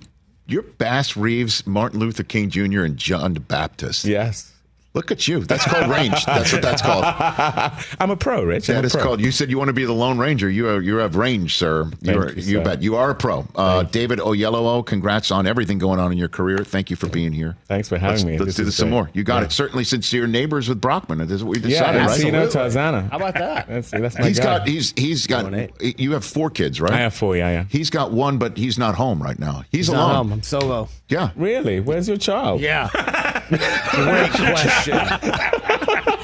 you're 0.47 0.62
Bass 0.62 1.16
Reeves, 1.16 1.66
Martin 1.66 2.01
Luther 2.01 2.25
King 2.25 2.51
Jr., 2.51 2.83
and 2.83 2.97
John 2.97 3.35
the 3.35 3.41
Baptist. 3.41 4.05
Yes. 4.05 4.53
Look 4.95 5.11
at 5.11 5.27
you. 5.27 5.41
That's 5.41 5.65
called 5.65 5.91
range. 5.91 6.25
That's 6.25 6.53
what 6.53 6.63
that's 6.63 6.81
called. 6.81 7.05
I'm 8.01 8.11
a 8.11 8.17
pro, 8.17 8.45
Rich. 8.45 8.71
I'm 8.71 8.77
That 8.77 8.85
is 8.85 8.93
pro. 8.93 9.03
called. 9.03 9.21
You 9.21 9.33
said 9.33 9.51
you 9.51 9.59
want 9.59 9.69
to 9.69 9.73
be 9.73 9.85
the 9.85 9.93
Lone 9.93 10.19
Ranger. 10.19 10.49
You 10.49 10.69
are, 10.69 10.81
you 10.81 10.97
have 10.99 11.17
range, 11.17 11.57
sir. 11.57 11.91
Thank 12.05 12.17
are, 12.17 12.33
you, 12.33 12.59
sir. 12.59 12.65
bet. 12.65 12.81
You 12.81 12.95
are 12.95 13.11
a 13.11 13.15
pro. 13.17 13.45
Uh, 13.57 13.83
David 13.83 14.21
Oyelowo, 14.21 14.87
congrats 14.87 15.33
on 15.33 15.49
everything 15.49 15.79
going 15.79 15.99
on 15.99 16.13
in 16.13 16.19
your 16.19 16.29
career. 16.29 16.59
Thank 16.59 16.91
you 16.91 16.97
for 16.97 17.09
being 17.09 17.33
here. 17.33 17.57
Thanks 17.67 17.89
for 17.89 17.99
having 17.99 18.13
let's, 18.19 18.25
me. 18.25 18.39
Let's 18.39 18.45
This 18.47 18.57
do 18.57 18.63
is 18.63 18.67
this 18.69 18.77
some 18.77 18.89
great. 18.91 18.95
more. 18.97 19.11
You 19.15 19.25
got 19.25 19.39
Yeah. 19.41 19.47
it. 19.47 19.53
Certainly, 19.53 19.83
since 19.85 20.13
you're 20.13 20.29
neighbors 20.29 20.69
with 20.69 20.81
Brockman, 20.81 21.19
this 21.19 21.31
is 21.33 21.43
what 21.45 21.57
we 21.57 21.63
Yeah, 21.63 21.69
decided, 21.71 22.01
and 22.01 22.07
right? 22.11 22.21
Sino 22.21 22.47
Tarzana. 22.47 23.11
How 23.11 23.17
about 23.17 23.35
that? 23.35 23.67
That's, 23.69 23.91
that's 23.91 24.17
my 24.19 24.29
He's 24.29 24.39
guy. 24.39 24.45
got. 24.59 24.69
He's 24.69 24.93
he's 24.97 25.27
got. 25.27 25.53
You 25.99 26.13
have 26.13 26.25
four 26.25 26.51
kids, 26.51 26.81
right? 26.81 26.93
I 26.93 26.99
have 26.99 27.15
four. 27.15 27.37
Yeah, 27.37 27.51
yeah. 27.51 27.65
He's 27.69 27.91
got 27.91 28.13
one, 28.13 28.39
but 28.39 28.57
he's 28.57 28.79
not 28.79 28.95
home 28.95 29.21
right 29.21 29.39
now. 29.41 29.65
He's, 29.73 29.87
He's 29.87 29.89
alone. 29.89 30.01
not 30.09 30.17
home. 30.17 30.33
I'm 30.35 30.43
solo. 30.45 30.89
Yeah. 31.09 31.31
Really? 31.35 31.81
Where's 31.81 32.07
your 32.07 32.17
child? 32.17 32.61
Yeah. 32.61 32.89
Great 33.91 34.31
question. 34.31 34.84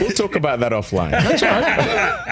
We'll 0.00 0.10
talk 0.10 0.34
about 0.34 0.60
that 0.60 0.72
offline. 0.72 1.12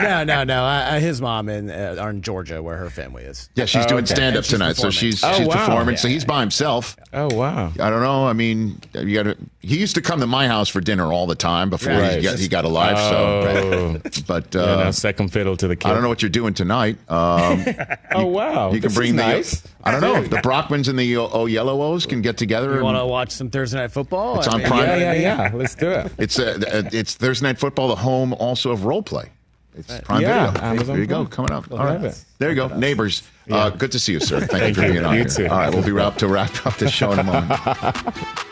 No, 0.03 0.25
no, 0.25 0.45
no. 0.45 0.65
I, 0.65 0.97
I, 0.97 1.01
his 1.01 1.21
mom 1.21 1.49
in, 1.49 1.71
uh, 1.71 1.97
are 2.01 2.11
in 2.11 2.23
Georgia, 2.23 2.63
where 2.63 2.77
her 2.77 2.91
family 2.91 3.25
is. 3.25 3.49
Yeah, 3.55 3.67
she's 3.67 3.85
Oh, 3.85 3.89
doing 3.89 4.05
okay. 4.05 4.15
stand 4.15 4.35
up 4.37 4.39
And 4.39 4.45
she's 4.47 4.53
tonight, 4.53 4.77
so 4.77 4.91
she's 4.91 5.23
Oh, 5.23 5.33
she's 5.35 5.47
wow. 5.47 5.67
performing. 5.67 5.97
So 5.97 6.09
he's 6.09 6.25
by 6.25 6.41
himself. 6.41 6.97
oh 7.13 7.33
wow. 7.35 7.73
I 7.79 7.91
don't 7.91 8.03
know. 8.03 8.27
I 8.27 8.33
mean, 8.33 8.81
you 8.95 9.15
got 9.15 9.23
to. 9.25 9.37
He 9.61 9.79
used 9.79 9.95
to 9.95 10.03
come 10.03 10.21
to 10.21 10.27
my 10.27 10.49
house 10.49 10.69
for 10.69 10.81
dinner 10.81 11.13
all 11.13 11.27
the 11.27 11.35
time 11.37 11.71
before 11.71 11.93
Right. 11.93 12.17
he, 12.17 12.23
got, 12.23 12.39
he 12.39 12.49
got 12.49 12.65
alive. 12.65 12.97
Oh, 12.99 13.99
So, 14.11 14.23
but 14.27 14.55
yeah, 14.55 14.61
uh, 14.63 14.85
no, 14.85 14.91
second 14.91 15.29
fiddle 15.29 15.57
to 15.59 15.69
the 15.69 15.77
kid. 15.77 15.89
I 15.91 15.95
don't 15.95 16.03
know 16.03 16.09
what 16.09 16.23
you're 16.23 16.29
doing 16.31 16.55
tonight. 16.55 16.99
Um, 17.09 17.65
Oh 18.15 18.27
wow. 18.27 18.73
you 18.73 18.81
can 18.81 18.89
This 18.89 18.95
bring 18.95 19.11
is 19.11 19.17
the. 19.17 19.23
nice. 19.23 19.63
I 19.85 19.91
don't 19.91 20.01
know. 20.01 20.17
if 20.17 20.31
The 20.31 20.37
Brockmans 20.37 20.89
and 20.89 20.99
the 20.99 21.17
O, 21.17 21.29
Oyelowos 21.29 22.09
can 22.09 22.23
get 22.23 22.37
together. 22.37 22.77
You 22.77 22.83
want 22.85 22.99
to 22.99 23.07
watch 23.07 23.31
some 23.31 23.51
Thursday 23.51 23.79
night 23.79 23.91
football? 23.93 24.39
It's 24.39 24.47
I 24.49 24.53
on 24.53 24.59
mean, 24.61 24.67
Prime. 24.69 24.87
Yeah, 24.87 24.97
yeah, 24.97 24.97
what 24.97 25.09
I 25.11 25.13
mean? 25.15 25.23
yeah. 25.23 25.51
Let's 25.55 25.75
do 25.75 25.91
it. 25.91 26.13
It's 26.19 26.39
uh, 26.39 26.61
uh, 26.73 26.89
it's 26.93 27.15
Thursday 27.15 27.47
night 27.49 27.59
football. 27.59 27.89
The 27.89 27.97
home 27.97 28.33
also 28.35 28.71
of 28.71 28.85
role 28.85 29.03
play. 29.03 29.31
It's 29.75 29.99
Prime 30.01 30.21
Yeah, 30.21 30.51
Video. 30.51 30.67
Amazon 30.67 30.87
there 30.97 30.99
you 31.01 31.07
go, 31.07 31.25
coming 31.25 31.51
up. 31.51 31.71
Love 31.71 31.81
All 31.81 31.87
right, 31.87 32.05
it. 32.05 32.25
there 32.39 32.51
you 32.51 32.57
go, 32.57 32.69
neighbors. 32.77 33.23
Uh, 33.51 33.71
good 33.71 33.91
to 33.93 33.99
see 33.99 34.13
you, 34.13 34.21
sir. 34.21 34.39
Thank, 34.47 34.51
Thank 34.51 34.77
you 34.77 34.83
for 34.83 34.87
you. 34.87 34.93
being 34.95 35.05
on 35.07 35.15
You 35.15 35.21
here. 35.21 35.29
too. 35.29 35.47
All 35.49 35.59
right, 35.59 35.73
we'll 35.75 35.83
be 35.85 35.93
wrapped 35.93 36.19
to 36.21 36.29
wrap 36.29 36.67
up 36.67 36.77
this 36.77 36.93
show 36.93 37.11
in 37.13 37.19
a 37.21 37.25
moment. 37.25 37.51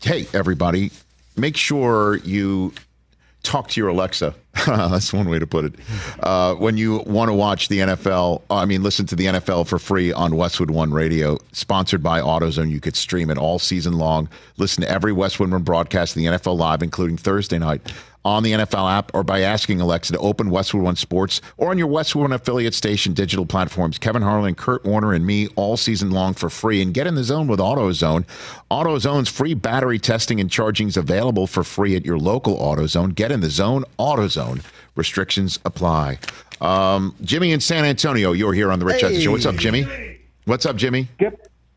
Hey, 0.00 0.28
everybody, 0.32 0.92
make 1.36 1.56
sure 1.56 2.18
you 2.18 2.72
talk 3.42 3.66
to 3.70 3.80
your 3.80 3.88
Alexa. 3.88 4.32
That's 4.66 5.12
one 5.12 5.28
way 5.28 5.40
to 5.40 5.46
put 5.46 5.64
it. 5.64 5.74
Uh, 6.20 6.54
when 6.54 6.76
you 6.76 6.98
want 7.00 7.30
to 7.30 7.34
watch 7.34 7.66
the 7.66 7.80
NFL, 7.80 8.42
I 8.48 8.64
mean, 8.64 8.84
listen 8.84 9.06
to 9.06 9.16
the 9.16 9.26
NFL 9.26 9.66
for 9.66 9.80
free 9.80 10.12
on 10.12 10.36
Westwood 10.36 10.70
One 10.70 10.92
Radio, 10.92 11.38
sponsored 11.50 12.00
by 12.00 12.20
AutoZone. 12.20 12.70
You 12.70 12.78
could 12.78 12.94
stream 12.94 13.28
it 13.28 13.38
all 13.38 13.58
season 13.58 13.94
long. 13.94 14.28
Listen 14.56 14.84
to 14.84 14.88
every 14.88 15.12
Westwood 15.12 15.50
One 15.50 15.64
broadcast 15.64 16.14
of 16.14 16.22
the 16.22 16.26
NFL 16.26 16.56
live, 16.56 16.84
including 16.84 17.16
Thursday 17.16 17.58
night 17.58 17.92
on 18.24 18.42
the 18.42 18.52
NFL 18.52 18.90
app 18.90 19.10
or 19.14 19.22
by 19.22 19.40
asking 19.40 19.80
Alexa 19.80 20.12
to 20.12 20.18
open 20.18 20.50
Westwood 20.50 20.82
One 20.82 20.96
Sports 20.96 21.40
or 21.56 21.70
on 21.70 21.78
your 21.78 21.86
Westwood 21.86 22.22
One 22.22 22.32
affiliate 22.32 22.74
station 22.74 23.14
digital 23.14 23.46
platforms. 23.46 23.98
Kevin 23.98 24.22
Harlan, 24.22 24.54
Kurt 24.54 24.84
Warner, 24.84 25.12
and 25.12 25.26
me 25.26 25.48
all 25.56 25.76
season 25.76 26.10
long 26.10 26.34
for 26.34 26.50
free. 26.50 26.82
And 26.82 26.92
get 26.92 27.06
in 27.06 27.14
the 27.14 27.24
zone 27.24 27.46
with 27.46 27.60
AutoZone. 27.60 28.24
AutoZone's 28.70 29.28
free 29.28 29.54
battery 29.54 29.98
testing 29.98 30.40
and 30.40 30.50
charging 30.50 30.88
is 30.88 30.96
available 30.96 31.46
for 31.46 31.64
free 31.64 31.96
at 31.96 32.04
your 32.04 32.18
local 32.18 32.56
AutoZone. 32.56 33.14
Get 33.14 33.32
in 33.32 33.40
the 33.40 33.50
zone, 33.50 33.84
AutoZone. 33.98 34.62
Restrictions 34.94 35.58
apply. 35.64 36.18
Um, 36.60 37.14
Jimmy 37.22 37.52
in 37.52 37.60
San 37.60 37.84
Antonio, 37.84 38.32
you're 38.32 38.52
here 38.52 38.72
on 38.72 38.78
the 38.78 38.84
Rich 38.84 39.04
Eisen 39.04 39.20
Show. 39.20 39.30
What's 39.30 39.46
up, 39.46 39.56
Jimmy? 39.56 39.86
What's 40.44 40.66
up, 40.66 40.76
Jimmy? 40.76 41.08
¿Qué 41.18 41.32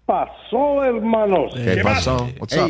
pasó, 0.08 0.84
hermanos? 0.84 1.54
¿Qué 1.54 1.84
pasó? 1.84 2.28
What's 2.40 2.56
up? 2.56 2.70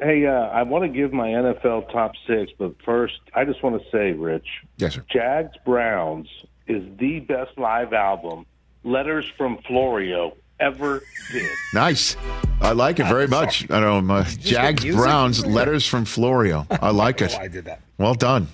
Hey. 0.00 0.20
Hey, 0.20 0.26
uh, 0.26 0.32
I 0.32 0.62
want 0.62 0.82
to 0.84 0.88
give 0.88 1.12
my 1.12 1.28
NFL 1.28 1.90
top 1.92 2.12
six, 2.26 2.52
but 2.58 2.74
first, 2.84 3.20
I 3.34 3.44
just 3.44 3.62
want 3.62 3.80
to 3.82 3.90
say, 3.90 4.12
Rich, 4.12 4.46
Yes, 4.76 4.94
sir. 4.94 5.04
Jags 5.10 5.56
Browns 5.64 6.28
is 6.66 6.82
the 6.98 7.20
best 7.20 7.56
live 7.58 7.92
album, 7.92 8.46
Letters 8.82 9.24
from 9.36 9.58
Florio, 9.66 10.36
ever 10.60 11.02
did. 11.32 11.48
Nice. 11.72 12.16
I 12.60 12.72
like 12.72 12.98
it 13.00 13.06
very 13.06 13.26
much. 13.28 13.70
I 13.70 13.80
don't 13.80 14.06
know. 14.06 14.14
uh, 14.16 14.24
Jags? 14.24 14.84
Browns 14.84 15.44
letters 15.46 15.86
from 15.86 16.04
Florio. 16.04 16.66
I 16.70 16.90
like 16.90 17.20
it. 17.20 17.36
I 17.38 17.48
did 17.48 17.64
that. 17.66 17.80
Well 17.98 18.14
done. 18.14 18.48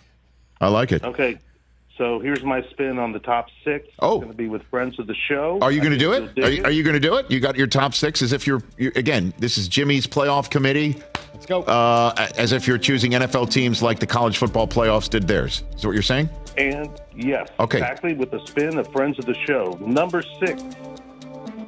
I 0.61 0.69
like 0.69 0.93
it. 0.93 1.03
Okay, 1.05 1.39
so 1.97 2.19
here's 2.21 2.43
my 2.43 2.63
spin 2.71 2.99
on 2.99 3.13
the 3.13 3.19
top 3.19 3.49
six. 3.65 3.89
Oh. 3.99 4.17
It's 4.17 4.25
going 4.25 4.33
to 4.33 4.37
be 4.37 4.49
with 4.49 4.63
friends 4.65 4.99
of 4.99 5.07
the 5.07 5.15
show. 5.15 5.59
Are 5.63 5.73
you 5.73 5.81
going 5.81 5.93
to 5.93 5.99
do 5.99 6.13
it? 6.13 6.39
Are 6.45 6.51
you, 6.51 6.65
are 6.65 6.71
you 6.71 6.83
going 6.83 6.95
to 6.95 7.01
do 7.01 7.17
it? 7.17 7.31
You 7.31 7.41
got 7.41 7.57
your 7.57 7.67
top 7.67 7.95
six 7.95 8.23
as 8.23 8.33
if 8.33 8.47
you're, 8.47 8.63
you 8.79 8.91
again, 8.97 9.33
this 9.39 9.59
is 9.59 9.69
Jimmy's 9.69 10.07
playoff 10.07 10.49
committee. 10.51 11.03
Let's 11.41 11.47
go. 11.47 11.63
Uh, 11.63 12.29
as 12.37 12.53
if 12.53 12.67
you're 12.67 12.77
choosing 12.77 13.13
NFL 13.13 13.51
teams 13.51 13.83
like 13.83 13.99
the 13.99 14.07
college 14.07 14.37
football 14.37 14.69
playoffs 14.69 15.09
did 15.09 15.27
theirs. 15.27 15.65
Is 15.75 15.81
that 15.81 15.89
what 15.89 15.95
you're 15.95 16.03
saying? 16.03 16.29
And 16.59 16.91
yes, 17.17 17.49
Okay. 17.59 17.79
exactly 17.79 18.13
with 18.13 18.31
the 18.31 18.45
spin 18.47 18.77
of 18.77 18.87
friends 18.93 19.19
of 19.19 19.25
the 19.25 19.35
show. 19.47 19.79
Number 19.81 20.23
six, 20.45 20.63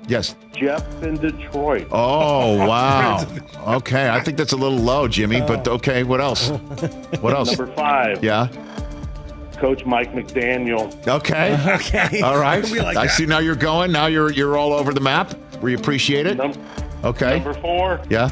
Yes. 0.09 0.35
Jeff 0.53 0.85
in 1.03 1.17
Detroit. 1.17 1.87
Oh, 1.91 2.57
wow. 2.67 3.25
Okay. 3.67 4.11
I 4.11 4.21
think 4.21 4.37
that's 4.37 4.53
a 4.53 4.57
little 4.57 4.77
low, 4.79 5.09
Jimmy, 5.09 5.41
but 5.41 5.67
okay. 5.67 6.03
What 6.03 6.21
else? 6.21 6.51
What 7.21 7.33
else? 7.33 7.57
Number 7.57 7.73
five, 7.75 8.23
Yeah. 8.23 8.49
Coach 9.57 9.87
Mike 9.87 10.13
McDaniel. 10.13 10.93
Okay. 11.09 11.57
Okay. 11.77 12.21
All 12.21 12.37
right. 12.39 12.63
Like 12.71 12.97
I 12.99 13.07
that. 13.07 13.13
see 13.13 13.25
now 13.27 13.39
you're 13.39 13.55
going. 13.57 13.91
Now 13.93 14.07
you're 14.07 14.31
you're 14.33 14.59
all 14.59 14.73
over 14.75 14.93
the 14.93 15.01
map. 15.01 15.33
We 15.63 15.75
appreciate 15.75 16.27
it. 16.27 16.39
Okay. 17.05 17.37
Number 17.37 17.55
four, 17.55 18.01
Yeah. 18.11 18.29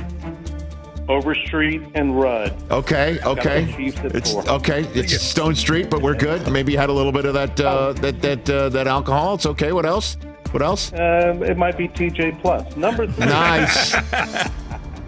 Overstreet 1.10 1.82
and 1.94 2.18
Rudd. 2.18 2.54
Okay. 2.70 3.18
Okay. 3.24 3.64
the 3.64 3.72
Chiefs 3.72 3.98
at 3.98 4.14
It's 4.14 4.32
four. 4.32 4.48
okay. 4.48 4.82
It's 4.94 5.12
Stonestreet, 5.14 5.90
but 5.90 6.00
we're 6.02 6.14
good. 6.16 6.50
Maybe 6.50 6.72
you 6.72 6.78
had 6.78 6.88
a 6.88 6.92
little 6.92 7.12
bit 7.12 7.24
of 7.24 7.34
that 7.34 7.60
uh, 7.60 7.92
that 7.94 8.22
that 8.22 8.48
uh, 8.48 8.68
that 8.70 8.86
alcohol. 8.86 9.34
It's 9.34 9.46
okay. 9.46 9.72
What 9.72 9.84
else? 9.86 10.16
What 10.52 10.62
else? 10.62 10.92
Um, 10.92 11.42
it 11.42 11.56
might 11.56 11.76
be 11.76 11.88
TJ 11.88 12.40
Plus. 12.40 12.76
Number 12.76 13.06
three. 13.06 13.26
Nice. 13.26 13.94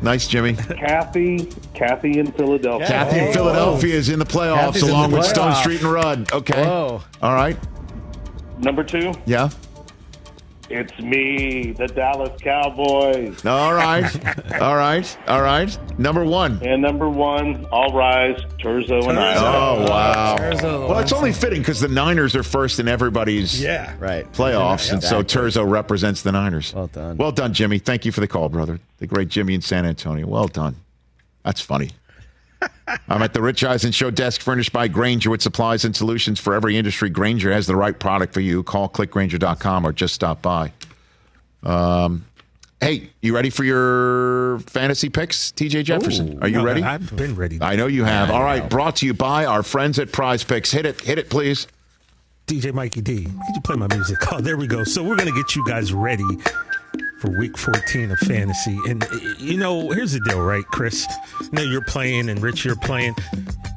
Nice, 0.03 0.27
Jimmy. 0.27 0.55
Kathy, 0.55 1.49
Kathy 1.75 2.19
in 2.19 2.33
Philadelphia. 2.33 2.89
Kathy 2.89 3.21
in 3.21 3.33
Philadelphia 3.33 3.95
is 3.95 4.09
in 4.09 4.19
the 4.19 4.25
playoffs 4.25 4.73
Kathy's 4.73 4.83
along 4.83 5.11
the 5.13 5.19
with 5.19 5.27
Stone. 5.27 5.55
Street 5.55 5.81
and 5.81 5.93
Rudd. 5.93 6.33
Okay. 6.33 6.61
Whoa. 6.65 7.03
All 7.23 7.35
right. 7.35 7.57
Number 8.59 8.83
two, 8.83 9.13
Yeah. 9.27 9.49
It's 10.73 10.99
me, 10.99 11.73
the 11.73 11.87
Dallas 11.87 12.41
Cowboys. 12.41 13.45
All 13.45 13.75
right. 13.75 14.05
All 14.61 14.77
right. 14.77 15.19
All 15.29 15.43
right. 15.43 15.99
Number 15.99 16.25
one. 16.25 16.59
And 16.63 16.81
number 16.83 17.09
one, 17.09 17.67
all 17.67 17.93
rise, 17.93 18.41
Turzo 18.59 19.09
and 19.09 19.19
I. 19.19 19.35
Oh 19.37 19.85
wow! 19.89 20.37
Well, 20.89 20.99
it's 20.99 21.13
only 21.13 21.33
fitting 21.33 21.61
because 21.61 21.81
the 21.81 21.89
Niners 21.89 22.35
are 22.35 22.43
first 22.43 22.81
in 22.81 22.89
everybody's 22.89 23.61
Yeah. 23.63 23.95
right 23.99 24.31
playoffs, 24.33 24.93
and 24.93 25.03
so 25.03 25.23
Turzo 25.23 25.69
represents 25.69 26.23
the 26.23 26.33
Niners. 26.33 26.73
Well 26.75 26.87
done. 26.87 27.17
Well 27.19 27.33
done, 27.33 27.53
Jimmy. 27.53 27.79
Thank 27.79 28.05
you 28.05 28.13
for 28.13 28.21
the 28.21 28.29
call, 28.29 28.49
brother. 28.49 28.81
The 28.99 29.07
great 29.07 29.29
Jimmy 29.29 29.55
in 29.55 29.61
San 29.61 29.85
Antonio. 29.87 30.27
Well 30.27 30.49
done. 30.49 30.77
That's 31.45 31.61
funny. 31.61 31.91
I'm 33.09 33.23
at 33.23 33.33
the 33.35 33.41
Rich 33.43 33.65
Eisen 33.65 33.93
Show 33.93 34.11
desk 34.11 34.41
furnished 34.41 34.73
by 34.73 34.89
Grainger 34.89 35.31
with 35.31 35.43
supplies 35.43 35.85
and 35.85 35.95
solutions 35.97 36.39
for 36.41 36.55
every 36.55 36.77
industry. 36.77 37.09
Grainger 37.11 37.53
has 37.53 37.67
the 37.67 37.77
right 37.77 37.99
product 37.99 38.35
for 38.35 38.41
you. 38.41 38.63
Call 38.63 38.89
clickgranger.com 38.89 39.87
or 39.87 39.93
just 39.93 40.15
stop 40.15 40.43
by. 40.43 40.73
Um, 41.63 42.25
hey, 42.81 43.11
you 43.21 43.35
ready 43.35 43.51
for 43.51 43.65
your 43.65 44.59
fantasy 44.61 45.09
picks, 45.09 45.53
TJ 45.53 45.85
Jefferson? 45.85 46.35
Ooh. 46.39 46.41
Are 46.43 46.49
you 46.49 46.59
No, 46.59 46.65
ready? 46.65 46.83
I've 46.83 47.15
been 47.17 47.35
ready. 47.35 47.59
I 47.61 47.77
know 47.77 47.87
you 47.87 48.05
have. 48.05 48.31
I 48.31 48.35
All 48.35 48.43
right, 48.43 48.63
know. 48.65 48.69
brought 48.69 48.97
to 48.97 49.07
you 49.07 49.15
by 49.15 49.45
our 49.47 49.63
friends 49.63 49.99
at 49.99 50.13
Prize 50.13 50.43
Picks. 50.45 50.71
Hit 50.73 50.87
it, 50.87 51.01
hit 51.01 51.19
it, 51.19 51.31
please. 51.31 51.67
DJ 52.49 52.73
Mikey 52.75 53.01
D. 53.01 53.25
Could 53.25 53.55
you 53.55 53.61
play 53.63 53.77
my 53.77 53.87
music? 53.87 54.19
Oh, 54.33 54.41
there 54.41 54.57
we 54.57 54.67
go. 54.67 54.83
So 54.85 55.03
we're 55.05 55.15
gonna 55.17 55.31
get 55.33 55.55
you 55.55 55.65
guys 55.67 55.93
ready 55.93 56.25
for 57.23 57.31
Week 57.31 57.57
14 57.57 58.11
of 58.11 58.19
fantasy. 58.19 58.77
And 58.89 59.05
you 59.39 59.57
know, 59.57 59.91
here's 59.91 60.13
the 60.13 60.21
deal, 60.21 60.43
right, 60.43 60.65
Chris? 60.67 61.07
You 61.41 61.49
know 61.53 61.63
you're 61.63 61.85
playing, 61.85 62.29
and 62.29 62.43
Rich, 62.43 62.65
you're 62.65 62.75
playing. 62.77 63.15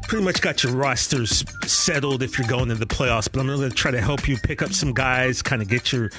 Pretty 0.08 0.24
much 0.24 0.40
got 0.42 0.64
your 0.64 0.74
rosters 0.74 1.44
settled 1.66 2.22
if 2.22 2.38
you're 2.38 2.48
going 2.48 2.70
into 2.70 2.76
the 2.76 2.86
playoffs. 2.86 3.28
But 3.32 3.40
I'm 3.42 3.48
gonna 3.48 3.70
try 3.72 3.90
to 3.92 4.02
help 4.02 4.28
you 4.28 4.38
pick 4.38 4.62
up 4.62 4.72
some 4.72 4.94
guys, 4.94 5.42
kind 5.42 5.62
of 5.62 5.68
get 5.68 5.92
your. 5.92 6.10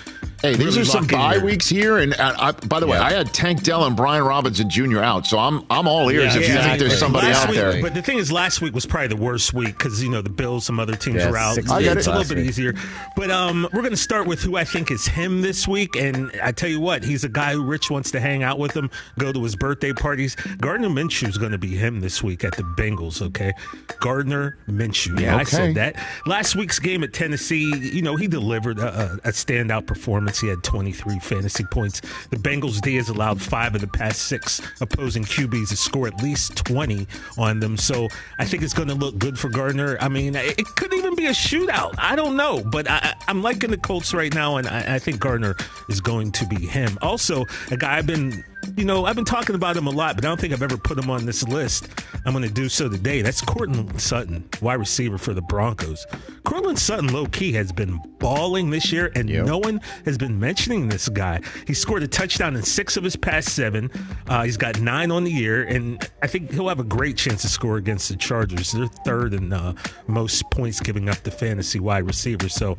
Hey, 0.43 0.55
these 0.55 0.67
really 0.67 0.81
are 0.83 0.85
some 0.85 1.07
lock 1.07 1.11
bye 1.13 1.39
weeks 1.39 1.69
here, 1.69 1.99
and 1.99 2.13
uh, 2.15 2.35
I, 2.39 2.53
by 2.53 2.79
the 2.81 2.87
way, 2.87 2.99
I 2.99 3.13
had 3.13 3.33
Tank 3.33 3.63
Dell 3.63 3.85
and 3.85 3.97
Brian 3.97 4.23
Robinson 4.25 4.69
Jr. 4.69 4.99
out, 5.01 5.27
so 5.27 5.39
I'm 5.39 5.65
I'm 5.71 5.87
all 5.89 6.11
ears 6.11 6.35
if 6.35 6.49
you 6.49 6.55
think 6.57 6.79
there's 6.81 6.99
somebody 6.99 7.29
last 7.29 7.45
out 7.45 7.51
week, 7.51 7.59
there. 7.59 7.81
But 7.81 7.95
the 7.95 8.03
thing 8.03 8.19
is, 8.19 8.31
last 8.33 8.61
week 8.61 8.75
was 8.75 8.85
probably 8.87 9.09
the 9.09 9.17
worst 9.17 9.55
week 9.55 9.79
because 9.79 10.03
you 10.03 10.11
know 10.11 10.21
the 10.21 10.31
Bills, 10.31 10.67
some 10.67 10.79
other 10.81 10.97
teams 10.97 11.17
Yeah, 11.23 11.31
were 11.31 11.39
out. 11.39 11.55
six 11.55 11.71
I 11.71 11.83
get 11.83 11.97
it's 11.97 12.07
it. 12.09 12.11
a 12.11 12.19
little 12.19 12.29
bit 12.29 12.39
week. 12.39 12.49
easier. 12.49 12.75
But 13.17 13.31
um, 13.31 13.69
we're 13.73 13.81
going 13.83 13.93
to 13.93 13.97
start 13.97 14.27
with 14.27 14.43
who 14.43 14.57
I 14.57 14.65
think 14.65 14.91
is 14.91 15.07
him 15.07 15.43
this 15.43 15.67
week, 15.69 15.95
and 15.97 16.31
I 16.43 16.51
tell 16.53 16.69
you 16.69 16.81
what, 16.81 17.05
he's 17.05 17.16
a 17.25 17.29
guy 17.29 17.53
who 17.53 17.63
Rich 17.65 17.91
wants 17.91 18.11
to 18.13 18.21
hang 18.21 18.43
out 18.43 18.59
with 18.59 18.73
him, 18.77 18.91
go 19.19 19.33
to 19.33 19.43
his 19.43 19.57
birthday 19.57 19.93
parties. 19.93 20.35
Gardner 20.61 20.89
Minshew 20.89 21.29
is 21.29 21.39
going 21.39 21.53
to 21.53 21.59
be 21.59 21.77
him 21.77 22.01
this 22.01 22.23
week 22.23 22.45
at 22.45 22.57
the 22.57 22.63
Bengals. 22.63 23.23
Okay, 23.23 23.53
Gardner 24.01 24.57
Minshew. 24.69 25.19
Yeah, 25.21 25.37
I 25.37 25.43
Okay. 25.43 25.51
said 25.51 25.75
that. 25.77 25.97
Last 26.27 26.57
week's 26.57 26.79
game 26.79 27.03
at 27.03 27.13
Tennessee, 27.13 27.73
you 27.77 28.03
know, 28.03 28.17
he 28.17 28.27
delivered 28.27 28.79
a, 28.79 29.15
a, 29.25 29.29
standout 29.37 29.87
performance. 29.87 30.41
He 30.41 30.49
had 30.49 30.63
23 30.63 31.19
fantasy 31.21 31.65
points. 31.65 32.01
The 32.31 32.37
Bengals 32.37 32.81
D 32.81 32.97
has 32.97 33.09
allowed 33.09 33.41
five 33.41 33.75
of 33.75 33.81
the 33.81 33.87
past 33.87 34.23
six 34.29 34.61
opposing 34.81 35.25
QBs 35.25 35.69
to 35.69 35.77
score 35.77 36.07
at 36.07 36.17
least 36.23 36.57
20 36.65 37.07
on 37.39 37.61
them. 37.61 37.77
So 37.77 38.09
I 38.39 38.45
think 38.45 38.63
it's 38.63 38.75
going 38.75 38.89
to 38.89 38.95
look 38.95 39.19
good 39.19 39.39
for 39.39 39.49
Gardner. 39.49 39.97
I 40.01 40.09
mean, 40.09 40.35
it, 40.35 40.59
it 40.59 40.67
could 40.77 40.93
even 40.95 41.15
be 41.15 41.27
a 41.27 41.31
shootout. 41.31 41.95
I 41.99 42.17
don't 42.17 42.37
know, 42.37 42.63
but 42.63 42.89
I, 42.91 42.97
I- 43.03 43.15
I'm 43.29 43.43
liking 43.43 43.71
the 43.71 43.77
Colts 43.79 44.15
right 44.15 44.33
now, 44.35 44.57
and 44.57 44.67
I, 44.69 44.95
I 44.95 44.99
think 44.99 45.19
Gardner 45.21 45.57
is 45.89 46.01
going 46.01 46.33
to 46.33 46.47
be 46.47 46.65
him. 46.67 46.97
Also, 47.07 47.47
a 47.71 47.77
guy 47.77 47.97
I've 47.97 48.07
been 48.07 48.45
you 48.77 48.85
know, 48.85 49.05
I've 49.05 49.15
been 49.17 49.25
talking 49.25 49.55
about 49.55 49.77
him 49.77 49.87
a 49.87 49.91
lot, 49.91 50.17
but 50.17 50.25
I 50.25 50.29
don't 50.29 50.41
think 50.41 50.53
I've 50.53 50.63
ever 50.63 50.77
put 50.77 50.99
him 50.99 51.11
on 51.11 51.25
this 51.25 51.43
list. 51.45 51.89
I'm 52.25 52.33
going 52.33 52.47
to 52.47 52.53
do 52.53 52.69
so 52.69 52.89
today. 52.89 53.23
That's 53.23 53.41
Courtland 53.41 54.01
Sutton, 54.01 54.49
wide 54.61 54.75
receiver 54.75 55.19
for 55.19 55.33
the 55.33 55.43
Broncos. 55.43 56.07
Courtland 56.45 56.79
Sutton, 56.79 57.13
low 57.13 57.27
key, 57.27 57.53
has 57.53 57.71
been 57.73 57.99
balling 58.19 58.71
this 58.71 58.91
year, 58.93 59.13
and 59.15 59.29
no 59.29 59.59
one 59.59 59.81
has 60.05 60.19
been 60.19 60.39
mentioning 60.41 60.89
this 60.89 61.09
guy. 61.09 61.41
He 61.67 61.75
scored 61.75 62.03
a 62.03 62.09
touchdown 62.09 62.57
in 62.57 62.63
six 62.63 62.97
of 62.97 63.05
his 63.05 63.17
past 63.17 63.55
seven. 63.55 63.91
Uh, 64.27 64.43
he's 64.43 64.57
got 64.57 64.81
nine 64.81 65.11
on 65.11 65.25
the 65.25 65.31
year, 65.31 65.63
and 65.63 66.09
I 66.23 66.27
think 66.27 66.51
he'll 66.51 66.69
have 66.69 66.81
a 66.81 66.85
great 66.85 67.17
chance 67.17 67.43
to 67.43 67.49
score 67.49 67.77
against 67.77 68.09
the 68.09 68.17
Chargers. 68.17 68.73
They're 68.73 68.87
third 69.05 69.35
in 69.35 69.53
uh, 69.53 69.75
most 70.07 70.51
points 70.51 70.81
giving 70.81 71.09
up 71.09 71.19
to 71.19 71.31
fantasy 71.31 71.79
wide 71.79 72.07
receivers. 72.07 72.55
So, 72.55 72.77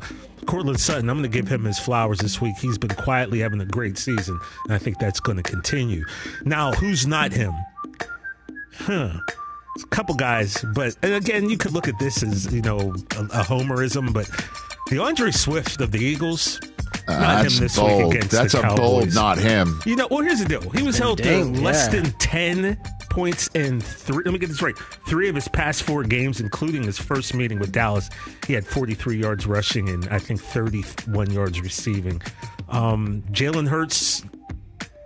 Courtland 0.48 0.80
Sutton, 0.80 1.08
I'm 1.10 1.18
going 1.18 1.30
to 1.30 1.36
give 1.38 1.46
him 1.46 1.64
his 1.64 1.78
flowers 1.78 2.18
this 2.18 2.40
week. 2.40 2.56
He's 2.58 2.78
been 2.78 2.90
quietly 2.90 3.38
having 3.40 3.60
a 3.60 3.66
great 3.66 3.98
season, 3.98 4.40
and 4.64 4.72
I 4.72 4.78
think 4.78 4.98
that's 4.98 5.20
going 5.20 5.36
to 5.36 5.42
continue. 5.42 6.04
Now, 6.44 6.72
who's 6.72 7.06
not 7.06 7.32
him? 7.32 7.52
Huh. 8.74 9.10
A 9.82 9.86
couple 9.90 10.14
guys, 10.14 10.64
but 10.74 10.96
and 11.02 11.12
again, 11.14 11.48
you 11.48 11.56
could 11.58 11.72
look 11.72 11.86
at 11.86 11.98
this 12.00 12.22
as 12.22 12.52
you 12.52 12.62
know 12.62 12.78
a, 12.78 13.20
a 13.24 13.44
homerism, 13.44 14.12
but 14.12 14.28
D'Andre 14.88 15.30
Swift 15.30 15.80
of 15.80 15.92
the 15.92 15.98
Eagles, 15.98 16.58
Uh, 17.06 17.12
not 17.18 17.42
that's 17.42 17.54
him 17.54 17.62
this 17.62 17.76
bold. 17.76 18.02
week 18.06 18.14
against 18.16 18.30
That's 18.32 18.52
the 18.54 18.58
a 18.58 18.62
Cowboys. 18.62 18.76
bold 18.78 19.14
not 19.14 19.38
him. 19.38 19.80
You 19.86 19.94
know, 19.96 20.08
well, 20.10 20.22
here's 20.22 20.40
the 20.40 20.46
deal. 20.46 20.68
He 20.70 20.82
was 20.82 20.96
And 20.96 21.04
held 21.04 21.18
dang, 21.18 21.54
to 21.54 21.60
less 21.60 21.92
yeah. 21.92 22.00
than 22.00 22.12
ten 22.18 22.78
points 23.18 23.48
in 23.48 23.80
three. 23.80 24.22
Let 24.24 24.32
me 24.32 24.38
get 24.38 24.48
this 24.48 24.62
right. 24.62 24.78
Three 25.08 25.28
of 25.28 25.34
his 25.34 25.48
past 25.48 25.82
four 25.82 26.04
games, 26.04 26.40
including 26.40 26.84
his 26.84 26.98
first 26.98 27.34
meeting 27.34 27.58
with 27.58 27.72
Dallas, 27.72 28.08
he 28.46 28.52
had 28.52 28.64
43 28.64 29.16
yards 29.16 29.44
rushing 29.44 29.88
and 29.88 30.06
I 30.08 30.20
think 30.20 30.40
31 30.40 31.32
yards 31.32 31.60
receiving. 31.60 32.22
Um, 32.68 33.24
Jalen 33.32 33.66
Hurts. 33.66 34.22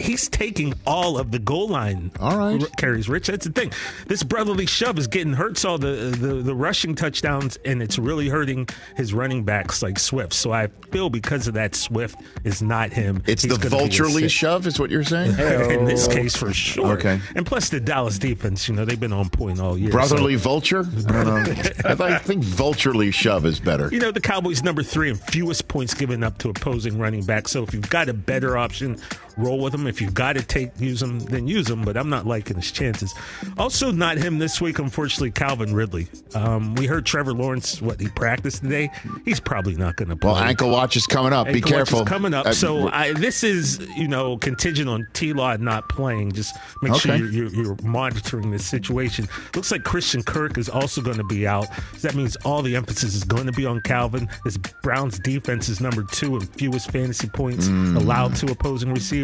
He's 0.03 0.29
taking 0.29 0.75
all 0.87 1.19
of 1.19 1.31
the 1.31 1.39
goal 1.39 1.69
line 1.69 2.11
all 2.21 2.37
right. 2.37 2.63
carries. 2.77 3.09
Rich, 3.09 3.29
that's 3.29 3.47
the 3.47 3.53
thing. 3.53 3.73
This 4.07 4.23
brotherly 4.23 4.67
shove 4.67 4.99
is 4.99 5.07
getting 5.07 5.33
Hurts 5.33 5.65
all 5.65 5.79
the, 5.79 6.15
the 6.19 6.35
the 6.35 6.55
rushing 6.55 6.95
touchdowns, 6.95 7.57
and 7.65 7.83
it's 7.83 7.99
really 7.99 8.29
hurting 8.29 8.69
his 8.97 9.15
running 9.15 9.45
backs 9.45 9.83
like 9.83 9.99
Swift. 9.99 10.33
So 10.33 10.53
I 10.53 10.69
feel 10.91 11.11
because 11.11 11.49
of 11.49 11.55
that, 11.55 11.75
Swift 11.75 12.21
is 12.45 12.63
not 12.63 12.93
him. 12.93 13.23
It's 13.27 13.43
He's 13.43 13.53
the 13.53 13.59
gonna 13.59 13.71
be 13.71 13.79
vulturely 13.79 14.29
shove, 14.29 14.67
is 14.67 14.79
what 14.79 14.91
you're 14.91 15.05
saying? 15.05 15.39
In 15.71 15.85
this 15.85 16.07
case, 16.09 16.37
for 16.37 16.53
sure. 16.53 16.93
Okay. 16.99 17.21
And 17.35 17.47
plus, 17.47 17.69
the 17.69 17.81
Dallas 17.81 18.19
defense, 18.19 18.69
you 18.69 18.75
know, 18.75 18.85
they've 18.85 19.01
been 19.01 19.13
on 19.13 19.31
point 19.31 19.61
all 19.61 19.79
year. 19.79 19.91
Brotherly 19.91 20.37
so- 20.37 20.43
vulture? 20.43 20.87
I. 21.09 21.97
I, 22.03 22.19
think 22.19 22.45
vulturely 22.45 23.11
shove 23.11 23.47
is 23.47 23.61
better. 23.61 23.89
You 23.93 24.01
know, 24.01 24.11
the 24.11 24.21
Cowboys 24.21 24.63
number 24.63 24.83
three 24.83 25.11
and 25.11 25.21
fewest 25.21 25.69
points 25.69 25.95
given 25.95 26.23
up 26.23 26.39
to 26.39 26.51
opposing 26.51 26.99
running 26.99 27.25
backs. 27.25 27.53
So 27.53 27.63
if 27.63 27.73
you've 27.73 27.89
got 27.89 28.09
a 28.09 28.15
better 28.15 28.57
option 28.57 28.99
roll 29.37 29.61
with 29.61 29.75
him. 29.75 29.87
If 29.87 30.01
you've 30.01 30.15
got 30.15 30.35
to 30.35 30.43
take 30.43 30.71
use 30.81 31.03
him, 31.03 31.21
then 31.21 31.49
use 31.49 31.69
him. 31.69 31.83
But 31.83 31.97
I'm 31.97 32.09
not 32.09 32.27
liking 32.27 32.57
his 32.57 32.71
chances. 32.71 33.13
Also, 33.59 33.91
not 33.91 34.17
him 34.19 34.39
this 34.39 34.61
week. 34.61 34.79
Unfortunately, 34.79 35.31
Calvin 35.31 35.75
Ridley. 35.75 36.07
Um, 36.35 36.75
we 36.75 36.87
heard 36.87 37.07
Trevor 37.07 37.33
Lawrence. 37.33 37.81
What 37.83 38.01
he 38.01 38.09
practiced 38.09 38.63
today. 38.63 38.91
He's 39.25 39.41
probably 39.41 39.75
not 39.75 39.97
going 39.97 40.09
to 40.09 40.17
play. 40.17 40.33
Well, 40.33 40.41
ankle 40.43 40.71
watch 40.71 40.97
is 40.97 41.07
coming 41.07 41.33
up. 41.33 41.47
Be 41.47 41.55
Ankle 41.55 41.73
watch 41.73 41.83
is 41.83 41.89
careful. 41.91 42.05
coming 42.07 42.35
up. 42.35 42.47
Uh, 42.47 42.53
so 42.53 42.89
I, 42.89 43.13
this 43.13 43.43
is 43.45 43.79
you 43.97 44.09
know 44.09 44.37
contingent 44.39 44.89
on 44.89 45.07
T 45.13 45.33
Law 45.33 45.57
not 45.57 45.89
playing. 45.89 46.33
Just 46.33 46.57
make 46.83 46.95
sure 46.97 47.15
you're, 47.17 47.29
you're, 47.31 47.49
you're 47.49 47.77
monitoring 47.83 48.51
this 48.51 48.67
situation. 48.67 49.29
Looks 49.55 49.71
like 49.71 49.85
Christian 49.85 50.23
Kirk 50.23 50.59
is 50.59 50.69
also 50.69 51.01
going 51.01 51.17
to 51.19 51.25
be 51.25 51.47
out. 51.47 51.67
So 51.97 52.09
that 52.09 52.15
means 52.15 52.37
all 52.45 52.63
the 52.63 52.77
emphasis 52.77 53.15
is 53.15 53.25
going 53.25 53.47
to 53.47 53.53
be 53.53 53.67
on 53.67 53.81
Calvin. 53.83 54.29
This 54.45 54.57
Browns 54.83 55.19
defense 55.19 55.69
is 55.69 55.81
number 55.81 56.03
two 56.05 56.37
in 56.37 56.43
fewest 56.43 56.91
fantasy 56.91 57.29
points 57.29 57.69
Mm. 57.69 57.97
allowed 57.97 58.35
to 58.37 58.51
opposing 58.51 58.93
receivers. 58.93 59.22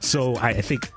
So 0.00 0.36
I, 0.36 0.50
I 0.50 0.60
think. 0.60 0.90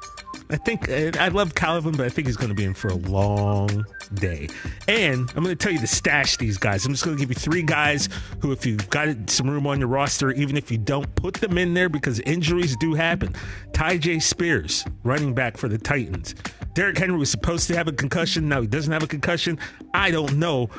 I 0.48 0.58
think 0.58 0.90
I 0.90 1.30
love 1.30 1.56
Calvin, 1.56 1.94
but 1.98 2.06
I 2.06 2.10
think 2.10 2.28
he's 2.28 2.38
going 2.38 2.50
to 2.50 2.56
be 2.56 2.66
in 2.66 2.76
for 2.76 2.90
a 2.90 2.96
long 2.96 3.84
day. 4.14 4.48
And 4.88 5.28
I'm 5.36 5.44
going 5.44 5.48
to 5.48 5.56
tell 5.56 5.72
you 5.72 5.80
to 5.80 5.88
stash 5.88 6.38
these 6.38 6.60
guys. 6.60 6.86
I'm 6.86 6.92
just 6.92 7.04
going 7.04 7.18
to 7.18 7.20
give 7.20 7.30
you 7.30 7.36
three 7.36 7.64
guys 7.64 8.10
who, 8.42 8.52
if 8.52 8.64
you've 8.64 8.88
got 8.92 9.28
some 9.28 9.50
room 9.50 9.66
on 9.66 9.80
your 9.80 9.88
roster, 9.88 10.32
even 10.34 10.56
if 10.56 10.70
you 10.70 10.78
don't 10.78 11.14
put 11.16 11.34
them 11.36 11.58
in 11.58 11.74
there 11.74 11.90
because 11.90 12.20
injuries 12.20 12.76
do 12.78 12.94
happen. 12.94 13.34
Tyjae 13.72 14.22
Spears, 14.22 14.86
running 15.04 15.34
back 15.34 15.58
for 15.58 15.68
the 15.68 15.80
Titans. 15.80 16.36
Derrick 16.76 17.00
Henry 17.00 17.18
was 17.18 17.32
supposed 17.32 17.68
to 17.70 17.76
have 17.76 17.88
a 17.88 17.94
concussion. 17.94 18.48
Now 18.48 18.62
he 18.62 18.68
doesn't 18.68 18.94
have 18.94 19.02
a 19.02 19.08
concussion. 19.08 19.58
I 19.96 20.12
don't 20.12 20.38
know. 20.38 20.70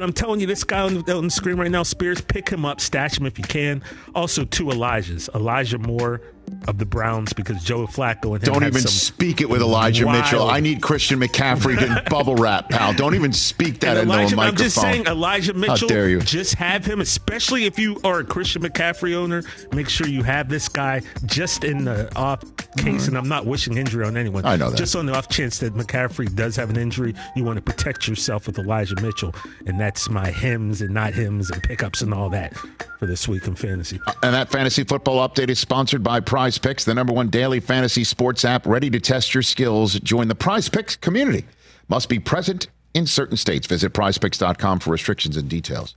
But 0.00 0.06
I'm 0.06 0.12
telling 0.14 0.40
you, 0.40 0.46
this 0.46 0.64
guy 0.64 0.80
on 0.80 0.94
the, 0.94 1.14
on 1.14 1.24
the 1.24 1.30
screen 1.30 1.58
right 1.58 1.70
now, 1.70 1.82
Spears, 1.82 2.22
pick 2.22 2.48
him 2.48 2.64
up, 2.64 2.80
stash 2.80 3.18
him 3.18 3.26
if 3.26 3.36
you 3.36 3.44
can. 3.44 3.82
Also, 4.14 4.46
two 4.46 4.64
Elijahs. 4.64 5.28
Elijah 5.34 5.76
Moore 5.76 6.22
of 6.68 6.78
the 6.78 6.84
Browns 6.86 7.32
because 7.32 7.62
Joe 7.64 7.86
Flacco 7.86 8.34
and 8.34 8.44
Don't 8.44 8.64
even 8.64 8.82
speak 8.82 9.40
it 9.40 9.48
with 9.48 9.62
Elijah 9.62 10.06
wild- 10.06 10.24
Mitchell. 10.24 10.48
I 10.48 10.60
need 10.60 10.82
Christian 10.82 11.20
McCaffrey 11.20 11.78
to 11.78 12.04
bubble 12.10 12.34
wrap, 12.36 12.68
pal. 12.68 12.92
Don't 12.92 13.14
even 13.14 13.32
speak 13.32 13.80
that 13.80 13.96
And 13.96 14.10
Elijah. 14.10 14.38
I'm 14.38 14.56
just 14.56 14.80
saying, 14.80 15.06
Elijah 15.06 15.54
Mitchell. 15.54 15.76
How 15.76 15.94
dare 15.94 16.08
you? 16.08 16.20
Just 16.20 16.54
have 16.54 16.84
him, 16.84 17.00
especially 17.00 17.64
if 17.64 17.78
you 17.78 18.00
are 18.04 18.20
a 18.20 18.24
Christian 18.24 18.62
McCaffrey 18.62 19.14
owner. 19.14 19.42
Make 19.72 19.88
sure 19.88 20.06
you 20.06 20.22
have 20.22 20.48
this 20.48 20.68
guy 20.68 21.02
just 21.26 21.64
in 21.64 21.84
the 21.84 22.14
off 22.16 22.42
case, 22.76 23.08
and 23.08 23.16
I'm 23.16 23.28
not 23.28 23.46
wishing 23.46 23.76
injury 23.76 24.04
on 24.04 24.16
anyone. 24.16 24.44
I 24.44 24.56
know 24.56 24.70
that. 24.70 24.76
Just 24.76 24.94
on 24.96 25.06
the 25.06 25.16
off 25.16 25.28
chance 25.28 25.58
that 25.58 25.74
McCaffrey 25.74 26.34
does 26.34 26.56
have 26.56 26.70
an 26.70 26.76
injury, 26.76 27.14
you 27.34 27.44
want 27.44 27.56
to 27.56 27.62
protect 27.62 28.06
yourself 28.06 28.46
with 28.46 28.58
Elijah 28.58 29.00
Mitchell, 29.00 29.34
and 29.66 29.80
that's 29.80 30.08
my 30.08 30.30
hymns 30.30 30.80
and 30.82 30.92
not 30.94 31.14
hymns 31.14 31.50
and 31.50 31.62
pickups 31.62 32.02
and 32.02 32.12
all 32.14 32.28
that 32.30 32.52
for 33.00 33.06
this 33.06 33.26
week 33.26 33.46
in 33.46 33.54
fantasy. 33.54 33.98
And 34.22 34.34
that 34.34 34.50
fantasy 34.50 34.84
football 34.84 35.26
update 35.26 35.48
is 35.48 35.58
sponsored 35.58 36.02
by 36.02 36.20
Prize 36.20 36.58
Picks, 36.58 36.84
the 36.84 36.94
number 36.94 37.14
one 37.14 37.28
daily 37.28 37.58
fantasy 37.58 38.04
sports 38.04 38.44
app 38.44 38.66
ready 38.66 38.90
to 38.90 39.00
test 39.00 39.32
your 39.32 39.42
skills. 39.42 39.98
Join 40.00 40.28
the 40.28 40.34
Prize 40.34 40.68
Picks 40.68 40.96
community. 40.96 41.46
Must 41.88 42.10
be 42.10 42.18
present 42.18 42.68
in 42.92 43.06
certain 43.06 43.38
states. 43.38 43.66
Visit 43.66 43.94
prizepicks.com 43.94 44.80
for 44.80 44.90
restrictions 44.90 45.38
and 45.38 45.48
details. 45.48 45.94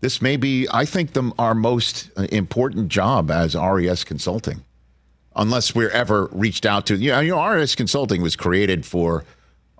This 0.00 0.22
may 0.22 0.38
be, 0.38 0.66
I 0.72 0.86
think, 0.86 1.12
the, 1.12 1.30
our 1.38 1.54
most 1.54 2.10
uh, 2.16 2.22
important 2.32 2.88
job 2.88 3.30
as 3.30 3.54
RES 3.54 4.04
Consulting, 4.04 4.64
unless 5.36 5.74
we're 5.74 5.90
ever 5.90 6.30
reached 6.32 6.64
out 6.64 6.86
to. 6.86 6.96
You 6.96 7.10
know, 7.10 7.20
you 7.20 7.30
know, 7.32 7.46
RES 7.46 7.74
Consulting 7.74 8.22
was 8.22 8.36
created 8.36 8.86
for 8.86 9.24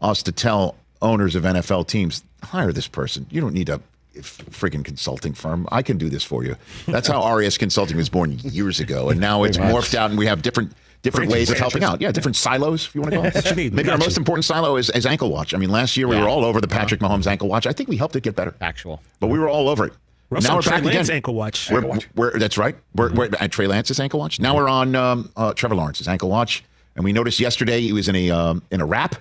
us 0.03 0.23
to 0.25 0.33
tell 0.33 0.77
owners 1.01 1.35
of 1.35 1.45
NFL 1.45 1.87
teams, 1.87 2.25
hire 2.43 2.73
this 2.73 2.89
person. 2.89 3.27
You 3.31 3.41
don't 3.41 3.55
need 3.55 3.71
a 3.71 3.81
freaking 4.23 4.85
consulting 4.85 5.33
firm. 5.35 5.67
I 5.73 5.83
can 5.83 5.99
do 5.99 6.09
this 6.09 6.23
for 6.25 6.45
you. 6.45 6.57
That's 6.87 7.09
how 7.09 7.35
RES 7.37 7.59
Consulting 7.59 7.97
was 7.97 8.09
born 8.09 8.39
years 8.43 8.81
ago, 8.81 9.11
and 9.11 9.21
now 9.21 9.45
it's 9.45 9.57
morphed 9.59 9.95
out, 9.95 10.11
and 10.11 10.19
we 10.19 10.27
have 10.27 10.43
different 10.43 10.73
different 11.03 11.31
ways 11.31 11.49
of 11.51 11.59
helping 11.59 11.85
out. 11.85 12.01
Yeah, 12.01 12.11
different 12.11 12.35
silos, 12.37 12.87
if 12.87 12.95
you 12.95 13.01
want 13.01 13.13
to 13.13 13.19
call 13.19 13.27
it. 13.27 13.35
What 13.35 13.51
you 13.51 13.55
need. 13.57 13.73
Maybe 13.73 13.89
our 13.91 13.99
most 13.99 14.17
important 14.19 14.45
silo 14.45 14.77
is, 14.77 14.91
is 14.91 15.07
ankle 15.07 15.31
watch. 15.31 15.55
I 15.55 15.59
mean, 15.59 15.71
last 15.71 15.97
year 15.97 16.09
we 16.09 16.17
Yeah. 16.17 16.23
were 16.23 16.29
all 16.29 16.45
over 16.45 16.61
the 16.61 16.67
Patrick 16.69 17.01
Mahomes 17.01 17.27
ankle 17.29 17.49
watch. 17.49 17.67
I 17.69 17.73
think 17.73 17.89
we 17.89 17.97
helped 17.97 18.17
it 18.17 18.23
get 18.25 18.35
better, 18.35 18.55
Actual. 18.61 19.01
but 19.21 19.29
we 19.29 19.39
were 19.39 19.49
all 19.49 19.69
over 19.69 19.87
it. 19.87 19.93
We're 20.31 20.41
now 20.41 20.57
we're 20.57 20.63
Trey 20.63 20.73
back 20.79 20.85
Lance 20.85 21.09
again. 21.09 21.17
ankle 21.17 21.35
watch. 21.35 21.71
We're, 21.71 22.01
we're- 22.15 22.39
that's 22.39 22.59
right. 22.59 22.77
We're, 22.95 23.13
we're 23.15 23.31
at 23.41 23.51
Trey 23.53 23.67
Lance's 23.69 23.99
ankle 24.01 24.19
watch. 24.21 24.41
Now 24.41 24.57
we're 24.57 24.69
on 24.69 24.95
um, 24.97 25.31
uh, 25.37 25.55
Trevor 25.55 25.75
Lawrence's 25.77 26.09
ankle 26.09 26.29
watch, 26.29 26.65
and 26.97 27.05
we 27.05 27.13
noticed 27.15 27.39
yesterday 27.41 27.81
he 27.81 27.93
was 27.95 28.09
in 28.09 28.17
a 28.17 28.31
um, 28.31 28.63
in 28.71 28.81
a 28.83 28.85
wrap 28.85 29.15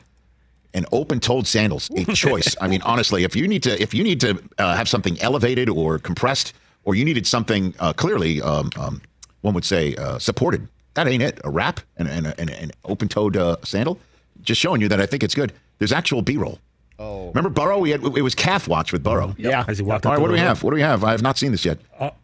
and 0.74 0.86
open-toed 0.92 1.48
sandals. 1.48 1.90
A 1.96 2.06
choice. 2.14 2.56
I 2.62 2.68
mean, 2.68 2.82
honestly, 2.84 3.24
if 3.24 3.36
you 3.36 3.48
need 3.48 3.64
to 3.64 3.82
if 3.82 3.94
you 3.94 4.04
need 4.04 4.20
to 4.22 4.42
uh, 4.58 4.76
have 4.76 4.88
something 4.88 5.20
elevated 5.22 5.70
or 5.70 6.00
compressed, 6.00 6.54
or 6.84 6.96
you 6.96 7.04
needed 7.06 7.26
something 7.28 7.74
uh, 7.80 7.94
clearly, 7.94 8.42
um, 8.42 8.70
um, 8.78 9.02
one 9.42 9.54
would 9.54 9.66
say 9.66 9.96
uh, 9.96 10.20
supported. 10.20 10.68
That 10.94 11.08
ain't 11.08 11.22
it. 11.24 11.40
A 11.44 11.50
wrap 11.50 11.80
and 11.98 12.08
and 12.08 12.34
and 12.38 12.50
an 12.50 12.72
open-toed 12.86 13.38
uh, 13.38 13.58
sandal. 13.64 14.00
Just 14.42 14.62
showing 14.62 14.82
you 14.82 14.88
that 14.90 15.02
I 15.02 15.06
think 15.06 15.24
it's 15.24 15.36
good. 15.36 15.54
There's 15.80 15.92
actual 15.92 16.22
B-roll. 16.22 16.60
Oh. 17.00 17.28
Remember 17.28 17.50
Burrow? 17.50 17.78
We 17.80 17.92
had 17.92 18.04
it 18.04 18.22
was 18.22 18.34
calf 18.34 18.68
watch 18.68 18.92
with 18.92 19.04
Burrow. 19.04 19.36
Yeah. 19.38 19.66
As 19.68 19.78
he 19.78 19.84
walked 19.84 20.06
All 20.06 20.12
up 20.14 20.18
right, 20.18 20.22
what 20.22 20.28
do 20.30 20.34
we 20.34 20.40
road 20.40 20.48
have? 20.48 20.64
What 20.64 20.72
do 20.72 20.76
we 20.76 20.82
have? 20.82 21.04
I 21.04 21.12
have 21.12 21.22
not 21.22 21.38
seen 21.38 21.52
this 21.52 21.64
yet. 21.66 21.78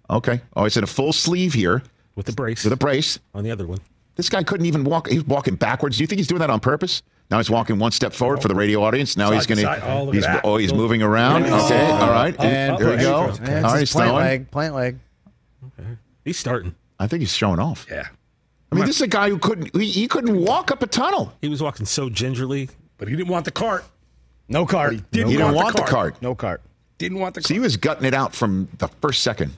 okay. 0.10 0.42
Oh, 0.56 0.66
it's 0.66 0.78
in 0.78 0.84
a 0.84 0.88
full 0.88 1.14
sleeve 1.14 1.54
here 1.54 1.84
with 2.16 2.26
the 2.26 2.32
brace 2.32 2.64
with 2.64 2.74
a 2.74 2.78
brace. 2.78 3.20
on 3.34 3.44
the 3.44 3.52
other 3.52 3.68
one. 3.68 3.80
This 4.16 4.30
guy 4.30 4.44
couldn't 4.44 4.66
even 4.66 4.84
walk. 4.84 5.10
He's 5.10 5.24
walking 5.26 5.56
backwards. 5.56 5.98
Do 5.98 6.04
you 6.04 6.08
think 6.08 6.20
he's 6.20 6.28
doing 6.28 6.40
that 6.40 6.50
on 6.50 6.60
purpose? 6.60 7.02
Now 7.32 7.38
he's 7.38 7.50
walking 7.50 7.80
one 7.80 7.92
step 7.92 8.14
forward 8.14 8.42
for 8.42 8.48
the 8.48 8.56
radio 8.56 8.84
audience. 8.84 9.18
Now 9.18 9.32
he's 9.32 9.48
going 9.48 9.58
to 9.58 9.64
side. 9.64 9.82
Oh, 9.84 10.12
He's 10.12 10.26
oh, 10.44 10.58
he's 10.58 10.74
moving 10.74 11.02
around. 11.02 11.46
Yeah. 11.46 11.64
Okay. 11.66 11.92
All 11.92 12.12
right. 12.12 12.40
And 12.40 12.78
there 12.78 12.92
we 12.92 12.98
go. 12.98 13.24
And 13.24 13.26
All 13.26 13.30
it's 13.30 13.40
right. 13.42 13.72
his 13.72 13.80
He's 13.80 13.92
plant 13.92 14.10
throwing. 14.10 14.24
leg. 14.26 14.52
Plant 14.52 14.76
leg. 14.76 15.00
He's 16.26 16.38
starting. 16.38 16.76
I 17.00 17.08
think 17.08 17.22
he's 17.22 17.34
showing 17.34 17.60
off. 17.60 17.88
Yeah. 17.90 18.08
I 18.72 18.76
mean, 18.76 18.86
this 18.86 18.96
is 18.98 19.02
a 19.02 19.08
guy 19.08 19.30
who 19.30 19.38
couldn't. 19.38 19.76
He, 19.76 19.88
he 19.90 20.08
couldn't 20.08 20.36
walk 20.40 20.72
up 20.72 20.82
a 20.82 20.88
tunnel. 20.88 21.34
He 21.42 21.50
was 21.50 21.62
walking 21.62 21.86
so 21.86 22.10
gingerly. 22.10 22.70
But 22.98 23.08
he 23.08 23.16
didn't 23.16 23.30
want 23.32 23.46
the 23.46 23.52
cart. 23.52 23.84
No 24.48 24.66
cart. 24.66 24.94
He 24.94 25.04
Didn't 25.12 25.30
He 25.30 25.38
didn't 25.38 25.54
want, 25.54 25.56
want 25.58 25.76
the 25.76 25.82
the 25.84 25.88
cart. 25.88 26.14
cart. 26.14 26.22
No 26.22 26.36
cart. 26.36 26.62
Didn't 26.98 27.20
want 27.20 27.36
the 27.36 27.42
See, 27.42 27.56
he 27.56 27.58
cart. 27.60 27.64
was 27.64 27.78
gutting 27.78 28.06
it 28.06 28.14
out 28.14 28.34
from 28.36 28.68
the 28.78 28.88
first 28.88 29.24
second. 29.24 29.54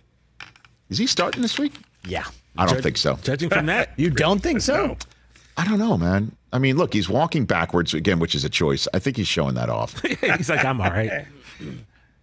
Is 0.89 0.97
he 0.97 1.07
starting 1.07 1.41
this 1.41 1.59
week? 1.59 1.74
Yeah. 2.07 2.24
I 2.57 2.66
don't 2.66 2.82
think 2.82 2.97
so. 2.97 3.16
Judging 3.22 3.49
from 3.49 3.66
that, 3.66 3.89
You 3.97 4.09
don't 4.09 4.39
think 4.41 4.61
so? 4.61 4.86
No. 4.88 4.97
I 5.57 5.66
don't 5.66 5.80
know, 5.80 5.97
man. 5.97 6.32
I 6.56 6.58
mean, 6.58 6.78
look, 6.78 6.93
he's 6.93 7.10
walking 7.10 7.43
backwards 7.43 7.93
again, 7.93 8.18
which 8.18 8.34
is 8.34 8.45
a 8.45 8.49
choice. 8.49 8.88
I 8.93 8.99
think 8.99 9.18
he's 9.18 9.28
showing 9.28 9.56
that 9.56 9.70
off. 9.70 10.01
he's 10.38 10.49
like, 10.49 10.64
I'm 10.64 10.80
all 10.80 10.89
right. 10.89 11.26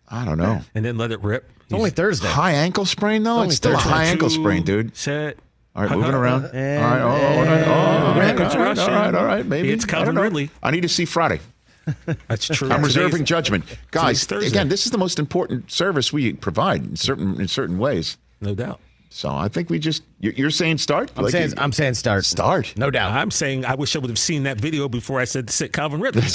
I 0.09 0.25
don't 0.25 0.39
know. 0.39 0.63
And 0.75 0.83
then 0.83 0.97
let 0.97 1.13
it 1.13 1.23
rip. 1.23 1.51
It's 1.65 1.75
only 1.75 1.91
Thursday. 1.91 2.29
High 2.29 2.53
ankle 2.53 2.87
sprain 2.87 3.25
though. 3.25 3.43
It's, 3.43 3.57
still 3.57 3.75
a 3.75 3.77
high 3.77 4.05
ankle 4.05 4.31
sprain, 4.31 4.63
dude. 4.63 4.97
Set. 4.97 5.37
All 5.77 5.83
right, 5.83 5.93
moving 5.95 6.15
around. 6.15 6.47
And- 6.47 6.83
all 6.85 6.91
right, 6.91 7.01
oh, 7.03 7.09
all 7.09 7.45
right, 7.45 7.69
oh, 7.69 7.73
all 7.73 7.85
right, 7.85 8.07
all 8.07 8.21
right, 8.21 8.37
Comes 8.39 8.55
all 8.55 8.61
right, 8.61 8.67
rushing. 8.69 8.95
all 8.95 9.01
right, 9.01 9.15
all 9.15 9.25
right, 9.27 9.45
maybe. 9.45 9.71
It's 9.71 9.85
I 9.85 9.89
don't 9.89 9.99
Calvin 9.99 10.15
know. 10.15 10.23
Ridley. 10.23 10.51
I 10.63 10.71
need 10.71 10.81
to 10.83 10.89
see 10.89 11.05
Friday. 11.05 11.41
That's 12.29 12.47
true. 12.47 12.71
I'm 12.71 12.83
reserving 12.83 13.27
judgment, 13.27 13.67
guys. 13.91 14.31
Again, 14.33 14.71
this 14.71 14.87
is 14.87 14.93
the 14.93 14.99
most 14.99 15.19
important 15.19 15.71
service 15.71 16.11
we 16.11 16.33
provide 16.33 16.83
in 16.85 16.97
certain 16.97 17.39
in 17.39 17.49
certain 17.49 17.77
ways. 17.79 18.17
No 18.41 18.55
doubt. 18.55 18.81
So 19.15 19.29
I 19.29 19.49
think 19.49 19.69
we 19.69 19.79
just 19.79 20.03
you're, 20.21 20.33
you're 20.33 20.51
saying 20.51 20.79
start. 20.79 21.13
I'm 21.17 21.25
Like 21.25 21.33
saying 21.33 21.51
you- 21.51 21.55
I'm 21.59 21.71
saying 21.73 21.95
start. 21.95 22.25
start. 22.25 22.73
No 22.79 22.91
doubt. 22.91 23.13
I'm 23.13 23.31
saying 23.31 23.65
I 23.67 23.75
wish 23.75 23.95
I 23.95 23.99
would 23.99 24.09
have 24.09 24.19
seen 24.19 24.45
that 24.45 24.59
video 24.59 24.89
before 24.89 25.21
I 25.21 25.25
said 25.25 25.49
to 25.49 25.53
sit 25.53 25.73
Calvin 25.73 26.01
Ridley. 26.01 26.23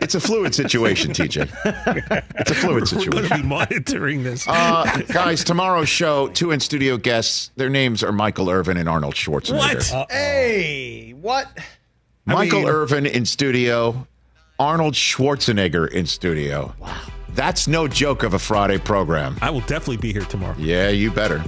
It's 0.00 0.14
a 0.14 0.20
fluid 0.20 0.54
situation, 0.54 1.12
TJ. 1.12 1.48
It's 2.40 2.50
a 2.50 2.54
fluid 2.54 2.88
situation. 2.88 3.12
We're 3.12 3.22
situation. 3.22 3.28
going 3.28 3.28
to 3.28 3.36
be 3.36 3.42
monitoring 3.42 4.22
this. 4.22 4.46
Uh, 4.48 5.02
guys, 5.12 5.44
tomorrow's 5.44 5.88
show, 5.88 6.28
two 6.28 6.50
in 6.50 6.60
studio 6.60 6.96
guests. 6.96 7.50
Their 7.56 7.68
names 7.68 8.02
are 8.02 8.12
Michael 8.12 8.48
Irvin 8.48 8.76
and 8.78 8.88
Arnold 8.88 9.14
Schwarzenegger. 9.14 9.92
what? 9.94 10.10
hey, 10.10 11.10
what? 11.20 11.46
Michael 12.24 12.60
mean- 12.60 12.68
Irvin 12.68 13.06
in 13.06 13.26
studio, 13.26 14.06
Arnold 14.58 14.94
Schwarzenegger 14.94 15.88
in 15.90 16.06
studio. 16.06 16.74
Wow. 16.78 16.96
That's 17.38 17.68
no 17.68 17.86
joke 17.86 18.24
of 18.24 18.34
a 18.34 18.38
Friday 18.40 18.78
program. 18.78 19.36
I 19.40 19.50
will 19.50 19.60
definitely 19.60 19.98
be 19.98 20.12
here 20.12 20.22
tomorrow. 20.22 20.56
Yeah, 20.58 20.88
you 20.88 21.12
better. 21.12 21.40